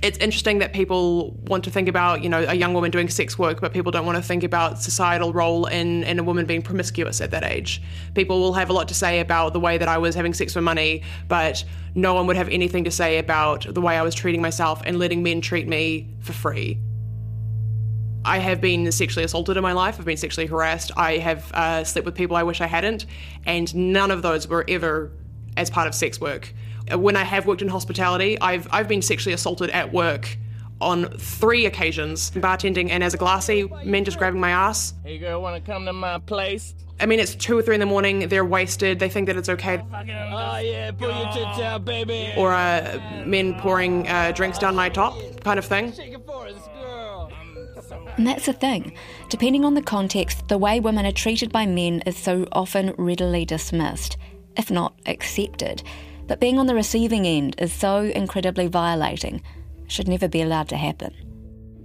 It's 0.04 0.18
interesting 0.18 0.60
that 0.60 0.72
people 0.72 1.32
want 1.48 1.64
to 1.64 1.70
think 1.70 1.88
about, 1.88 2.22
you 2.22 2.28
know, 2.28 2.44
a 2.46 2.54
young 2.54 2.74
woman 2.74 2.92
doing 2.92 3.08
sex 3.08 3.36
work, 3.40 3.60
but 3.60 3.72
people 3.72 3.90
don't 3.90 4.06
want 4.06 4.18
to 4.18 4.22
think 4.22 4.44
about 4.44 4.80
societal 4.80 5.32
role 5.32 5.66
in, 5.66 6.04
in 6.04 6.20
a 6.20 6.22
woman 6.22 6.46
being 6.46 6.62
promiscuous 6.62 7.20
at 7.20 7.32
that 7.32 7.42
age. 7.42 7.82
People 8.14 8.38
will 8.38 8.52
have 8.52 8.70
a 8.70 8.72
lot 8.72 8.86
to 8.88 8.94
say 8.94 9.18
about 9.18 9.52
the 9.52 9.60
way 9.60 9.76
that 9.76 9.88
I 9.88 9.98
was 9.98 10.14
having 10.14 10.32
sex 10.32 10.52
for 10.52 10.60
money, 10.60 11.02
but 11.26 11.64
no 11.96 12.14
one 12.14 12.28
would 12.28 12.36
have 12.36 12.48
anything 12.50 12.84
to 12.84 12.90
say 12.92 13.18
about 13.18 13.66
the 13.74 13.80
way 13.80 13.98
I 13.98 14.02
was 14.02 14.14
treating 14.14 14.40
myself 14.40 14.80
and 14.86 14.96
letting 14.96 15.24
men 15.24 15.40
treat 15.40 15.66
me 15.66 16.14
for 16.20 16.32
free. 16.32 16.78
I 18.24 18.38
have 18.38 18.60
been 18.60 18.90
sexually 18.92 19.24
assaulted 19.24 19.56
in 19.56 19.62
my 19.62 19.72
life. 19.72 19.98
I've 19.98 20.04
been 20.04 20.16
sexually 20.16 20.46
harassed. 20.46 20.92
I 20.96 21.18
have 21.18 21.52
uh, 21.52 21.84
slept 21.84 22.06
with 22.06 22.14
people 22.14 22.36
I 22.36 22.42
wish 22.44 22.60
I 22.60 22.66
hadn't, 22.66 23.06
and 23.46 23.74
none 23.74 24.10
of 24.10 24.22
those 24.22 24.46
were 24.46 24.64
ever 24.68 25.10
as 25.56 25.70
part 25.70 25.88
of 25.88 25.94
sex 25.94 26.20
work. 26.20 26.54
Uh, 26.90 26.98
when 26.98 27.16
I 27.16 27.24
have 27.24 27.46
worked 27.46 27.62
in 27.62 27.68
hospitality, 27.68 28.40
I've 28.40 28.68
I've 28.70 28.88
been 28.88 29.02
sexually 29.02 29.34
assaulted 29.34 29.70
at 29.70 29.92
work 29.92 30.36
on 30.80 31.06
three 31.10 31.66
occasions, 31.66 32.30
bartending 32.32 32.90
and 32.90 33.04
as 33.04 33.14
a 33.14 33.16
glassy, 33.16 33.68
men 33.84 34.04
just 34.04 34.18
grabbing 34.18 34.40
my 34.40 34.50
ass. 34.50 34.94
Hey 35.04 35.18
girl, 35.18 35.40
wanna 35.40 35.60
come 35.60 35.86
to 35.86 35.92
my 35.92 36.18
place? 36.18 36.74
I 37.00 37.06
mean, 37.06 37.18
it's 37.18 37.34
two 37.34 37.58
or 37.58 37.62
three 37.62 37.74
in 37.74 37.80
the 37.80 37.86
morning. 37.86 38.28
They're 38.28 38.44
wasted. 38.44 39.00
They 39.00 39.08
think 39.08 39.26
that 39.26 39.36
it's 39.36 39.48
okay. 39.48 39.82
Oh 39.92 40.58
yeah, 40.58 40.92
pull 40.92 41.08
your 41.08 41.32
tits 41.32 41.58
out, 41.60 41.84
baby. 41.84 42.32
Or 42.36 42.52
uh, 42.52 43.00
men 43.26 43.54
pouring 43.54 44.06
uh, 44.08 44.30
drinks 44.32 44.58
down 44.58 44.76
my 44.76 44.88
top, 44.88 45.16
kind 45.42 45.58
of 45.58 45.64
thing. 45.64 45.92
And 48.16 48.26
that's 48.26 48.46
the 48.46 48.52
thing. 48.52 48.92
Depending 49.30 49.64
on 49.64 49.74
the 49.74 49.82
context, 49.82 50.48
the 50.48 50.58
way 50.58 50.80
women 50.80 51.06
are 51.06 51.12
treated 51.12 51.50
by 51.50 51.66
men 51.66 52.02
is 52.06 52.16
so 52.16 52.46
often 52.52 52.94
readily 52.98 53.44
dismissed, 53.44 54.16
if 54.56 54.70
not 54.70 54.94
accepted. 55.06 55.82
But 56.26 56.40
being 56.40 56.58
on 56.58 56.66
the 56.66 56.74
receiving 56.74 57.26
end 57.26 57.56
is 57.58 57.72
so 57.72 58.02
incredibly 58.02 58.66
violating, 58.66 59.42
should 59.86 60.08
never 60.08 60.28
be 60.28 60.42
allowed 60.42 60.68
to 60.68 60.76
happen. 60.76 61.14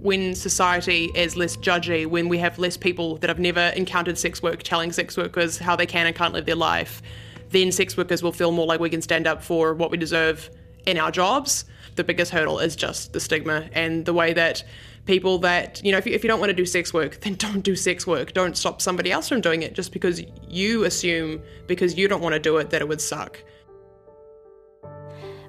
When 0.00 0.34
society 0.34 1.10
is 1.14 1.36
less 1.36 1.56
judgy, 1.56 2.06
when 2.06 2.28
we 2.28 2.38
have 2.38 2.58
less 2.58 2.76
people 2.76 3.16
that 3.16 3.28
have 3.28 3.40
never 3.40 3.72
encountered 3.74 4.16
sex 4.16 4.42
work 4.42 4.62
telling 4.62 4.92
sex 4.92 5.16
workers 5.16 5.58
how 5.58 5.76
they 5.76 5.86
can 5.86 6.06
and 6.06 6.14
can't 6.14 6.34
live 6.34 6.46
their 6.46 6.54
life, 6.54 7.02
then 7.50 7.72
sex 7.72 7.96
workers 7.96 8.22
will 8.22 8.32
feel 8.32 8.52
more 8.52 8.66
like 8.66 8.80
we 8.80 8.90
can 8.90 9.02
stand 9.02 9.26
up 9.26 9.42
for 9.42 9.74
what 9.74 9.90
we 9.90 9.96
deserve 9.96 10.50
in 10.86 10.98
our 10.98 11.10
jobs. 11.10 11.64
The 11.96 12.04
biggest 12.04 12.30
hurdle 12.30 12.58
is 12.60 12.76
just 12.76 13.12
the 13.12 13.20
stigma 13.20 13.68
and 13.72 14.04
the 14.04 14.14
way 14.14 14.32
that 14.34 14.62
people 15.08 15.38
that, 15.38 15.82
you 15.82 15.90
know, 15.90 15.98
if 15.98 16.06
you, 16.06 16.12
if 16.12 16.22
you 16.22 16.28
don't 16.28 16.38
want 16.38 16.50
to 16.50 16.54
do 16.54 16.66
sex 16.66 16.92
work, 16.94 17.18
then 17.22 17.34
don't 17.46 17.62
do 17.62 17.74
sex 17.74 18.06
work. 18.06 18.32
Don't 18.34 18.56
stop 18.56 18.80
somebody 18.80 19.10
else 19.10 19.28
from 19.28 19.40
doing 19.40 19.62
it 19.62 19.74
just 19.74 19.90
because 19.90 20.22
you 20.46 20.84
assume, 20.84 21.42
because 21.66 21.96
you 21.96 22.06
don't 22.06 22.20
want 22.20 22.34
to 22.34 22.38
do 22.38 22.58
it, 22.58 22.70
that 22.70 22.80
it 22.80 22.86
would 22.86 23.00
suck. 23.00 23.42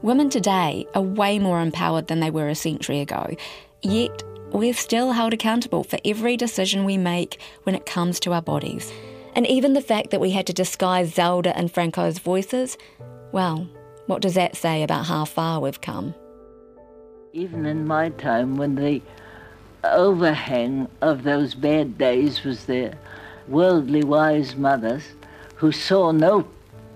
Women 0.01 0.30
today 0.30 0.88
are 0.95 1.01
way 1.01 1.38
more 1.39 1.62
empowered 1.62 2.07
than 2.07 2.22
they 2.22 2.32
were 2.32 2.47
a 2.47 2.55
century 2.55 3.01
ago, 3.01 3.36
yet 3.84 4.24
we're 4.51 4.74
still 4.74 5.12
held 5.12 5.34
accountable 5.34 5.84
for 5.84 5.99
every 6.05 6.38
decision 6.38 6.86
we 6.86 6.97
make 6.97 7.39
when 7.64 7.76
it 7.76 7.86
comes 7.86 8.20
to 8.22 8.32
our 8.32 8.41
bodies. 8.41 8.91
And 9.36 9.45
even 9.45 9.74
the 9.74 9.82
fact 9.82 10.12
that 10.12 10.22
we 10.22 10.32
had 10.32 10.47
to 10.47 10.53
disguise 10.53 11.14
Zelda 11.14 11.55
and 11.55 11.72
Franco's 11.72 12.18
voices, 12.18 12.78
well, 13.34 13.68
what 14.07 14.22
does 14.22 14.36
that 14.36 14.55
say 14.55 14.84
about 14.84 15.05
how 15.05 15.26
far 15.26 15.60
we've 15.60 15.82
come? 15.82 16.16
Even 17.34 17.66
in 17.66 17.86
my 17.86 18.10
time, 18.10 18.55
when 18.55 18.74
the 18.74 19.01
overhang 19.84 20.88
of 21.02 21.24
those 21.24 21.54
bad 21.54 21.98
days 21.98 22.44
was 22.44 22.66
their 22.66 22.94
worldly 23.48 24.04
wise 24.04 24.56
mothers 24.56 25.04
who 25.56 25.72
saw 25.72 26.12
no 26.12 26.48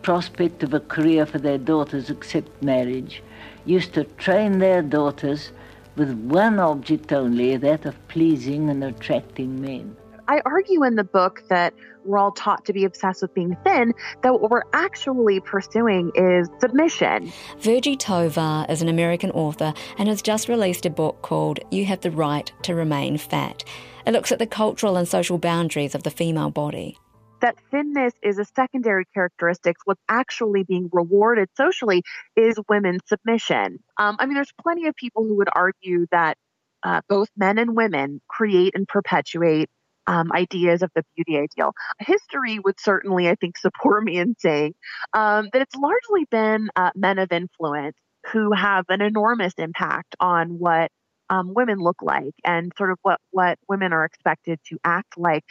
prospect 0.02 0.64
of 0.64 0.74
a 0.74 0.80
career 0.80 1.26
for 1.26 1.40
their 1.40 1.58
daughters 1.58 2.10
except 2.10 2.62
marriage, 2.62 3.24
used 3.66 3.94
to 3.94 4.04
train 4.04 4.60
their 4.60 4.82
daughters 4.82 5.52
with 5.96 6.12
one 6.12 6.60
object 6.60 7.14
only, 7.14 7.56
that 7.58 7.86
of 7.86 8.08
pleasing 8.08 8.70
and 8.70 8.84
attracting 8.84 9.62
men. 9.62 9.96
I 10.28 10.41
argue 10.45 10.84
in 10.84 10.95
the 10.95 11.03
book 11.03 11.43
that 11.49 11.74
we're 12.05 12.17
all 12.17 12.32
taught 12.32 12.65
to 12.65 12.74
be 12.74 12.86
obsessed 12.86 13.21
with 13.21 13.34
being 13.34 13.57
thin, 13.63 13.93
that 14.21 14.34
what 14.34 14.49
we're 14.49 14.63
actually 14.74 15.39
pursuing 15.39 16.11
is 16.15 16.49
submission. 16.59 17.32
Virgie 17.59 17.95
Tovar 17.95 18.65
is 18.69 18.82
an 18.82 18.89
American 18.89 19.32
author 19.32 19.74
and 19.97 20.07
has 20.07 20.21
just 20.21 20.47
released 20.47 20.86
a 20.86 20.89
book 20.89 21.21
called 21.21 21.59
You 21.71 21.86
Have 21.86 22.01
the 22.01 22.11
Right 22.11 22.51
to 22.63 22.76
Remain 22.76 23.17
Fat. 23.17 23.63
It 24.05 24.11
looks 24.11 24.32
at 24.32 24.39
the 24.39 24.47
cultural 24.47 24.97
and 24.97 25.07
social 25.07 25.38
boundaries 25.38 25.95
of 25.95 26.03
the 26.03 26.11
female 26.11 26.49
body 26.49 26.97
that 27.41 27.57
thinness 27.71 28.13
is 28.24 28.39
a 28.39 28.45
secondary 28.45 29.03
characteristic. 29.13 29.76
What's 29.84 30.01
actually 30.07 30.63
being 30.63 30.89
rewarded 30.93 31.49
socially 31.57 32.01
is 32.38 32.57
women's 32.69 33.01
submission. 33.05 33.80
Um, 33.97 34.15
I 34.17 34.26
mean, 34.26 34.36
there's 34.36 34.53
plenty 34.63 34.88
of 34.88 34.95
people 34.95 35.24
who 35.24 35.36
would 35.36 35.49
argue 35.51 36.07
that 36.11 36.38
uh, 36.84 37.01
both 37.09 37.28
men 37.36 37.57
and 37.57 37.76
women 37.76 38.21
create 38.30 38.76
and 38.76 38.88
perpetuate 38.88 39.69
um, 40.08 40.32
ideas 40.32 40.82
of 40.82 40.91
the 40.95 41.04
beauty 41.16 41.38
ideal. 41.38 41.74
History 41.99 42.60
would 42.60 42.80
certainly, 42.80 43.30
I 43.30 43.36
think, 43.36 43.58
support 43.58 44.04
me 44.04 44.18
in 44.18 44.36
saying 44.39 44.76
um, 45.14 45.49
that 45.54 45.62
it's 45.62 45.76
largely 45.76 46.26
been 46.30 46.70
uh, 46.76 46.91
men 46.95 47.20
of 47.20 47.32
influence 47.32 47.95
who 48.32 48.54
have 48.54 48.86
an 48.89 49.01
enormous 49.01 49.54
impact 49.58 50.16
on 50.20 50.60
what 50.60 50.91
um, 51.30 51.54
women 51.54 51.80
look 51.80 52.01
like 52.01 52.34
and 52.43 52.72
sort 52.78 52.91
of 52.91 52.97
what, 53.01 53.20
what 53.32 53.58
women 53.68 53.93
are 53.93 54.06
expected 54.06 54.60
to 54.70 54.78
act 54.84 55.18
like. 55.18 55.43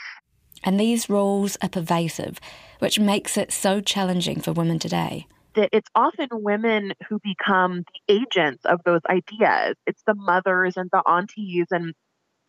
And 0.65 0.79
these 0.79 1.11
rules 1.11 1.57
are 1.63 1.69
pervasive, 1.69 2.39
which 2.79 3.01
makes 3.01 3.37
it 3.37 3.53
so 3.53 3.81
challenging 3.81 4.41
for 4.41 4.53
women 4.53 4.79
today. 4.79 5.27
That 5.55 5.71
it's 5.73 5.89
often 5.95 6.29
women 6.31 6.95
who 7.09 7.19
become 7.23 7.83
the 8.09 8.15
agents 8.15 8.65
of 8.65 8.81
those 8.85 9.01
ideas. 9.09 9.77
It's 9.87 10.03
the 10.07 10.15
mothers 10.15 10.77
and 10.77 10.89
the 10.93 11.03
aunties 11.07 11.67
and 11.71 11.95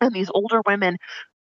and 0.00 0.12
these 0.12 0.30
older 0.34 0.60
women 0.66 0.98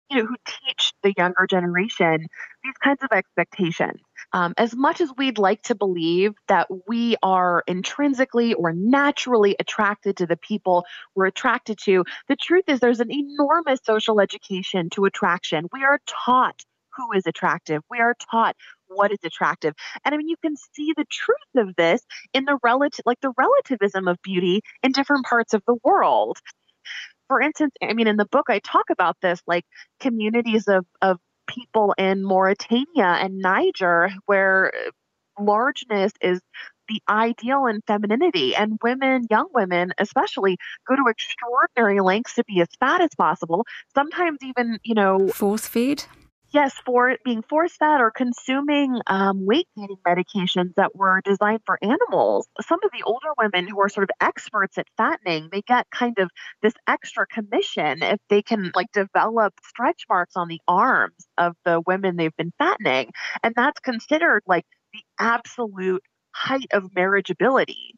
you 0.10 0.18
know, 0.18 0.26
who 0.26 0.36
teach 0.46 0.94
the 1.02 1.14
younger 1.18 1.48
generation 1.50 2.28
these 2.64 2.78
kinds 2.84 3.04
of 3.04 3.12
expectations. 3.12 4.00
Um, 4.32 4.54
as 4.58 4.76
much 4.76 5.02
as 5.02 5.12
we'd 5.18 5.38
like 5.38 5.62
to 5.64 5.76
believe 5.76 6.34
that 6.48 6.68
we 6.88 7.16
are 7.22 7.64
intrinsically 7.68 8.54
or 8.54 8.74
naturally 8.74 9.56
attracted 9.60 10.18
to 10.18 10.26
the 10.26 10.38
people 10.38 10.86
we're 11.16 11.26
attracted 11.26 11.78
to, 11.86 12.04
the 12.28 12.36
truth 12.36 12.64
is 12.68 12.80
there's 12.80 13.00
an 13.00 13.12
enormous 13.12 13.80
social 13.84 14.20
education 14.20 14.90
to 14.92 15.06
attraction. 15.06 15.68
We 15.72 15.84
are 15.84 16.00
taught 16.08 16.64
who 16.96 17.12
is 17.14 17.26
attractive. 17.26 17.82
We 17.90 18.00
are 18.00 18.16
taught 18.32 18.56
what 18.88 19.12
is 19.12 19.20
attractive. 19.24 19.74
And 20.06 20.14
I 20.14 20.18
mean, 20.18 20.30
you 20.30 20.36
can 20.42 20.56
see 20.56 20.94
the 20.96 21.06
truth 21.10 21.68
of 21.68 21.76
this 21.76 22.02
in 22.34 22.46
the 22.46 22.58
relative, 22.64 23.04
like 23.06 23.20
the 23.22 23.34
relativism 23.38 24.08
of 24.08 24.22
beauty 24.22 24.62
in 24.84 24.92
different 24.92 25.26
parts 25.26 25.54
of 25.54 25.64
the 25.68 25.76
world. 25.84 26.38
For 27.28 27.42
instance, 27.42 27.74
I 27.82 27.94
mean, 27.94 28.08
in 28.08 28.18
the 28.18 28.26
book, 28.26 28.46
I 28.50 28.60
talk 28.60 28.90
about 28.90 29.18
this, 29.22 29.42
like 29.48 29.66
communities 30.00 30.68
of, 30.68 30.86
of 31.02 31.20
people 31.48 31.94
in 31.98 32.24
Mauritania 32.24 33.06
and 33.06 33.40
Niger, 33.40 34.12
where 34.26 34.72
uh, 34.76 35.44
largeness 35.44 36.12
is 36.22 36.42
the 36.90 37.02
ideal 37.10 37.66
in 37.66 37.82
femininity. 37.88 38.56
And 38.56 38.78
women, 38.84 39.26
young 39.30 39.48
women 39.54 39.94
especially, 39.98 40.58
go 40.88 40.96
to 40.96 41.06
extraordinary 41.08 42.02
lengths 42.02 42.36
to 42.36 42.44
be 42.44 42.62
as 42.62 42.68
fat 42.80 43.02
as 43.02 43.10
possible, 43.18 43.66
sometimes 43.96 44.40
even, 44.44 44.80
you 44.84 44.94
know, 44.94 45.30
force 45.30 45.68
feed 45.68 46.04
yes, 46.54 46.74
for 46.86 47.18
being 47.26 47.42
force 47.42 47.76
fed 47.76 48.00
or 48.00 48.12
consuming 48.12 49.00
um, 49.08 49.46
weight 49.46 49.68
gaining 49.76 49.98
medications 50.08 50.74
that 50.76 50.96
were 50.96 51.22
designed 51.26 51.62
for 51.66 51.78
animals. 51.82 52.48
Some 52.62 52.80
of 52.84 52.92
the 52.92 53.04
older 53.04 53.30
women 53.38 53.68
who 53.68 53.82
are 53.82 53.90
sort 53.90 54.10
of 54.10 54.12
experts 54.22 54.78
at 54.78 54.88
fattening, 54.98 55.50
they 55.52 55.62
get 55.62 55.90
kind 55.92 56.18
of 56.20 56.30
this 56.62 56.74
extra 56.88 57.26
commission 57.28 58.04
if 58.04 58.20
they 58.30 58.42
can 58.42 58.72
like 58.76 58.92
develop 58.94 59.54
stretch 59.66 60.04
marks 60.10 60.36
on 60.36 60.48
the 60.48 60.62
arms 60.68 61.28
of 61.38 61.56
the 61.66 61.82
women 61.86 62.16
they've 62.16 62.36
been 62.38 62.54
fattening. 62.58 63.12
And 63.44 63.54
that's 63.56 63.80
considered 63.80 64.44
like 64.48 64.66
the 64.94 65.02
absolute 65.20 66.04
height 66.32 66.68
of 66.72 66.84
marriageability 66.96 67.94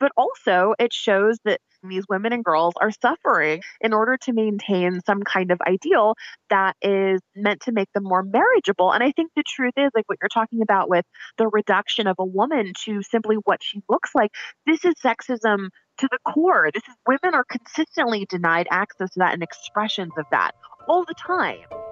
but 0.00 0.10
also 0.16 0.74
it 0.78 0.92
shows 0.92 1.38
that 1.44 1.60
these 1.88 2.04
women 2.08 2.32
and 2.32 2.44
girls 2.44 2.74
are 2.80 2.90
suffering 2.90 3.62
in 3.80 3.92
order 3.92 4.16
to 4.18 4.32
maintain 4.32 5.00
some 5.06 5.22
kind 5.22 5.50
of 5.50 5.60
ideal 5.66 6.14
that 6.50 6.76
is 6.82 7.20
meant 7.34 7.60
to 7.62 7.72
make 7.72 7.92
them 7.92 8.04
more 8.04 8.22
marriageable. 8.22 8.92
And 8.92 9.02
I 9.02 9.12
think 9.12 9.30
the 9.34 9.44
truth 9.46 9.74
is, 9.76 9.90
like 9.94 10.08
what 10.08 10.18
you're 10.20 10.28
talking 10.28 10.62
about 10.62 10.88
with 10.88 11.04
the 11.38 11.48
reduction 11.48 12.06
of 12.06 12.16
a 12.18 12.24
woman 12.24 12.72
to 12.84 13.02
simply 13.02 13.36
what 13.44 13.62
she 13.62 13.82
looks 13.88 14.14
like, 14.14 14.30
this 14.66 14.84
is 14.84 14.94
sexism 15.04 15.68
to 15.98 16.08
the 16.10 16.18
core. 16.32 16.70
This 16.72 16.82
is 16.88 16.94
women 17.06 17.34
are 17.34 17.44
consistently 17.44 18.26
denied 18.28 18.68
access 18.70 19.10
to 19.10 19.20
that 19.20 19.34
and 19.34 19.42
expressions 19.42 20.12
of 20.18 20.26
that 20.30 20.52
all 20.88 21.04
the 21.04 21.14
time 21.14 21.89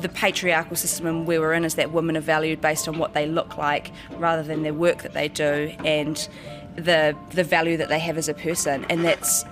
the 0.00 0.08
patriarchal 0.08 0.76
system 0.76 1.24
we 1.24 1.38
were 1.38 1.52
in 1.52 1.64
is 1.64 1.76
that 1.76 1.92
women 1.92 2.16
are 2.16 2.20
valued 2.20 2.60
based 2.60 2.88
on 2.88 2.98
what 2.98 3.14
they 3.14 3.26
look 3.26 3.56
like 3.56 3.92
rather 4.16 4.42
than 4.42 4.62
their 4.62 4.74
work 4.74 5.02
that 5.02 5.12
they 5.12 5.28
do 5.28 5.72
and 5.84 6.28
the 6.76 7.16
the 7.30 7.44
value 7.44 7.76
that 7.76 7.88
they 7.88 7.98
have 7.98 8.18
as 8.18 8.28
a 8.28 8.34
person, 8.34 8.84
and 8.88 9.04
that's 9.04 9.44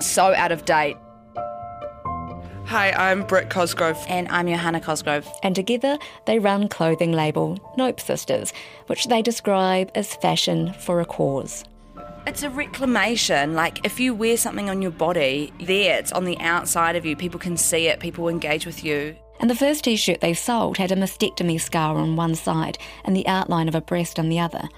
so 0.00 0.34
out 0.34 0.52
of 0.52 0.64
date. 0.64 0.96
Hi, 2.66 2.90
I'm 2.90 3.22
Britt 3.22 3.48
Cosgrove. 3.48 3.98
And 4.08 4.28
I'm 4.28 4.46
Johanna 4.46 4.80
Cosgrove. 4.80 5.26
And 5.42 5.54
together 5.54 5.98
they 6.26 6.38
run 6.38 6.68
clothing 6.68 7.12
label 7.12 7.58
Nope 7.78 7.98
Sisters, 7.98 8.52
which 8.88 9.06
they 9.06 9.22
describe 9.22 9.90
as 9.94 10.14
fashion 10.16 10.74
for 10.74 11.00
a 11.00 11.06
cause. 11.06 11.64
It's 12.26 12.42
a 12.42 12.50
reclamation. 12.50 13.54
Like 13.54 13.86
if 13.86 13.98
you 13.98 14.14
wear 14.14 14.36
something 14.36 14.68
on 14.68 14.82
your 14.82 14.90
body, 14.90 15.50
there, 15.60 15.98
it's 15.98 16.12
on 16.12 16.24
the 16.26 16.38
outside 16.40 16.94
of 16.94 17.06
you. 17.06 17.16
People 17.16 17.40
can 17.40 17.56
see 17.56 17.86
it, 17.86 18.00
people 18.00 18.28
engage 18.28 18.66
with 18.66 18.84
you. 18.84 19.16
And 19.40 19.48
the 19.48 19.54
first 19.54 19.84
t 19.84 19.96
shirt 19.96 20.20
they 20.20 20.34
sold 20.34 20.78
had 20.78 20.90
a 20.90 20.96
mastectomy 20.96 21.60
scar 21.60 21.96
on 21.96 22.16
one 22.16 22.34
side 22.34 22.78
and 23.04 23.14
the 23.14 23.26
outline 23.26 23.68
of 23.68 23.74
a 23.74 23.80
breast 23.80 24.18
on 24.18 24.28
the 24.28 24.40
other. 24.40 24.68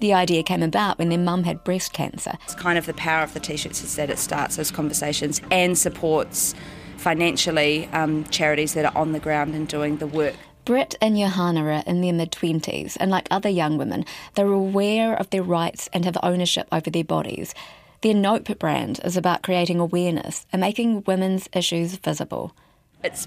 The 0.00 0.12
idea 0.12 0.42
came 0.42 0.62
about 0.62 0.98
when 0.98 1.08
their 1.08 1.18
mum 1.18 1.44
had 1.44 1.64
breast 1.64 1.92
cancer. 1.92 2.32
It's 2.44 2.54
kind 2.54 2.78
of 2.78 2.86
the 2.86 2.94
power 2.94 3.22
of 3.22 3.34
the 3.34 3.40
t 3.40 3.56
shirts 3.56 3.82
is 3.82 3.96
that 3.96 4.10
it 4.10 4.18
starts 4.18 4.56
those 4.56 4.70
conversations 4.70 5.40
and 5.50 5.76
supports 5.76 6.54
financially 6.96 7.86
um, 7.92 8.24
charities 8.24 8.74
that 8.74 8.84
are 8.84 8.96
on 8.96 9.12
the 9.12 9.20
ground 9.20 9.54
and 9.54 9.68
doing 9.68 9.98
the 9.98 10.06
work. 10.06 10.34
Britt 10.64 10.96
and 11.00 11.16
Johanna 11.16 11.64
are 11.64 11.82
in 11.86 12.02
their 12.02 12.12
mid 12.12 12.30
20s, 12.30 12.96
and 13.00 13.10
like 13.10 13.26
other 13.30 13.48
young 13.48 13.78
women, 13.78 14.04
they're 14.34 14.46
aware 14.46 15.14
of 15.14 15.30
their 15.30 15.42
rights 15.42 15.88
and 15.92 16.04
have 16.04 16.18
ownership 16.22 16.68
over 16.70 16.90
their 16.90 17.04
bodies. 17.04 17.54
Their 18.02 18.14
Nope 18.14 18.58
brand 18.58 19.00
is 19.02 19.16
about 19.16 19.42
creating 19.42 19.80
awareness 19.80 20.46
and 20.52 20.60
making 20.60 21.04
women's 21.06 21.48
issues 21.54 21.96
visible. 21.96 22.54
It's 23.02 23.26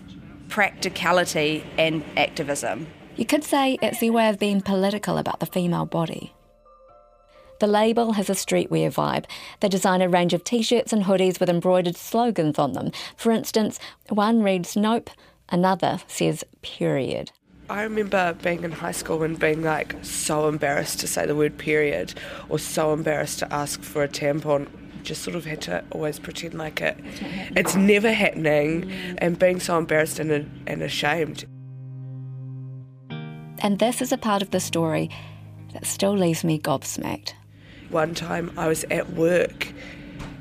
practicality 0.52 1.64
and 1.78 2.04
activism. 2.16 2.86
You 3.16 3.26
could 3.26 3.44
say 3.44 3.80
it's 3.82 4.00
their 4.00 4.12
way 4.12 4.30
of 4.30 4.38
being 4.38 4.62
political 4.62 5.18
about 5.18 5.40
the 5.40 5.46
female 5.48 5.86
body. 5.86 6.34
The 7.60 7.68
label 7.68 8.14
has 8.14 8.30
a 8.30 8.34
streetwear 8.34 8.94
vibe. 8.94 9.26
They 9.60 9.70
design 9.70 10.02
a 10.02 10.10
range 10.10 10.34
of 10.34 10.44
t 10.44 10.62
shirts 10.62 10.92
and 10.92 11.04
hoodies 11.04 11.40
with 11.40 11.50
embroidered 11.50 11.96
slogans 11.96 12.60
on 12.60 12.74
them. 12.74 12.92
For 13.16 13.32
instance, 13.32 13.80
one 14.10 14.44
reads 14.44 14.76
Nope, 14.76 15.10
another 15.50 16.00
says 16.08 16.44
Period. 16.62 17.32
I 17.70 17.84
remember 17.84 18.36
being 18.42 18.64
in 18.64 18.72
high 18.72 18.92
school 18.92 19.24
and 19.24 19.40
being 19.40 19.64
like 19.64 19.96
so 20.02 20.50
embarrassed 20.50 21.00
to 21.00 21.08
say 21.08 21.26
the 21.26 21.36
word 21.36 21.58
period 21.58 22.14
or 22.50 22.60
so 22.60 22.92
embarrassed 22.92 23.40
to 23.40 23.54
ask 23.54 23.82
for 23.82 24.04
a 24.04 24.10
tampon. 24.10 24.68
Just 25.04 25.24
sort 25.24 25.36
of 25.36 25.46
had 25.46 25.62
to 25.62 25.84
always 25.92 26.20
pretend 26.20 26.54
like 26.54 26.82
it. 26.82 26.98
It's, 27.00 27.22
it's 27.56 27.76
never 27.76 28.12
happening 28.12 28.84
mm. 28.84 29.18
and 29.18 29.38
being 29.38 29.60
so 29.60 29.78
embarrassed 29.78 30.20
and, 30.20 30.32
and 30.68 30.82
ashamed. 30.82 31.46
And 33.60 33.80
this 33.80 34.02
is 34.02 34.12
a 34.12 34.18
part 34.18 34.42
of 34.42 34.52
the 34.52 34.60
story 34.60 35.10
that 35.74 35.86
still 35.86 36.18
leaves 36.18 36.44
me 36.44 36.60
gobsmacked. 36.60 37.34
One 37.90 38.16
time 38.16 38.52
I 38.58 38.68
was 38.68 38.84
at 38.86 39.12
work 39.14 39.68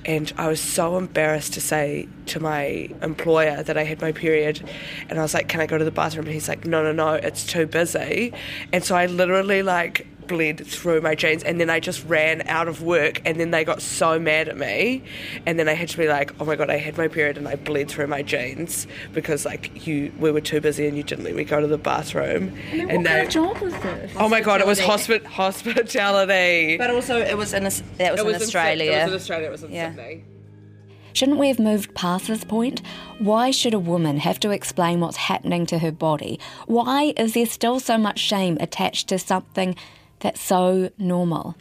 and 0.05 0.33
I 0.39 0.49
was 0.49 0.61
so 0.61 0.97
embarrassed 0.97 1.53
to 1.55 1.61
say 1.61 2.09
to 2.27 2.41
my 2.41 2.89
employer 3.03 3.63
that 3.63 3.77
I 3.77 3.85
had 3.85 4.01
my 4.01 4.13
period 4.13 4.63
and 5.09 5.19
I 5.19 5.23
was 5.23 5.35
like 5.35 5.49
can 5.49 5.61
I 5.61 5.67
go 5.67 5.77
to 5.77 5.85
the 5.85 5.91
bathroom 5.91 6.27
and 6.27 6.33
he's 6.33 6.49
like 6.49 6.65
no 6.65 6.83
no 6.83 6.93
no 6.93 7.13
it's 7.13 7.47
too 7.47 7.67
busy 7.67 8.33
and 8.73 8.83
so 8.83 8.97
I 8.97 9.07
literally 9.07 9.63
like 9.63 10.07
bled 10.31 10.65
through 10.65 11.01
my 11.01 11.17
jeans 11.17 11.43
and 11.43 11.61
then 11.61 11.69
I 11.69 11.81
just 11.81 12.07
ran 12.07 12.47
out 12.47 12.69
of 12.69 12.83
work 12.83 13.21
and 13.25 13.41
then 13.41 13.51
they 13.51 13.65
got 13.65 13.83
so 13.83 14.17
mad 14.17 14.49
at 14.49 14.57
me 14.57 15.03
and 15.45 15.59
then 15.59 15.69
I 15.69 15.73
had 15.73 15.89
to 15.89 15.99
be 15.99 16.07
like 16.07 16.33
oh 16.41 16.45
my 16.45 16.55
god 16.55 16.71
I 16.71 16.77
had 16.77 16.97
my 16.97 17.09
period 17.09 17.37
and 17.37 17.49
I 17.49 17.57
bled 17.57 17.91
through 17.91 18.07
my 18.07 18.23
jeans 18.23 18.87
because 19.13 19.45
like 19.45 19.85
you 19.85 20.13
we 20.21 20.31
were 20.31 20.41
too 20.41 20.61
busy 20.61 20.87
and 20.87 20.97
you 20.97 21.03
didn't 21.03 21.25
let 21.25 21.35
me 21.35 21.43
go 21.43 21.61
to 21.61 21.67
the 21.67 21.79
bathroom 21.79 22.57
and, 22.71 22.81
and 22.81 22.99
what 22.99 23.05
they, 23.05 23.11
kind 23.11 23.27
of 23.27 23.33
job 23.33 23.59
was 23.59 23.75
this? 23.75 24.13
Oh 24.17 24.29
my 24.29 24.41
god 24.41 24.61
it 24.61 24.69
was 24.69 24.79
hospi- 24.79 25.25
hospitality 25.25 26.79
but 26.79 26.91
also 26.91 27.19
it 27.19 27.37
was 27.37 27.53
in 27.53 27.67
a, 27.67 27.71
that 27.99 28.13
was, 28.13 28.21
it 28.21 28.27
was 28.27 28.37
in 28.37 28.43
Australia 28.43 28.93
it 28.93 29.03
was 29.03 29.09
in 29.09 29.15
Australia 29.17 29.47
it 29.49 29.51
was 29.51 29.65
in 29.65 29.73
yeah. 29.73 29.91
Sydney 29.91 30.25
Shouldn't 31.13 31.39
we 31.39 31.49
have 31.49 31.59
moved 31.59 31.95
past 31.95 32.29
this 32.29 32.45
point? 32.45 32.83
Why 33.19 33.51
should 33.51 33.75
a 33.75 33.79
woman 33.79 34.19
have 34.19 34.39
to 34.41 34.51
explain 34.51 35.01
what's 35.01 35.17
happening 35.17 35.67
to 35.67 35.79
her 35.81 35.91
body? 35.91 36.39
Why 36.67 37.15
is 37.17 37.35
there 37.35 37.47
still 37.47 37.81
so 37.81 37.99
much 37.99 38.19
shame 38.21 38.57
attached 38.61 39.09
to 39.09 39.19
something 39.19 39.75
that's 40.21 40.41
so 40.41 40.91
normal. 40.99 41.57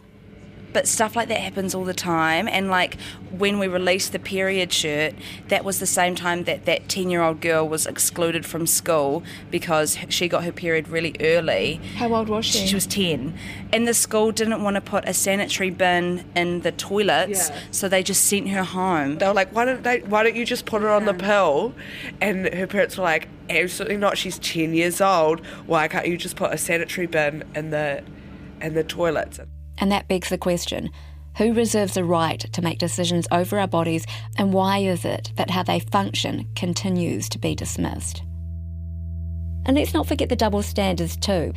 But 0.71 0.87
stuff 0.87 1.15
like 1.15 1.29
that 1.29 1.39
happens 1.39 1.73
all 1.73 1.83
the 1.83 1.93
time. 1.95 2.47
And 2.47 2.69
like 2.69 2.99
when 3.31 3.57
we 3.57 3.67
released 3.67 4.11
the 4.11 4.19
period 4.19 4.71
shirt, 4.71 5.15
that 5.47 5.65
was 5.65 5.79
the 5.79 5.87
same 5.87 6.13
time 6.13 6.43
that 6.43 6.65
that 6.65 6.87
10 6.89 7.09
year 7.09 7.23
old 7.23 7.41
girl 7.41 7.67
was 7.67 7.87
excluded 7.87 8.45
from 8.45 8.67
school 8.67 9.23
because 9.49 9.97
she 10.09 10.27
got 10.27 10.43
her 10.43 10.51
period 10.51 10.87
really 10.87 11.15
early. 11.21 11.81
How 11.95 12.13
old 12.13 12.29
was 12.29 12.45
she? 12.45 12.67
She 12.67 12.75
was 12.75 12.85
10. 12.85 13.35
And 13.73 13.87
the 13.87 13.95
school 13.95 14.31
didn't 14.31 14.61
want 14.61 14.75
to 14.75 14.81
put 14.81 15.07
a 15.07 15.13
sanitary 15.13 15.71
bin 15.71 16.23
in 16.35 16.61
the 16.61 16.71
toilets, 16.71 17.49
yeah. 17.49 17.59
so 17.71 17.89
they 17.89 18.03
just 18.03 18.25
sent 18.25 18.49
her 18.49 18.63
home. 18.63 19.17
They 19.17 19.27
were 19.27 19.33
like, 19.33 19.53
why 19.53 19.65
don't, 19.65 19.83
they, 19.83 20.01
why 20.01 20.23
don't 20.23 20.35
you 20.35 20.45
just 20.45 20.65
put 20.65 20.81
her 20.83 20.89
on 20.89 21.05
the 21.05 21.13
pill? 21.13 21.73
And 22.21 22.53
her 22.53 22.67
parents 22.67 22.97
were 22.97 23.03
like, 23.03 23.27
absolutely 23.49 23.97
not. 23.97 24.17
She's 24.17 24.37
10 24.37 24.73
years 24.75 25.01
old. 25.01 25.43
Why 25.65 25.87
can't 25.87 26.07
you 26.07 26.17
just 26.17 26.35
put 26.35 26.53
a 26.53 26.57
sanitary 26.57 27.07
bin 27.07 27.43
in 27.55 27.71
the 27.71 28.03
and 28.61 28.75
the 28.75 28.83
toilets. 28.83 29.39
And 29.77 29.91
that 29.91 30.07
begs 30.07 30.29
the 30.29 30.37
question 30.37 30.89
who 31.37 31.53
reserves 31.53 31.93
the 31.93 32.03
right 32.03 32.39
to 32.51 32.61
make 32.61 32.79
decisions 32.79 33.25
over 33.31 33.57
our 33.59 33.67
bodies, 33.67 34.05
and 34.37 34.51
why 34.51 34.79
is 34.79 35.05
it 35.05 35.31
that 35.37 35.49
how 35.49 35.63
they 35.63 35.79
function 35.79 36.45
continues 36.53 37.29
to 37.29 37.39
be 37.39 37.55
dismissed? 37.55 38.21
And 39.65 39.77
let's 39.77 39.93
not 39.93 40.05
forget 40.05 40.27
the 40.27 40.35
double 40.35 40.61
standards, 40.61 41.15
too. 41.15 41.53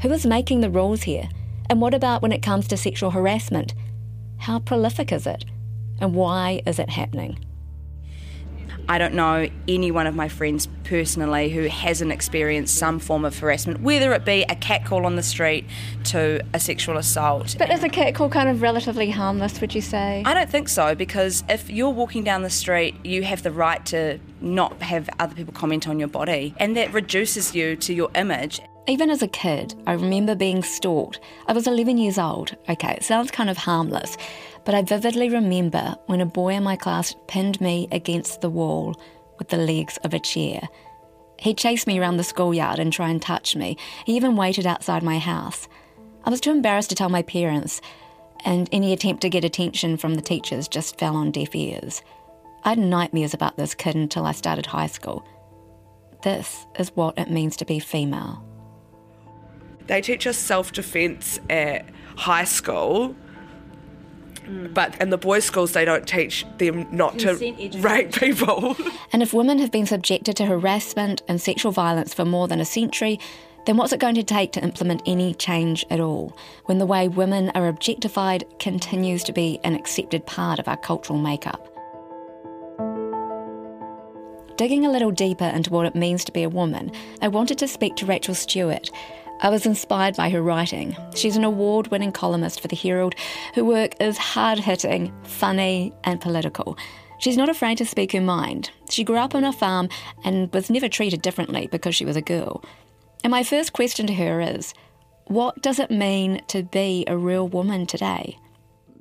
Who 0.00 0.10
is 0.10 0.26
making 0.26 0.60
the 0.60 0.70
rules 0.70 1.02
here? 1.02 1.28
And 1.70 1.80
what 1.80 1.94
about 1.94 2.20
when 2.20 2.32
it 2.32 2.42
comes 2.42 2.66
to 2.68 2.76
sexual 2.76 3.10
harassment? 3.12 3.74
How 4.38 4.58
prolific 4.58 5.12
is 5.12 5.26
it? 5.26 5.44
And 6.00 6.14
why 6.14 6.62
is 6.66 6.80
it 6.80 6.90
happening? 6.90 7.38
I 8.88 8.98
don't 8.98 9.14
know 9.14 9.48
any 9.68 9.90
one 9.90 10.06
of 10.06 10.14
my 10.14 10.28
friends 10.28 10.68
personally 10.84 11.48
who 11.48 11.62
hasn't 11.62 12.12
experienced 12.12 12.76
some 12.76 12.98
form 12.98 13.24
of 13.24 13.38
harassment, 13.38 13.80
whether 13.80 14.12
it 14.12 14.24
be 14.24 14.44
a 14.48 14.54
catcall 14.54 15.06
on 15.06 15.16
the 15.16 15.22
street 15.22 15.64
to 16.04 16.40
a 16.52 16.60
sexual 16.60 16.96
assault. 16.96 17.56
But 17.58 17.70
is 17.70 17.82
a 17.84 17.88
catcall 17.88 18.28
kind 18.28 18.48
of 18.48 18.62
relatively 18.62 19.10
harmless, 19.10 19.60
would 19.60 19.74
you 19.74 19.80
say? 19.80 20.22
I 20.24 20.34
don't 20.34 20.50
think 20.50 20.68
so 20.68 20.94
because 20.94 21.44
if 21.48 21.70
you're 21.70 21.90
walking 21.90 22.24
down 22.24 22.42
the 22.42 22.50
street, 22.50 22.94
you 23.04 23.22
have 23.22 23.42
the 23.42 23.52
right 23.52 23.84
to 23.86 24.18
not 24.40 24.82
have 24.82 25.08
other 25.18 25.34
people 25.34 25.54
comment 25.54 25.88
on 25.88 25.98
your 25.98 26.08
body, 26.08 26.54
and 26.58 26.76
that 26.76 26.92
reduces 26.92 27.54
you 27.54 27.76
to 27.76 27.94
your 27.94 28.10
image. 28.14 28.60
Even 28.88 29.10
as 29.10 29.22
a 29.22 29.28
kid, 29.28 29.76
I 29.86 29.92
remember 29.92 30.34
being 30.34 30.62
stalked. 30.64 31.20
I 31.46 31.52
was 31.52 31.68
11 31.68 31.98
years 31.98 32.18
old. 32.18 32.56
Okay, 32.68 32.94
it 32.94 33.04
sounds 33.04 33.30
kind 33.30 33.48
of 33.48 33.56
harmless, 33.56 34.16
but 34.64 34.74
I 34.74 34.82
vividly 34.82 35.28
remember 35.28 35.94
when 36.06 36.20
a 36.20 36.26
boy 36.26 36.54
in 36.54 36.64
my 36.64 36.74
class 36.74 37.14
pinned 37.28 37.60
me 37.60 37.86
against 37.92 38.40
the 38.40 38.50
wall 38.50 39.00
with 39.38 39.50
the 39.50 39.56
legs 39.56 39.98
of 39.98 40.14
a 40.14 40.18
chair. 40.18 40.60
He 41.38 41.54
chased 41.54 41.86
me 41.86 41.98
around 41.98 42.16
the 42.16 42.24
schoolyard 42.24 42.80
and 42.80 42.92
tried 42.92 43.10
and 43.10 43.22
touch 43.22 43.54
me. 43.54 43.76
He 44.04 44.16
even 44.16 44.34
waited 44.34 44.66
outside 44.66 45.04
my 45.04 45.18
house. 45.18 45.68
I 46.24 46.30
was 46.30 46.40
too 46.40 46.50
embarrassed 46.50 46.90
to 46.90 46.96
tell 46.96 47.08
my 47.08 47.22
parents, 47.22 47.80
and 48.44 48.68
any 48.72 48.92
attempt 48.92 49.22
to 49.22 49.30
get 49.30 49.44
attention 49.44 49.96
from 49.96 50.14
the 50.14 50.22
teachers 50.22 50.66
just 50.66 50.98
fell 50.98 51.14
on 51.14 51.30
deaf 51.30 51.54
ears. 51.54 52.02
I 52.64 52.70
had 52.70 52.78
nightmares 52.78 53.34
about 53.34 53.56
this 53.56 53.76
kid 53.76 53.94
until 53.94 54.26
I 54.26 54.32
started 54.32 54.66
high 54.66 54.88
school. 54.88 55.24
This 56.22 56.66
is 56.78 56.90
what 56.96 57.16
it 57.16 57.30
means 57.30 57.56
to 57.56 57.64
be 57.64 57.78
female. 57.78 58.44
They 59.86 60.00
teach 60.00 60.26
us 60.26 60.36
self 60.36 60.72
defence 60.72 61.40
at 61.50 61.84
high 62.16 62.44
school, 62.44 63.14
mm. 64.44 64.72
but 64.72 65.00
in 65.00 65.10
the 65.10 65.18
boys' 65.18 65.44
schools, 65.44 65.72
they 65.72 65.84
don't 65.84 66.06
teach 66.06 66.46
them 66.58 66.86
not 66.90 67.18
to 67.20 67.34
rape 67.78 68.12
people. 68.12 68.76
And 69.12 69.22
if 69.22 69.34
women 69.34 69.58
have 69.58 69.70
been 69.70 69.84
subjected 69.84 70.36
to 70.36 70.46
harassment 70.46 71.22
and 71.28 71.38
sexual 71.38 71.70
violence 71.70 72.14
for 72.14 72.24
more 72.24 72.48
than 72.48 72.60
a 72.60 72.64
century, 72.64 73.20
then 73.66 73.76
what's 73.76 73.92
it 73.92 74.00
going 74.00 74.14
to 74.14 74.22
take 74.22 74.52
to 74.52 74.62
implement 74.62 75.02
any 75.06 75.34
change 75.34 75.84
at 75.90 76.00
all 76.00 76.36
when 76.64 76.78
the 76.78 76.86
way 76.86 77.08
women 77.08 77.50
are 77.50 77.68
objectified 77.68 78.44
continues 78.58 79.22
to 79.24 79.32
be 79.32 79.60
an 79.64 79.74
accepted 79.74 80.26
part 80.26 80.58
of 80.58 80.66
our 80.66 80.78
cultural 80.78 81.18
makeup? 81.18 81.68
Digging 84.56 84.84
a 84.84 84.90
little 84.90 85.10
deeper 85.10 85.44
into 85.44 85.70
what 85.70 85.86
it 85.86 85.94
means 85.94 86.24
to 86.24 86.32
be 86.32 86.42
a 86.42 86.48
woman, 86.48 86.90
I 87.20 87.28
wanted 87.28 87.58
to 87.58 87.68
speak 87.68 87.96
to 87.96 88.06
Rachel 88.06 88.34
Stewart. 88.34 88.90
I 89.42 89.48
was 89.48 89.66
inspired 89.66 90.14
by 90.14 90.30
her 90.30 90.40
writing. 90.40 90.96
She's 91.16 91.36
an 91.36 91.42
award 91.42 91.88
winning 91.88 92.12
columnist 92.12 92.60
for 92.60 92.68
The 92.68 92.76
Herald. 92.76 93.16
Her 93.54 93.64
work 93.64 94.00
is 94.00 94.16
hard 94.16 94.60
hitting, 94.60 95.12
funny, 95.24 95.92
and 96.04 96.20
political. 96.20 96.78
She's 97.18 97.36
not 97.36 97.48
afraid 97.48 97.76
to 97.78 97.84
speak 97.84 98.12
her 98.12 98.20
mind. 98.20 98.70
She 98.88 99.02
grew 99.02 99.16
up 99.16 99.34
on 99.34 99.42
a 99.42 99.52
farm 99.52 99.88
and 100.22 100.52
was 100.54 100.70
never 100.70 100.88
treated 100.88 101.22
differently 101.22 101.66
because 101.66 101.96
she 101.96 102.04
was 102.04 102.14
a 102.14 102.22
girl. 102.22 102.64
And 103.24 103.32
my 103.32 103.42
first 103.42 103.72
question 103.72 104.06
to 104.06 104.14
her 104.14 104.40
is 104.40 104.74
what 105.24 105.60
does 105.60 105.80
it 105.80 105.90
mean 105.90 106.42
to 106.46 106.62
be 106.62 107.04
a 107.08 107.16
real 107.16 107.48
woman 107.48 107.84
today? 107.84 108.38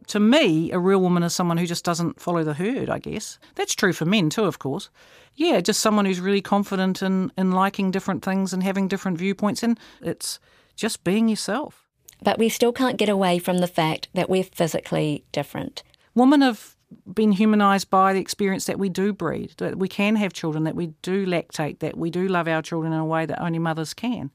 To 0.07 0.19
me, 0.19 0.71
a 0.71 0.79
real 0.79 1.01
woman 1.01 1.21
is 1.21 1.35
someone 1.35 1.57
who 1.57 1.67
just 1.67 1.85
doesn't 1.85 2.19
follow 2.19 2.43
the 2.43 2.55
herd, 2.55 2.89
I 2.89 2.97
guess. 2.97 3.37
That's 3.53 3.75
true 3.75 3.93
for 3.93 4.05
men 4.05 4.31
too, 4.31 4.45
of 4.45 4.57
course. 4.57 4.89
Yeah, 5.35 5.61
just 5.61 5.79
someone 5.79 6.05
who's 6.05 6.19
really 6.19 6.41
confident 6.41 7.01
in, 7.01 7.31
in 7.37 7.51
liking 7.51 7.91
different 7.91 8.23
things 8.23 8.53
and 8.53 8.63
having 8.63 8.87
different 8.87 9.17
viewpoints, 9.17 9.63
and 9.63 9.79
it's 10.01 10.39
just 10.75 11.03
being 11.03 11.29
yourself. 11.29 11.87
But 12.23 12.37
we 12.37 12.49
still 12.49 12.71
can't 12.71 12.97
get 12.97 13.09
away 13.09 13.39
from 13.39 13.59
the 13.59 13.67
fact 13.67 14.09
that 14.13 14.29
we're 14.29 14.43
physically 14.43 15.25
different. 15.31 15.83
Women 16.13 16.41
have 16.41 16.75
been 17.11 17.31
humanised 17.31 17.89
by 17.89 18.13
the 18.13 18.19
experience 18.19 18.65
that 18.65 18.77
we 18.77 18.89
do 18.89 19.13
breed, 19.13 19.53
that 19.57 19.77
we 19.77 19.87
can 19.87 20.17
have 20.17 20.33
children, 20.33 20.65
that 20.65 20.75
we 20.75 20.87
do 21.01 21.25
lactate, 21.25 21.79
that 21.79 21.97
we 21.97 22.09
do 22.09 22.27
love 22.27 22.47
our 22.47 22.61
children 22.61 22.93
in 22.93 22.99
a 22.99 23.05
way 23.05 23.25
that 23.25 23.41
only 23.41 23.59
mothers 23.59 23.93
can. 23.93 24.29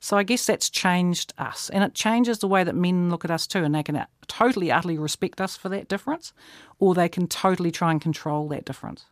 So 0.00 0.18
I 0.18 0.22
guess 0.22 0.44
that's 0.44 0.68
changed 0.68 1.32
us, 1.38 1.70
and 1.70 1.82
it 1.82 1.94
changes 1.94 2.40
the 2.40 2.48
way 2.48 2.62
that 2.62 2.74
men 2.74 3.08
look 3.08 3.24
at 3.24 3.30
us 3.30 3.46
too, 3.46 3.64
and 3.64 3.74
they 3.74 3.82
can 3.82 3.96
uh, 3.96 4.06
totally, 4.26 4.70
utterly 4.70 4.98
respect 4.98 5.40
us 5.40 5.56
for 5.56 5.70
that 5.70 5.88
difference, 5.88 6.34
or 6.78 6.94
they 6.94 7.08
can 7.08 7.26
totally 7.26 7.70
try 7.70 7.90
and 7.90 8.02
control 8.02 8.46
that 8.48 8.66
difference. 8.66 9.06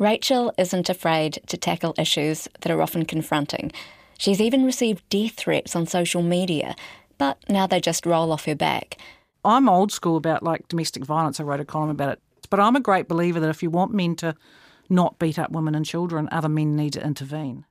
Rachel 0.00 0.50
isn't 0.56 0.88
afraid 0.88 1.40
to 1.46 1.58
tackle 1.58 1.94
issues 1.98 2.48
that 2.62 2.72
are 2.72 2.80
often 2.80 3.04
confronting. 3.04 3.70
She's 4.16 4.40
even 4.40 4.64
received 4.64 5.06
death 5.10 5.32
threats 5.32 5.76
on 5.76 5.86
social 5.86 6.22
media, 6.22 6.74
but 7.18 7.36
now 7.50 7.66
they 7.66 7.82
just 7.82 8.06
roll 8.06 8.32
off 8.32 8.46
her 8.46 8.54
back. 8.54 8.96
I'm 9.44 9.68
old 9.68 9.92
school 9.92 10.16
about 10.16 10.42
like 10.42 10.66
domestic 10.68 11.04
violence. 11.04 11.38
I 11.38 11.42
wrote 11.42 11.60
a 11.60 11.66
column 11.66 11.90
about 11.90 12.14
it. 12.14 12.22
But 12.48 12.60
I'm 12.60 12.76
a 12.76 12.80
great 12.80 13.08
believer 13.08 13.40
that 13.40 13.50
if 13.50 13.62
you 13.62 13.68
want 13.68 13.92
men 13.92 14.16
to 14.16 14.34
not 14.88 15.18
beat 15.18 15.38
up 15.38 15.50
women 15.50 15.74
and 15.74 15.84
children, 15.84 16.30
other 16.32 16.48
men 16.48 16.76
need 16.76 16.94
to 16.94 17.04
intervene. 17.04 17.66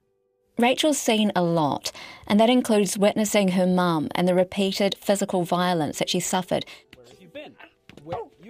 Rachel's 0.59 0.99
seen 0.99 1.31
a 1.35 1.41
lot, 1.41 1.91
and 2.27 2.39
that 2.39 2.49
includes 2.49 2.95
witnessing 2.95 3.49
her 3.49 3.65
mum 3.65 4.07
and 4.13 4.27
the 4.27 4.35
repeated 4.35 4.95
physical 5.01 5.43
violence 5.43 5.97
that 5.97 6.09
she 6.09 6.19
suffered. 6.19 6.63
You 7.19 7.27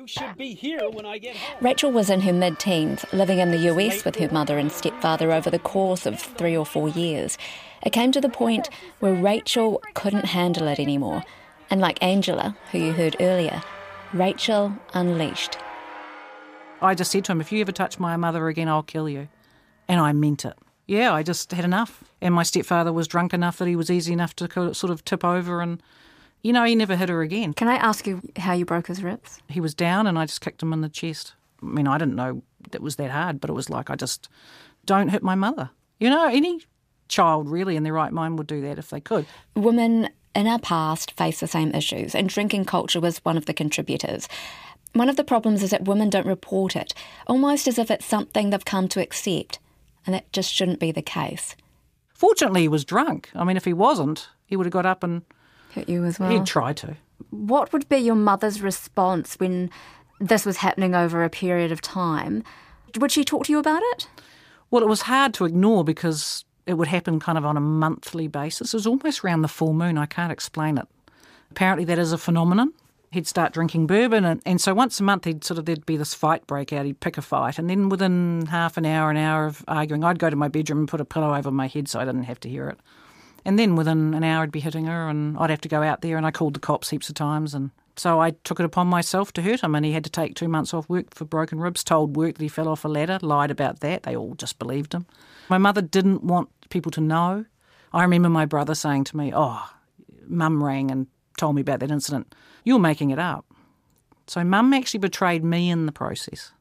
should 0.07 0.37
be 0.37 0.53
here 0.53 0.89
when 0.89 1.05
I 1.05 1.17
get 1.17 1.35
home. 1.35 1.57
Rachel 1.61 1.91
was 1.91 2.09
in 2.09 2.21
her 2.21 2.33
mid 2.33 2.59
teens, 2.59 3.05
living 3.11 3.39
in 3.39 3.51
the 3.51 3.69
US 3.71 4.05
with 4.05 4.15
her 4.17 4.29
mother 4.29 4.57
and 4.57 4.71
stepfather 4.71 5.31
over 5.31 5.49
the 5.49 5.59
course 5.59 6.05
of 6.05 6.19
three 6.19 6.55
or 6.55 6.65
four 6.65 6.89
years. 6.89 7.37
It 7.83 7.91
came 7.91 8.11
to 8.11 8.21
the 8.21 8.29
point 8.29 8.69
where 8.99 9.13
Rachel 9.13 9.81
couldn't 9.93 10.25
handle 10.25 10.67
it 10.67 10.79
anymore. 10.79 11.23
And 11.69 11.81
like 11.81 11.99
Angella, 11.99 12.55
who 12.71 12.79
you 12.79 12.93
heard 12.93 13.15
earlier, 13.19 13.61
Rachel 14.13 14.73
unleashed. 14.93 15.57
I 16.81 16.95
just 16.95 17.11
said 17.11 17.25
to 17.25 17.31
him, 17.31 17.41
if 17.41 17.51
you 17.51 17.61
ever 17.61 17.71
touch 17.71 17.99
my 17.99 18.15
mother 18.17 18.47
again, 18.47 18.67
I'll 18.67 18.83
kill 18.83 19.09
you. 19.09 19.27
And 19.87 19.99
I 19.99 20.13
meant 20.13 20.45
it. 20.45 20.57
Yeah, 20.87 21.13
I 21.13 21.23
just 21.23 21.51
had 21.51 21.65
enough. 21.65 22.03
And 22.21 22.33
my 22.33 22.43
stepfather 22.43 22.91
was 22.91 23.07
drunk 23.07 23.33
enough 23.33 23.57
that 23.57 23.67
he 23.67 23.75
was 23.75 23.89
easy 23.91 24.13
enough 24.13 24.35
to 24.37 24.73
sort 24.73 24.91
of 24.91 25.05
tip 25.05 25.23
over 25.23 25.61
and, 25.61 25.81
you 26.41 26.53
know, 26.53 26.63
he 26.63 26.75
never 26.75 26.95
hit 26.95 27.09
her 27.09 27.21
again. 27.21 27.53
Can 27.53 27.67
I 27.67 27.75
ask 27.75 28.07
you 28.07 28.21
how 28.37 28.53
you 28.53 28.65
broke 28.65 28.87
his 28.87 29.03
ribs? 29.03 29.41
He 29.49 29.59
was 29.59 29.73
down 29.73 30.07
and 30.07 30.17
I 30.17 30.25
just 30.25 30.41
kicked 30.41 30.63
him 30.63 30.73
in 30.73 30.81
the 30.81 30.89
chest. 30.89 31.33
I 31.61 31.65
mean, 31.65 31.87
I 31.87 31.97
didn't 31.97 32.15
know 32.15 32.41
it 32.71 32.81
was 32.81 32.95
that 32.97 33.11
hard, 33.11 33.41
but 33.41 33.49
it 33.49 33.53
was 33.53 33.69
like, 33.69 33.89
I 33.89 33.95
just 33.95 34.29
don't 34.85 35.09
hit 35.09 35.23
my 35.23 35.35
mother. 35.35 35.71
You 35.99 36.09
know, 36.09 36.27
any 36.27 36.61
child 37.09 37.49
really 37.49 37.75
in 37.75 37.83
their 37.83 37.93
right 37.93 38.13
mind 38.13 38.37
would 38.37 38.47
do 38.47 38.61
that 38.61 38.79
if 38.79 38.89
they 38.89 39.01
could. 39.01 39.25
Women 39.55 40.09
in 40.35 40.47
our 40.47 40.59
past 40.59 41.11
face 41.11 41.39
the 41.39 41.47
same 41.47 41.71
issues, 41.71 42.15
and 42.15 42.29
drinking 42.29 42.65
culture 42.65 42.99
was 42.99 43.17
one 43.19 43.35
of 43.35 43.45
the 43.45 43.53
contributors. 43.53 44.29
One 44.93 45.09
of 45.09 45.17
the 45.17 45.23
problems 45.23 45.63
is 45.63 45.71
that 45.71 45.85
women 45.85 46.09
don't 46.09 46.25
report 46.25 46.75
it, 46.75 46.93
almost 47.27 47.67
as 47.67 47.77
if 47.77 47.91
it's 47.91 48.05
something 48.05 48.49
they've 48.49 48.63
come 48.63 48.87
to 48.89 49.01
accept, 49.01 49.59
and 50.05 50.15
that 50.15 50.31
just 50.31 50.53
shouldn't 50.53 50.79
be 50.79 50.91
the 50.91 51.01
case. 51.01 51.55
Fortunately, 52.13 52.61
he 52.61 52.67
was 52.67 52.85
drunk. 52.85 53.29
I 53.35 53.43
mean, 53.43 53.57
if 53.57 53.65
he 53.65 53.73
wasn't, 53.73 54.29
he 54.45 54.55
would 54.55 54.65
have 54.65 54.73
got 54.73 54.85
up 54.85 55.03
and 55.03 55.23
hit 55.71 55.89
you 55.89 56.05
as 56.05 56.19
well. 56.19 56.29
He'd 56.29 56.45
try 56.45 56.73
to. 56.73 56.95
What 57.29 57.73
would 57.73 57.87
be 57.89 57.97
your 57.97 58.15
mother's 58.15 58.61
response 58.61 59.35
when 59.35 59.69
this 60.19 60.45
was 60.45 60.57
happening 60.57 60.95
over 60.95 61.23
a 61.23 61.29
period 61.29 61.71
of 61.71 61.81
time? 61.81 62.43
Would 62.97 63.11
she 63.11 63.23
talk 63.23 63.45
to 63.45 63.51
you 63.51 63.59
about 63.59 63.81
it? 63.93 64.07
Well, 64.71 64.83
it 64.83 64.89
was 64.89 65.03
hard 65.03 65.33
to 65.35 65.45
ignore 65.45 65.83
because 65.83 66.45
it 66.65 66.73
would 66.73 66.87
happen 66.87 67.19
kind 67.19 67.37
of 67.37 67.45
on 67.45 67.57
a 67.57 67.61
monthly 67.61 68.27
basis. 68.27 68.73
It 68.73 68.77
was 68.77 68.87
almost 68.87 69.23
around 69.23 69.41
the 69.41 69.47
full 69.47 69.73
moon. 69.73 69.97
I 69.97 70.05
can't 70.05 70.31
explain 70.31 70.77
it. 70.77 70.87
Apparently, 71.51 71.85
that 71.85 71.97
is 71.97 72.11
a 72.11 72.17
phenomenon. 72.17 72.73
He'd 73.11 73.25
start 73.25 73.53
drinking 73.53 73.87
bourbon, 73.87 74.23
and, 74.23 74.39
and 74.45 74.61
so 74.61 74.75
once 74.75 74.99
a 74.99 75.03
month, 75.03 75.25
he'd 75.25 75.43
sort 75.43 75.57
of 75.57 75.65
there'd 75.65 75.87
be 75.87 75.97
this 75.97 76.13
fight 76.13 76.45
break 76.45 76.71
out. 76.71 76.85
He'd 76.85 76.99
pick 76.99 77.17
a 77.17 77.23
fight, 77.23 77.57
and 77.57 77.67
then 77.67 77.89
within 77.89 78.45
half 78.45 78.77
an 78.77 78.85
hour, 78.85 79.09
an 79.09 79.17
hour 79.17 79.47
of 79.47 79.65
arguing, 79.67 80.03
I'd 80.03 80.19
go 80.19 80.29
to 80.29 80.35
my 80.35 80.47
bedroom 80.47 80.79
and 80.79 80.87
put 80.87 81.01
a 81.01 81.05
pillow 81.05 81.33
over 81.35 81.49
my 81.49 81.65
head 81.65 81.87
so 81.87 81.99
I 81.99 82.05
didn't 82.05 82.25
have 82.25 82.39
to 82.41 82.49
hear 82.49 82.69
it. 82.69 82.77
And 83.49 83.57
then 83.57 83.75
within 83.75 84.13
an 84.13 84.23
hour, 84.23 84.43
I'd 84.43 84.51
be 84.51 84.59
hitting 84.59 84.85
her, 84.85 85.09
and 85.09 85.35
I'd 85.39 85.49
have 85.49 85.61
to 85.61 85.67
go 85.67 85.81
out 85.81 86.01
there, 86.01 86.17
and 86.17 86.23
I 86.23 86.29
called 86.29 86.53
the 86.53 86.59
cops 86.59 86.91
heaps 86.91 87.09
of 87.09 87.15
times, 87.15 87.55
and 87.55 87.71
so 87.95 88.21
I 88.21 88.29
took 88.43 88.59
it 88.59 88.63
upon 88.63 88.85
myself 88.85 89.33
to 89.33 89.41
hurt 89.41 89.61
him, 89.61 89.73
and 89.73 89.83
he 89.83 89.91
had 89.91 90.03
to 90.03 90.09
take 90.11 90.35
two 90.35 90.47
months 90.47 90.71
off 90.71 90.87
work 90.87 91.15
for 91.15 91.25
broken 91.25 91.59
ribs. 91.59 91.83
Told 91.83 92.15
work 92.15 92.35
that 92.35 92.43
he 92.43 92.47
fell 92.47 92.67
off 92.67 92.85
a 92.85 92.87
ladder, 92.87 93.17
lied 93.23 93.49
about 93.49 93.79
that. 93.79 94.03
They 94.03 94.15
all 94.15 94.35
just 94.35 94.59
believed 94.59 94.93
him. 94.93 95.07
My 95.49 95.57
mother 95.57 95.81
didn't 95.81 96.23
want 96.23 96.49
people 96.69 96.91
to 96.91 97.01
know. 97.01 97.45
I 97.91 98.03
remember 98.03 98.29
my 98.29 98.45
brother 98.45 98.75
saying 98.75 99.05
to 99.05 99.17
me, 99.17 99.33
"Oh, 99.35 99.67
Mum 100.27 100.63
rang 100.63 100.91
and 100.91 101.07
told 101.35 101.55
me 101.55 101.61
about 101.61 101.79
that 101.79 101.89
incident. 101.89 102.35
You're 102.63 102.77
making 102.77 103.09
it 103.09 103.17
up." 103.17 103.47
So 104.27 104.43
Mum 104.43 104.75
actually 104.75 104.99
betrayed 104.99 105.43
me 105.43 105.71
in 105.71 105.87
the 105.87 105.91
process. 105.91 106.51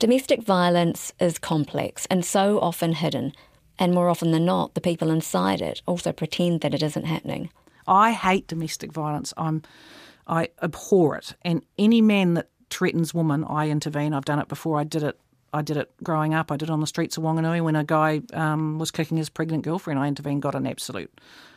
Domestic 0.00 0.42
violence 0.42 1.12
is 1.20 1.38
complex 1.38 2.06
and 2.06 2.24
so 2.24 2.58
often 2.58 2.94
hidden, 2.94 3.34
and 3.78 3.94
more 3.94 4.08
often 4.08 4.32
than 4.32 4.44
not, 4.44 4.74
the 4.74 4.80
people 4.80 5.10
inside 5.10 5.60
it 5.60 5.82
also 5.86 6.12
pretend 6.12 6.60
that 6.60 6.74
it 6.74 6.82
isn't 6.82 7.06
happening. 7.06 7.50
I 7.86 8.12
hate 8.12 8.46
domestic 8.46 8.92
violence. 8.92 9.32
I'm, 9.36 9.62
I 10.26 10.48
abhor 10.62 11.16
it, 11.16 11.34
and 11.42 11.62
any 11.78 12.00
man 12.00 12.34
that 12.34 12.48
threatens 12.70 13.14
woman, 13.14 13.44
I 13.44 13.70
intervene. 13.70 14.12
I've 14.12 14.24
done 14.24 14.38
it 14.38 14.48
before. 14.48 14.78
I 14.78 14.84
did 14.84 15.02
it. 15.02 15.18
I 15.54 15.62
did 15.62 15.78
it 15.78 15.90
growing 16.02 16.34
up. 16.34 16.52
I 16.52 16.58
did 16.58 16.68
it 16.68 16.72
on 16.72 16.80
the 16.80 16.86
streets 16.86 17.16
of 17.16 17.22
Wanganui 17.22 17.62
when 17.62 17.76
a 17.76 17.84
guy 17.84 18.20
um, 18.34 18.78
was 18.78 18.90
kicking 18.90 19.16
his 19.16 19.30
pregnant 19.30 19.64
girlfriend. 19.64 19.98
I 19.98 20.06
intervened, 20.06 20.42
got 20.42 20.54
an 20.54 20.66
absolute 20.66 21.10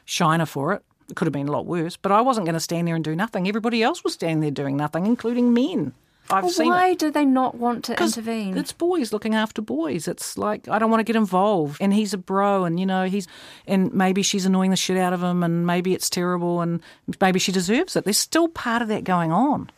shiner 0.05 0.45
for 0.45 0.71
it. 0.73 0.81
It 1.09 1.17
could 1.17 1.25
have 1.25 1.33
been 1.33 1.49
a 1.49 1.51
lot 1.51 1.65
worse, 1.65 1.97
but 1.97 2.13
I 2.13 2.21
wasn't 2.21 2.45
going 2.45 2.53
to 2.53 2.61
stand 2.61 2.87
there 2.87 2.95
and 2.95 3.03
do 3.03 3.17
nothing. 3.17 3.49
Everybody 3.49 3.83
else 3.83 4.01
was 4.01 4.13
standing 4.13 4.39
there 4.39 4.51
doing 4.51 4.77
nothing, 4.77 5.05
including 5.05 5.53
men. 5.53 5.93
I've 6.31 6.43
well, 6.43 6.51
seen 6.51 6.69
why 6.69 6.89
it. 6.89 6.99
do 6.99 7.11
they 7.11 7.25
not 7.25 7.55
want 7.55 7.85
to 7.85 8.01
intervene? 8.01 8.57
It's 8.57 8.71
boys 8.71 9.11
looking 9.13 9.35
after 9.35 9.61
boys. 9.61 10.07
It's 10.07 10.37
like 10.37 10.67
I 10.67 10.79
don't 10.79 10.89
want 10.89 10.99
to 10.99 11.05
get 11.05 11.15
involved, 11.15 11.77
and 11.81 11.93
he's 11.93 12.13
a 12.13 12.17
bro, 12.17 12.65
and 12.65 12.79
you 12.79 12.85
know 12.85 13.05
he's, 13.05 13.27
and 13.67 13.93
maybe 13.93 14.21
she's 14.21 14.45
annoying 14.45 14.71
the 14.71 14.77
shit 14.77 14.97
out 14.97 15.13
of 15.13 15.21
him, 15.21 15.43
and 15.43 15.65
maybe 15.65 15.93
it's 15.93 16.09
terrible, 16.09 16.61
and 16.61 16.81
maybe 17.19 17.39
she 17.39 17.51
deserves 17.51 17.95
it. 17.95 18.03
There's 18.03 18.17
still 18.17 18.47
part 18.47 18.81
of 18.81 18.87
that 18.87 19.03
going 19.03 19.31
on. 19.31 19.69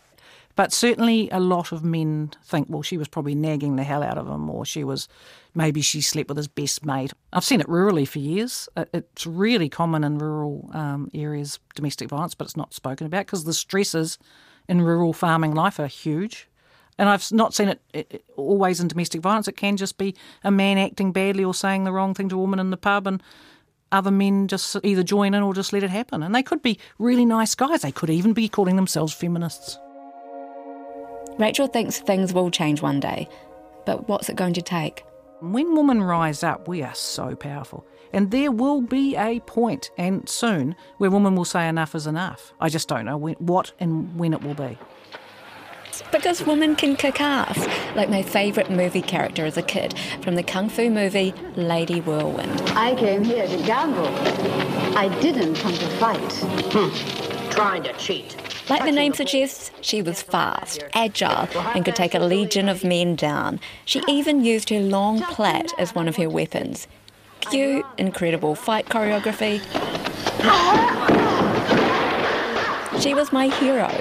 But 0.55 0.71
certainly 0.71 1.29
a 1.31 1.39
lot 1.39 1.71
of 1.71 1.83
men 1.83 2.31
think, 2.43 2.67
well, 2.69 2.83
she 2.83 2.97
was 2.97 3.07
probably 3.07 3.33
nagging 3.33 3.75
the 3.75 3.83
hell 3.83 4.03
out 4.03 4.19
of 4.19 4.27
him, 4.27 4.49
or 4.49 4.65
she 4.65 4.83
was, 4.83 5.07
maybe 5.55 5.81
she 5.81 5.99
slept 5.99 6.29
with 6.29 6.37
his 6.37 6.47
best 6.47 6.85
mate. 6.85 7.11
I've 7.31 7.43
seen 7.43 7.59
it 7.59 7.67
rurally 7.67 8.07
for 8.07 8.19
years. 8.19 8.69
It's 8.75 9.25
really 9.25 9.67
common 9.67 10.03
in 10.03 10.19
rural 10.19 10.69
um, 10.73 11.09
areas, 11.13 11.59
domestic 11.73 12.09
violence, 12.09 12.35
but 12.35 12.45
it's 12.45 12.57
not 12.57 12.73
spoken 12.73 13.07
about 13.07 13.25
because 13.25 13.45
the 13.45 13.53
stresses 13.53 14.19
in 14.67 14.81
rural 14.81 15.13
farming 15.13 15.53
life 15.53 15.79
are 15.79 15.87
huge. 15.87 16.47
And 16.97 17.09
I've 17.09 17.31
not 17.31 17.53
seen 17.53 17.69
it, 17.69 17.81
it, 17.93 18.23
always 18.35 18.79
in 18.79 18.87
domestic 18.87 19.21
violence. 19.21 19.47
It 19.47 19.57
can 19.57 19.77
just 19.77 19.97
be 19.97 20.15
a 20.43 20.51
man 20.51 20.77
acting 20.77 21.11
badly 21.11 21.43
or 21.43 21.53
saying 21.53 21.83
the 21.83 21.91
wrong 21.91 22.13
thing 22.13 22.29
to 22.29 22.35
a 22.35 22.39
woman 22.39 22.59
in 22.59 22.69
the 22.69 22.77
pub, 22.77 23.07
and 23.07 23.21
other 23.91 24.11
men 24.11 24.47
just 24.47 24.75
either 24.83 25.03
join 25.03 25.33
in 25.33 25.41
or 25.41 25.53
just 25.53 25.73
let 25.73 25.83
it 25.83 25.89
happen. 25.89 26.21
And 26.21 26.35
they 26.35 26.43
could 26.43 26.61
be 26.61 26.79
really 26.99 27.25
nice 27.25 27.55
guys. 27.55 27.81
They 27.81 27.91
could 27.91 28.09
even 28.09 28.33
be 28.33 28.47
calling 28.47 28.75
themselves 28.75 29.13
feminists. 29.13 29.77
Rachel 31.39 31.67
thinks 31.67 31.99
things 31.99 32.31
will 32.31 32.51
change 32.51 32.81
one 32.83 32.99
day, 32.99 33.27
but 33.87 34.07
what's 34.07 34.29
it 34.29 34.35
going 34.35 34.53
to 34.53 34.61
take? 34.61 35.03
When 35.41 35.75
women 35.75 36.01
rise 36.01 36.43
up, 36.43 36.67
we 36.67 36.83
are 36.83 36.93
so 36.93 37.35
powerful. 37.35 37.87
And 38.13 38.29
there 38.29 38.51
will 38.51 38.81
be 38.81 39.15
a 39.17 39.39
point, 39.41 39.89
and 39.97 40.29
soon, 40.29 40.75
where 40.97 41.09
women 41.09 41.35
will 41.35 41.45
say 41.45 41.67
enough 41.67 41.95
is 41.95 42.05
enough. 42.05 42.53
I 42.61 42.69
just 42.69 42.87
don't 42.87 43.05
know 43.05 43.17
when, 43.17 43.33
what 43.35 43.73
and 43.79 44.15
when 44.17 44.33
it 44.33 44.43
will 44.43 44.53
be. 44.53 44.77
Because 46.11 46.45
women 46.45 46.75
can 46.75 46.95
kick 46.95 47.19
ass, 47.21 47.57
like 47.95 48.09
my 48.09 48.21
favourite 48.21 48.71
movie 48.71 49.01
character 49.01 49.45
as 49.45 49.57
a 49.57 49.61
kid 49.61 49.95
from 50.21 50.35
the 50.35 50.43
kung 50.43 50.69
fu 50.69 50.89
movie 50.89 51.33
Lady 51.55 52.01
Whirlwind. 52.01 52.61
I 52.75 52.95
came 52.95 53.23
here 53.23 53.47
to 53.47 53.57
gamble. 53.63 54.07
I 54.97 55.09
didn't 55.21 55.55
come 55.55 55.73
to 55.73 55.87
fight. 55.97 56.33
Hmm. 56.71 57.49
Trying 57.49 57.83
to 57.83 57.93
cheat. 57.93 58.35
Like 58.69 58.85
the 58.85 58.91
name 58.91 59.13
suggests, 59.13 59.71
she 59.81 60.01
was 60.01 60.21
fast, 60.21 60.83
agile, 60.93 61.47
and 61.75 61.83
could 61.83 61.95
take 61.95 62.15
a 62.15 62.19
legion 62.19 62.69
of 62.69 62.83
men 62.83 63.15
down. 63.15 63.59
She 63.85 64.01
even 64.07 64.45
used 64.45 64.69
her 64.69 64.79
long 64.79 65.21
plait 65.21 65.71
as 65.77 65.93
one 65.93 66.07
of 66.07 66.15
her 66.15 66.29
weapons. 66.29 66.87
Cute, 67.49 67.85
incredible 67.97 68.55
fight 68.55 68.87
choreography. 68.87 69.61
She 73.01 73.13
was 73.13 73.31
my 73.31 73.47
hero. 73.47 73.91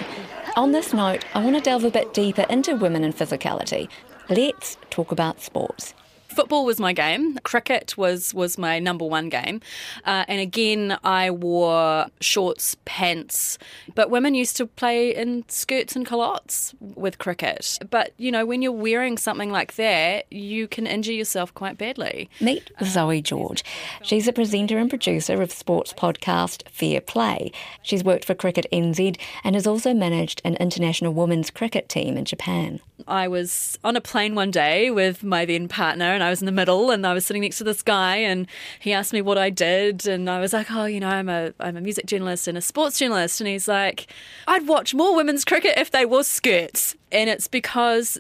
On 0.56 0.72
this 0.72 0.92
note, 0.92 1.24
I 1.34 1.42
want 1.44 1.56
to 1.56 1.62
delve 1.62 1.84
a 1.84 1.90
bit 1.90 2.14
deeper 2.14 2.46
into 2.48 2.76
women 2.76 3.04
and 3.04 3.16
physicality. 3.16 3.88
Let's 4.28 4.76
talk 4.90 5.12
about 5.12 5.40
sports 5.40 5.94
football 6.32 6.64
was 6.64 6.80
my 6.80 6.92
game. 6.92 7.38
Cricket 7.42 7.96
was 7.96 8.34
was 8.34 8.58
my 8.58 8.78
number 8.78 9.04
one 9.04 9.28
game, 9.28 9.60
uh, 10.04 10.24
and 10.28 10.40
again 10.40 10.98
I 11.04 11.30
wore 11.30 12.06
shorts, 12.20 12.76
pants. 12.84 13.58
But 13.94 14.10
women 14.10 14.34
used 14.34 14.56
to 14.56 14.66
play 14.66 15.14
in 15.14 15.44
skirts 15.48 15.94
and 15.96 16.06
culottes 16.06 16.74
with 16.80 17.18
cricket. 17.18 17.78
But 17.90 18.12
you 18.16 18.32
know, 18.32 18.46
when 18.46 18.62
you're 18.62 18.72
wearing 18.72 19.18
something 19.18 19.50
like 19.50 19.76
that, 19.76 20.32
you 20.32 20.68
can 20.68 20.86
injure 20.86 21.12
yourself 21.12 21.54
quite 21.54 21.78
badly. 21.78 22.28
Meet 22.40 22.70
Zoe 22.84 23.22
George. 23.22 23.64
She's 24.02 24.26
a 24.26 24.32
presenter 24.32 24.78
and 24.78 24.90
producer 24.90 25.40
of 25.42 25.52
sports 25.52 25.92
podcast 25.92 26.68
Fair 26.68 27.00
Play. 27.00 27.52
She's 27.82 28.04
worked 28.04 28.24
for 28.24 28.34
Cricket 28.34 28.66
NZ 28.72 29.18
and 29.44 29.54
has 29.54 29.66
also 29.66 29.94
managed 29.94 30.40
an 30.44 30.56
international 30.56 31.12
women's 31.12 31.50
cricket 31.50 31.88
team 31.88 32.16
in 32.16 32.24
Japan. 32.24 32.80
I 33.06 33.28
was 33.28 33.78
on 33.82 33.96
a 33.96 34.00
plane 34.00 34.34
one 34.34 34.50
day 34.50 34.90
with 34.90 35.22
my 35.24 35.44
then 35.44 35.68
partner 35.68 36.14
and 36.22 36.28
I 36.28 36.30
was 36.30 36.40
in 36.40 36.46
the 36.46 36.52
middle 36.52 36.92
and 36.92 37.04
I 37.04 37.14
was 37.14 37.26
sitting 37.26 37.42
next 37.42 37.58
to 37.58 37.64
this 37.64 37.82
guy 37.82 38.16
and 38.16 38.46
he 38.78 38.92
asked 38.92 39.12
me 39.12 39.20
what 39.20 39.38
I 39.38 39.50
did 39.50 40.06
and 40.06 40.30
I 40.30 40.38
was 40.38 40.52
like, 40.52 40.70
Oh, 40.70 40.84
you 40.84 41.00
know, 41.00 41.08
I'm 41.08 41.28
a 41.28 41.52
I'm 41.58 41.76
a 41.76 41.80
music 41.80 42.06
journalist 42.06 42.46
and 42.46 42.56
a 42.56 42.60
sports 42.60 43.00
journalist 43.00 43.40
and 43.40 43.48
he's 43.48 43.66
like, 43.66 44.06
I'd 44.46 44.68
watch 44.68 44.94
more 44.94 45.16
women's 45.16 45.44
cricket 45.44 45.74
if 45.76 45.90
they 45.90 46.06
wore 46.06 46.22
skirts. 46.22 46.94
And 47.10 47.28
it's 47.28 47.48
because 47.48 48.18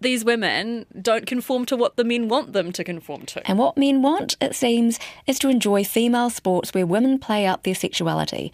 these 0.00 0.26
women 0.26 0.84
don't 1.00 1.26
conform 1.26 1.64
to 1.66 1.76
what 1.76 1.96
the 1.96 2.04
men 2.04 2.28
want 2.28 2.52
them 2.52 2.70
to 2.72 2.84
conform 2.84 3.24
to. 3.26 3.48
And 3.48 3.58
what 3.58 3.78
men 3.78 4.02
want, 4.02 4.36
it 4.42 4.54
seems, 4.54 5.00
is 5.26 5.38
to 5.38 5.48
enjoy 5.48 5.84
female 5.84 6.28
sports 6.28 6.74
where 6.74 6.86
women 6.86 7.18
play 7.18 7.46
up 7.46 7.62
their 7.62 7.74
sexuality, 7.74 8.52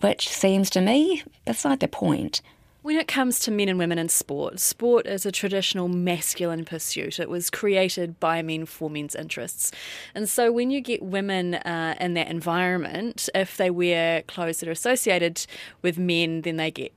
which 0.00 0.28
seems 0.28 0.70
to 0.70 0.80
me 0.80 1.22
beside 1.46 1.78
the 1.78 1.88
point. 1.88 2.42
When 2.84 2.98
it 2.98 3.08
comes 3.08 3.38
to 3.40 3.50
men 3.50 3.70
and 3.70 3.78
women 3.78 3.96
in 3.96 4.10
sport, 4.10 4.60
sport 4.60 5.06
is 5.06 5.24
a 5.24 5.32
traditional 5.32 5.88
masculine 5.88 6.66
pursuit. 6.66 7.18
It 7.18 7.30
was 7.30 7.48
created 7.48 8.20
by 8.20 8.42
men 8.42 8.66
for 8.66 8.90
men's 8.90 9.14
interests. 9.14 9.72
And 10.14 10.28
so 10.28 10.52
when 10.52 10.70
you 10.70 10.82
get 10.82 11.00
women 11.00 11.54
uh, 11.54 11.94
in 11.98 12.12
that 12.12 12.28
environment, 12.28 13.30
if 13.34 13.56
they 13.56 13.70
wear 13.70 14.20
clothes 14.20 14.60
that 14.60 14.68
are 14.68 14.72
associated 14.72 15.46
with 15.80 15.98
men, 15.98 16.42
then 16.42 16.58
they 16.58 16.70
get 16.70 16.92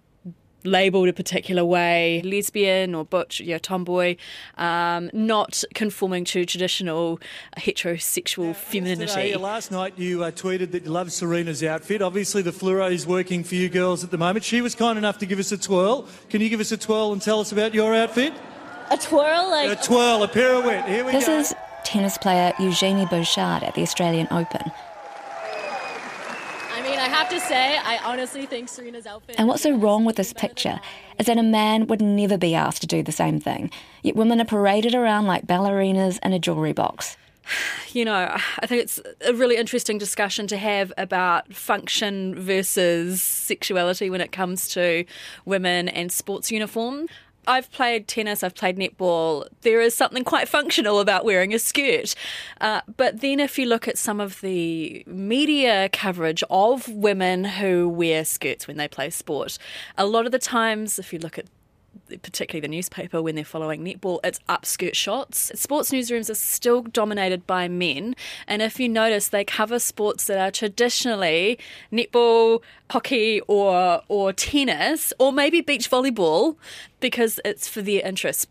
labelled 0.63 1.07
a 1.07 1.13
particular 1.13 1.63
way, 1.63 2.21
lesbian 2.23 2.95
or 2.95 3.05
butch, 3.05 3.39
you 3.39 3.53
know, 3.53 3.57
tomboy, 3.57 4.15
um, 4.57 5.09
not 5.13 5.63
conforming 5.73 6.25
to 6.25 6.45
traditional 6.45 7.19
heterosexual 7.57 8.55
femininity. 8.55 9.07
Today, 9.07 9.35
last 9.35 9.71
night 9.71 9.97
you 9.97 10.23
uh, 10.23 10.31
tweeted 10.31 10.71
that 10.71 10.85
you 10.85 10.91
love 10.91 11.11
Serena's 11.11 11.63
outfit. 11.63 12.01
Obviously, 12.01 12.41
the 12.41 12.51
fluoro 12.51 12.91
is 12.91 13.07
working 13.07 13.43
for 13.43 13.55
you 13.55 13.69
girls 13.69 14.03
at 14.03 14.11
the 14.11 14.17
moment. 14.17 14.43
She 14.43 14.61
was 14.61 14.75
kind 14.75 14.97
enough 14.97 15.17
to 15.19 15.25
give 15.25 15.39
us 15.39 15.51
a 15.51 15.57
twirl. 15.57 16.07
Can 16.29 16.41
you 16.41 16.49
give 16.49 16.59
us 16.59 16.71
a 16.71 16.77
twirl 16.77 17.13
and 17.13 17.21
tell 17.21 17.39
us 17.39 17.51
about 17.51 17.73
your 17.73 17.93
outfit? 17.93 18.33
A 18.91 18.97
twirl? 18.97 19.49
Like... 19.49 19.77
A 19.77 19.81
twirl, 19.81 20.23
a 20.23 20.27
pirouette. 20.27 20.87
Here 20.87 21.05
we 21.05 21.11
go. 21.11 21.19
this 21.19 21.27
is 21.27 21.55
tennis 21.83 22.17
player 22.17 22.53
Eugenie 22.59 23.05
Bouchard 23.05 23.63
at 23.63 23.73
the 23.75 23.81
Australian 23.81 24.27
Open. 24.31 24.71
I 26.97 27.01
mean, 27.01 27.11
I 27.11 27.15
have 27.15 27.29
to 27.29 27.39
say, 27.39 27.77
I 27.77 27.99
honestly 28.03 28.47
think 28.47 28.69
Serena's 28.69 29.05
outfit. 29.05 29.35
And 29.37 29.47
what's 29.47 29.61
so 29.61 29.75
wrong 29.75 30.03
with 30.03 30.15
this 30.15 30.33
picture 30.33 30.79
is 31.19 31.27
that 31.27 31.37
a 31.37 31.43
man 31.43 31.85
would 31.85 32.01
never 32.01 32.39
be 32.39 32.55
asked 32.55 32.81
to 32.81 32.87
do 32.87 33.03
the 33.03 33.11
same 33.11 33.39
thing. 33.39 33.69
Yet 34.01 34.15
women 34.15 34.41
are 34.41 34.45
paraded 34.45 34.95
around 34.95 35.27
like 35.27 35.45
ballerinas 35.45 36.17
in 36.23 36.33
a 36.33 36.39
jewellery 36.39 36.73
box. 36.73 37.15
You 37.93 38.05
know, 38.05 38.37
I 38.59 38.67
think 38.67 38.83
it's 38.83 38.99
a 39.25 39.33
really 39.33 39.55
interesting 39.55 39.97
discussion 39.97 40.45
to 40.47 40.57
have 40.57 40.93
about 40.99 41.51
function 41.51 42.35
versus 42.35 43.23
sexuality 43.23 44.11
when 44.11 44.21
it 44.21 44.31
comes 44.31 44.67
to 44.69 45.03
women 45.45 45.89
and 45.89 46.11
sports 46.11 46.51
uniform. 46.51 47.07
I've 47.47 47.71
played 47.71 48.07
tennis, 48.07 48.43
I've 48.43 48.55
played 48.55 48.77
netball. 48.77 49.47
There 49.61 49.81
is 49.81 49.95
something 49.95 50.23
quite 50.23 50.49
functional 50.49 50.99
about 50.99 51.25
wearing 51.25 51.53
a 51.53 51.59
skirt. 51.59 52.13
Uh, 52.59 52.81
but 52.97 53.21
then 53.21 53.39
if 53.39 53.57
you 53.57 53.65
look 53.65 53.87
at 53.87 53.97
some 53.97 54.19
of 54.19 54.41
the 54.41 55.03
media 55.07 55.89
coverage 55.89 56.43
of 56.49 56.87
women 56.89 57.45
who 57.45 57.87
wear 57.87 58.25
skirts 58.25 58.67
when 58.67 58.77
they 58.77 58.87
play 58.87 59.09
sport, 59.09 59.57
a 59.97 60.05
lot 60.05 60.25
of 60.25 60.31
the 60.31 60.39
times, 60.39 60.99
if 60.99 61.13
you 61.13 61.19
look 61.19 61.37
at 61.37 61.45
particularly 62.21 62.61
the 62.61 62.67
newspaper 62.67 63.21
when 63.21 63.35
they're 63.35 63.45
following 63.45 63.83
netball, 63.83 64.19
it's 64.23 64.39
upskirt 64.49 64.95
shots. 64.95 65.51
Sports 65.59 65.91
newsrooms 65.91 66.29
are 66.29 66.35
still 66.35 66.81
dominated 66.83 67.45
by 67.47 67.67
men, 67.67 68.15
and 68.47 68.61
if 68.61 68.79
you 68.79 68.89
notice, 68.89 69.27
they 69.29 69.43
cover 69.43 69.79
sports 69.79 70.25
that 70.25 70.39
are 70.39 70.51
traditionally 70.51 71.59
netball, 71.91 72.61
hockey, 72.91 73.41
or 73.47 74.01
or 74.07 74.33
tennis, 74.33 75.13
or 75.19 75.31
maybe 75.31 75.61
beach 75.61 75.89
volleyball, 75.89 76.55
because 76.99 77.39
it's 77.45 77.67
for 77.67 77.81
their 77.81 78.05
interests. 78.05 78.47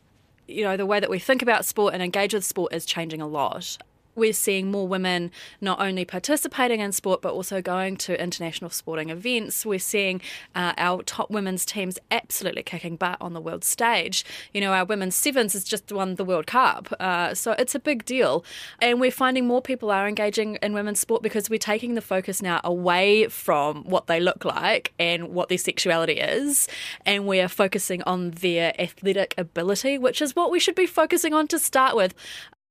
You 0.48 0.62
know, 0.62 0.76
the 0.76 0.86
way 0.86 1.00
that 1.00 1.10
we 1.10 1.18
think 1.18 1.42
about 1.42 1.64
sport 1.64 1.92
and 1.94 2.02
engage 2.02 2.32
with 2.32 2.44
sport 2.44 2.72
is 2.72 2.86
changing 2.86 3.20
a 3.20 3.26
lot 3.26 3.78
we're 4.16 4.32
seeing 4.32 4.70
more 4.70 4.88
women 4.88 5.30
not 5.60 5.80
only 5.80 6.04
participating 6.04 6.80
in 6.80 6.92
sport 6.92 7.22
but 7.22 7.32
also 7.32 7.62
going 7.62 7.96
to 7.96 8.20
international 8.20 8.70
sporting 8.70 9.10
events. 9.10 9.64
We're 9.64 9.78
seeing 9.78 10.20
uh, 10.54 10.72
our 10.78 11.02
top 11.02 11.30
women's 11.30 11.64
teams 11.64 11.98
absolutely 12.10 12.62
kicking 12.62 12.96
butt 12.96 13.18
on 13.20 13.32
the 13.32 13.40
world 13.40 13.64
stage. 13.64 14.24
You 14.52 14.60
know, 14.60 14.72
our 14.72 14.84
women's 14.84 15.14
sevens 15.14 15.52
has 15.52 15.64
just 15.64 15.92
won 15.92 16.14
the 16.16 16.24
World 16.24 16.46
Cup, 16.46 16.92
uh, 16.98 17.34
so 17.34 17.52
it's 17.52 17.74
a 17.74 17.78
big 17.78 18.04
deal. 18.04 18.44
And 18.80 19.00
we're 19.00 19.10
finding 19.10 19.46
more 19.46 19.62
people 19.62 19.90
are 19.90 20.08
engaging 20.08 20.56
in 20.62 20.72
women's 20.72 21.00
sport 21.00 21.22
because 21.22 21.50
we're 21.50 21.58
taking 21.58 21.94
the 21.94 22.00
focus 22.00 22.42
now 22.42 22.60
away 22.64 23.28
from 23.28 23.84
what 23.84 24.06
they 24.06 24.20
look 24.20 24.44
like 24.44 24.92
and 24.98 25.28
what 25.28 25.48
their 25.48 25.58
sexuality 25.58 26.14
is, 26.14 26.68
and 27.04 27.26
we're 27.26 27.48
focusing 27.48 28.02
on 28.02 28.30
their 28.32 28.78
athletic 28.80 29.34
ability, 29.36 29.98
which 29.98 30.22
is 30.22 30.34
what 30.34 30.50
we 30.50 30.58
should 30.58 30.74
be 30.74 30.86
focusing 30.86 31.34
on 31.34 31.46
to 31.48 31.58
start 31.58 31.96
with. 31.96 32.14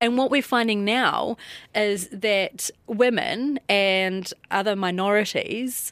And 0.01 0.17
what 0.17 0.29
we're 0.29 0.41
finding 0.41 0.83
now 0.83 1.37
is 1.73 2.09
that 2.09 2.69
women 2.87 3.59
and 3.69 4.31
other 4.51 4.75
minorities 4.75 5.91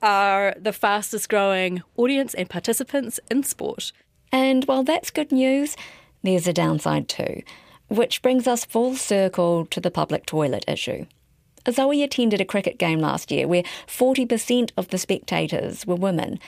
are 0.00 0.54
the 0.58 0.72
fastest 0.72 1.28
growing 1.28 1.82
audience 1.96 2.34
and 2.34 2.48
participants 2.48 3.20
in 3.30 3.42
sport. 3.42 3.92
And 4.30 4.64
while 4.64 4.82
that's 4.82 5.10
good 5.10 5.32
news, 5.32 5.76
there's 6.22 6.46
a 6.46 6.52
downside 6.52 7.08
too, 7.08 7.42
which 7.88 8.22
brings 8.22 8.46
us 8.46 8.64
full 8.64 8.94
circle 8.94 9.66
to 9.66 9.80
the 9.80 9.90
public 9.90 10.24
toilet 10.26 10.64
issue. 10.68 11.06
Zoe 11.70 12.02
attended 12.02 12.40
a 12.40 12.44
cricket 12.44 12.78
game 12.78 12.98
last 12.98 13.30
year 13.30 13.46
where 13.46 13.62
40% 13.86 14.70
of 14.76 14.88
the 14.88 14.98
spectators 14.98 15.86
were 15.86 15.94
women, 15.94 16.40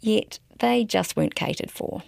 yet 0.00 0.38
they 0.60 0.84
just 0.84 1.16
weren't 1.16 1.34
catered 1.34 1.70
for. 1.70 2.02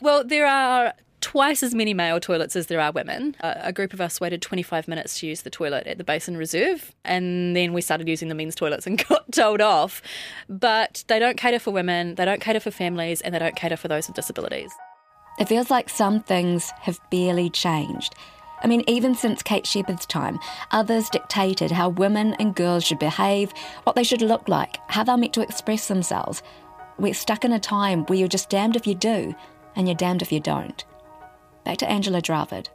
Well, 0.00 0.24
there 0.24 0.46
are 0.46 0.94
twice 1.20 1.62
as 1.62 1.74
many 1.74 1.94
male 1.94 2.20
toilets 2.20 2.56
as 2.56 2.66
there 2.66 2.80
are 2.80 2.92
women. 2.92 3.36
A 3.40 3.72
group 3.72 3.92
of 3.92 4.00
us 4.00 4.20
waited 4.20 4.42
25 4.42 4.88
minutes 4.88 5.20
to 5.20 5.26
use 5.26 5.42
the 5.42 5.50
toilet 5.50 5.86
at 5.86 5.98
the 5.98 6.04
Basin 6.04 6.36
Reserve, 6.36 6.92
and 7.04 7.56
then 7.56 7.72
we 7.72 7.80
started 7.80 8.08
using 8.08 8.28
the 8.28 8.34
men's 8.34 8.54
toilets 8.54 8.86
and 8.86 9.04
got 9.08 9.30
told 9.32 9.60
off. 9.60 10.02
But 10.48 11.04
they 11.08 11.18
don't 11.18 11.36
cater 11.36 11.58
for 11.58 11.70
women, 11.70 12.14
they 12.14 12.24
don't 12.24 12.40
cater 12.40 12.60
for 12.60 12.70
families, 12.70 13.20
and 13.20 13.34
they 13.34 13.38
don't 13.38 13.56
cater 13.56 13.76
for 13.76 13.88
those 13.88 14.06
with 14.06 14.16
disabilities. 14.16 14.72
It 15.38 15.48
feels 15.48 15.70
like 15.70 15.88
some 15.88 16.20
things 16.20 16.70
have 16.80 16.98
barely 17.10 17.50
changed. 17.50 18.14
I 18.60 18.66
mean, 18.66 18.82
even 18.88 19.14
since 19.14 19.42
Kate 19.42 19.66
Sheppard's 19.66 20.06
time, 20.06 20.40
others 20.72 21.10
dictated 21.10 21.70
how 21.70 21.90
women 21.90 22.34
and 22.40 22.56
girls 22.56 22.84
should 22.84 22.98
behave, 22.98 23.52
what 23.84 23.94
they 23.94 24.02
should 24.02 24.22
look 24.22 24.48
like, 24.48 24.78
how 24.88 25.04
they're 25.04 25.16
meant 25.16 25.34
to 25.34 25.42
express 25.42 25.86
themselves. 25.86 26.42
We're 26.98 27.14
stuck 27.14 27.44
in 27.44 27.52
a 27.52 27.60
time 27.60 28.04
where 28.06 28.18
you're 28.18 28.26
just 28.26 28.50
damned 28.50 28.74
if 28.74 28.86
you 28.86 28.96
do, 28.96 29.34
and 29.76 29.86
you're 29.86 29.94
damned 29.94 30.22
if 30.22 30.32
you 30.32 30.40
don't. 30.40 30.84
Back 31.64 31.78
to 31.78 31.86
Angella 31.86 32.22
Dravid. 32.22 32.68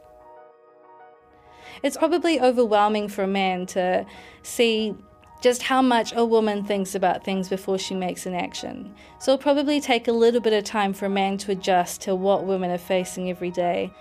It's 1.82 1.96
probably 1.96 2.40
overwhelming 2.40 3.08
for 3.08 3.24
a 3.24 3.26
man 3.26 3.66
to 3.66 4.06
see 4.42 4.94
just 5.42 5.62
how 5.62 5.82
much 5.82 6.14
a 6.16 6.24
woman 6.24 6.64
thinks 6.64 6.94
about 6.94 7.22
things 7.22 7.50
before 7.50 7.76
she 7.78 7.94
makes 7.94 8.24
an 8.24 8.34
action. 8.34 8.94
So 9.18 9.32
it'll 9.32 9.42
probably 9.42 9.78
take 9.78 10.08
a 10.08 10.12
little 10.12 10.40
bit 10.40 10.54
of 10.54 10.64
time 10.64 10.94
for 10.94 11.04
a 11.04 11.10
man 11.10 11.36
to 11.38 11.52
adjust 11.52 12.00
to 12.02 12.14
what 12.14 12.44
women 12.44 12.70
are 12.70 12.78
facing 12.78 13.28
every 13.28 13.50
day. 13.50 13.92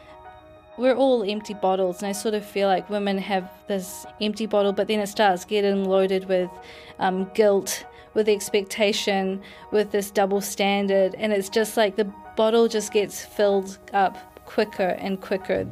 We're 0.78 0.96
all 0.96 1.30
empty 1.30 1.54
bottles, 1.54 2.02
and 2.02 2.08
I 2.08 2.14
sort 2.14 2.34
of 2.34 2.46
feel 2.46 2.70
like 2.70 2.90
women 2.90 3.18
have 3.18 3.52
this 3.68 4.06
empty 4.22 4.46
bottle, 4.46 4.72
but 4.72 4.88
then 4.88 5.02
it 5.02 5.08
starts 5.08 5.44
getting 5.44 5.84
loaded 5.84 6.30
with 6.30 6.50
um, 7.00 7.30
guilt, 7.34 7.86
with 8.14 8.30
expectation, 8.30 9.42
with 9.72 9.92
this 9.92 10.10
double 10.10 10.40
standard, 10.40 11.14
and 11.16 11.34
it's 11.34 11.50
just 11.50 11.76
like 11.76 11.98
the 11.98 12.12
bottle 12.38 12.70
just 12.70 12.94
gets 12.94 13.24
filled 13.24 13.78
up 13.92 14.33
quicker 14.54 14.90
and 15.00 15.20
quicker. 15.20 15.68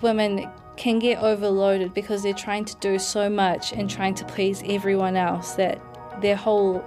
Women 0.00 0.48
can 0.76 1.00
get 1.00 1.18
overloaded 1.18 1.92
because 1.94 2.22
they're 2.22 2.32
trying 2.32 2.64
to 2.64 2.76
do 2.76 2.96
so 2.98 3.28
much 3.28 3.72
and 3.72 3.90
trying 3.90 4.14
to 4.14 4.24
please 4.24 4.62
everyone 4.66 5.16
else 5.16 5.54
that 5.54 5.80
their 6.20 6.36
whole 6.36 6.84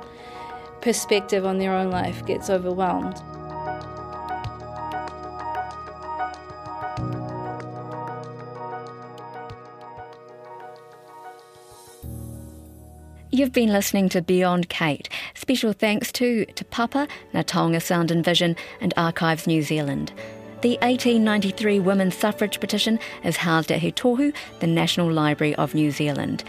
perspective 0.81 1.45
on 1.45 1.57
their 1.57 1.73
own 1.73 1.91
life 1.91 2.25
gets 2.25 2.49
overwhelmed. 2.49 3.21
You've 13.31 13.53
been 13.53 13.71
listening 13.71 14.09
to 14.09 14.21
Beyond 14.21 14.69
Kate. 14.69 15.09
Special 15.33 15.73
thanks 15.73 16.11
to 16.13 16.45
Te 16.45 16.63
Papa, 16.65 17.07
Ngā 17.33 17.43
Taonga 17.45 17.81
Sound 17.81 18.11
and 18.11 18.23
Vision, 18.23 18.55
and 18.81 18.93
Archives 18.97 19.45
New 19.45 19.61
Zealand. 19.61 20.11
The 20.61 20.77
1893 20.81 21.79
women's 21.79 22.17
suffrage 22.17 22.59
petition 22.59 22.99
is 23.23 23.37
housed 23.37 23.71
at 23.71 23.79
He 23.79 23.93
Tohu, 23.93 24.33
the 24.59 24.67
National 24.67 25.09
Library 25.09 25.55
of 25.55 25.73
New 25.73 25.89
Zealand. 25.89 26.43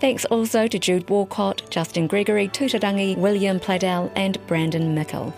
Thanks 0.00 0.24
also 0.26 0.68
to 0.68 0.78
Jude 0.78 1.10
Walcott, 1.10 1.62
Justin 1.68 2.06
Gregory, 2.06 2.46
Tutarangi, 2.46 3.16
William 3.16 3.58
Pladell, 3.58 4.12
and 4.14 4.44
Brandon 4.46 4.94
Mickle. 4.94 5.34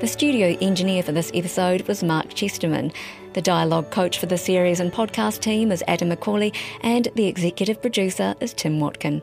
The 0.00 0.06
studio 0.06 0.58
engineer 0.60 1.02
for 1.02 1.12
this 1.12 1.30
episode 1.34 1.88
was 1.88 2.02
Mark 2.02 2.34
Chesterman. 2.34 2.92
The 3.32 3.42
dialogue 3.42 3.90
coach 3.90 4.18
for 4.18 4.26
the 4.26 4.36
series 4.36 4.80
and 4.80 4.92
podcast 4.92 5.40
team 5.40 5.72
is 5.72 5.82
Adam 5.88 6.10
McCauley, 6.10 6.54
and 6.82 7.08
the 7.14 7.26
executive 7.26 7.80
producer 7.80 8.34
is 8.40 8.52
Tim 8.52 8.78
Watkin. 8.78 9.22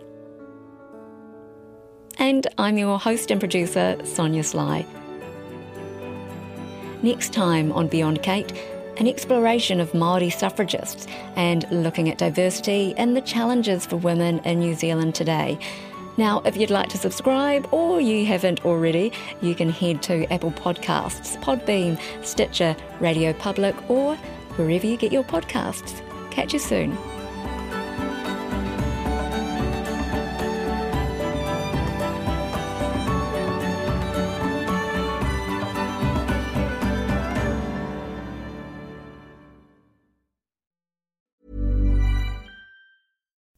And 2.18 2.48
I'm 2.58 2.80
your 2.80 2.98
host 3.00 3.30
and 3.30 3.40
producer, 3.40 3.98
Sonia 4.04 4.44
Sly. 4.44 4.84
Next 7.02 7.32
time 7.32 7.72
on 7.72 7.88
Beyond 7.88 8.24
Kate, 8.24 8.52
an 8.98 9.08
exploration 9.08 9.80
of 9.80 9.92
Māori 9.92 10.34
suffragists 10.34 11.06
and 11.36 11.66
looking 11.70 12.10
at 12.10 12.18
diversity 12.18 12.96
and 12.98 13.16
the 13.16 13.22
challenges 13.22 13.86
for 13.86 13.98
women 13.98 14.40
in 14.40 14.60
New 14.60 14.74
Zealand 14.74 15.14
today. 15.14 15.60
Now, 16.18 16.42
if 16.46 16.58
you'd 16.58 16.72
like 16.72 16.90
to 16.90 16.98
subscribe 16.98 17.72
or 17.72 18.02
you 18.02 18.26
haven't 18.26 18.66
already, 18.66 19.12
you 19.42 19.54
can 19.54 19.70
head 19.70 20.02
to 20.04 20.26
Apple 20.34 20.52
Podcasts, 20.52 21.40
Podbean, 21.44 22.00
Stitcher, 22.26 22.76
Radio 23.00 23.34
Public, 23.34 23.76
or 23.88 24.16
wherever 24.56 24.88
you 24.88 24.98
get 24.98 25.12
your 25.12 25.24
podcasts. 25.24 26.02
Catch 26.32 26.54
you 26.54 26.60
soon. 26.60 26.98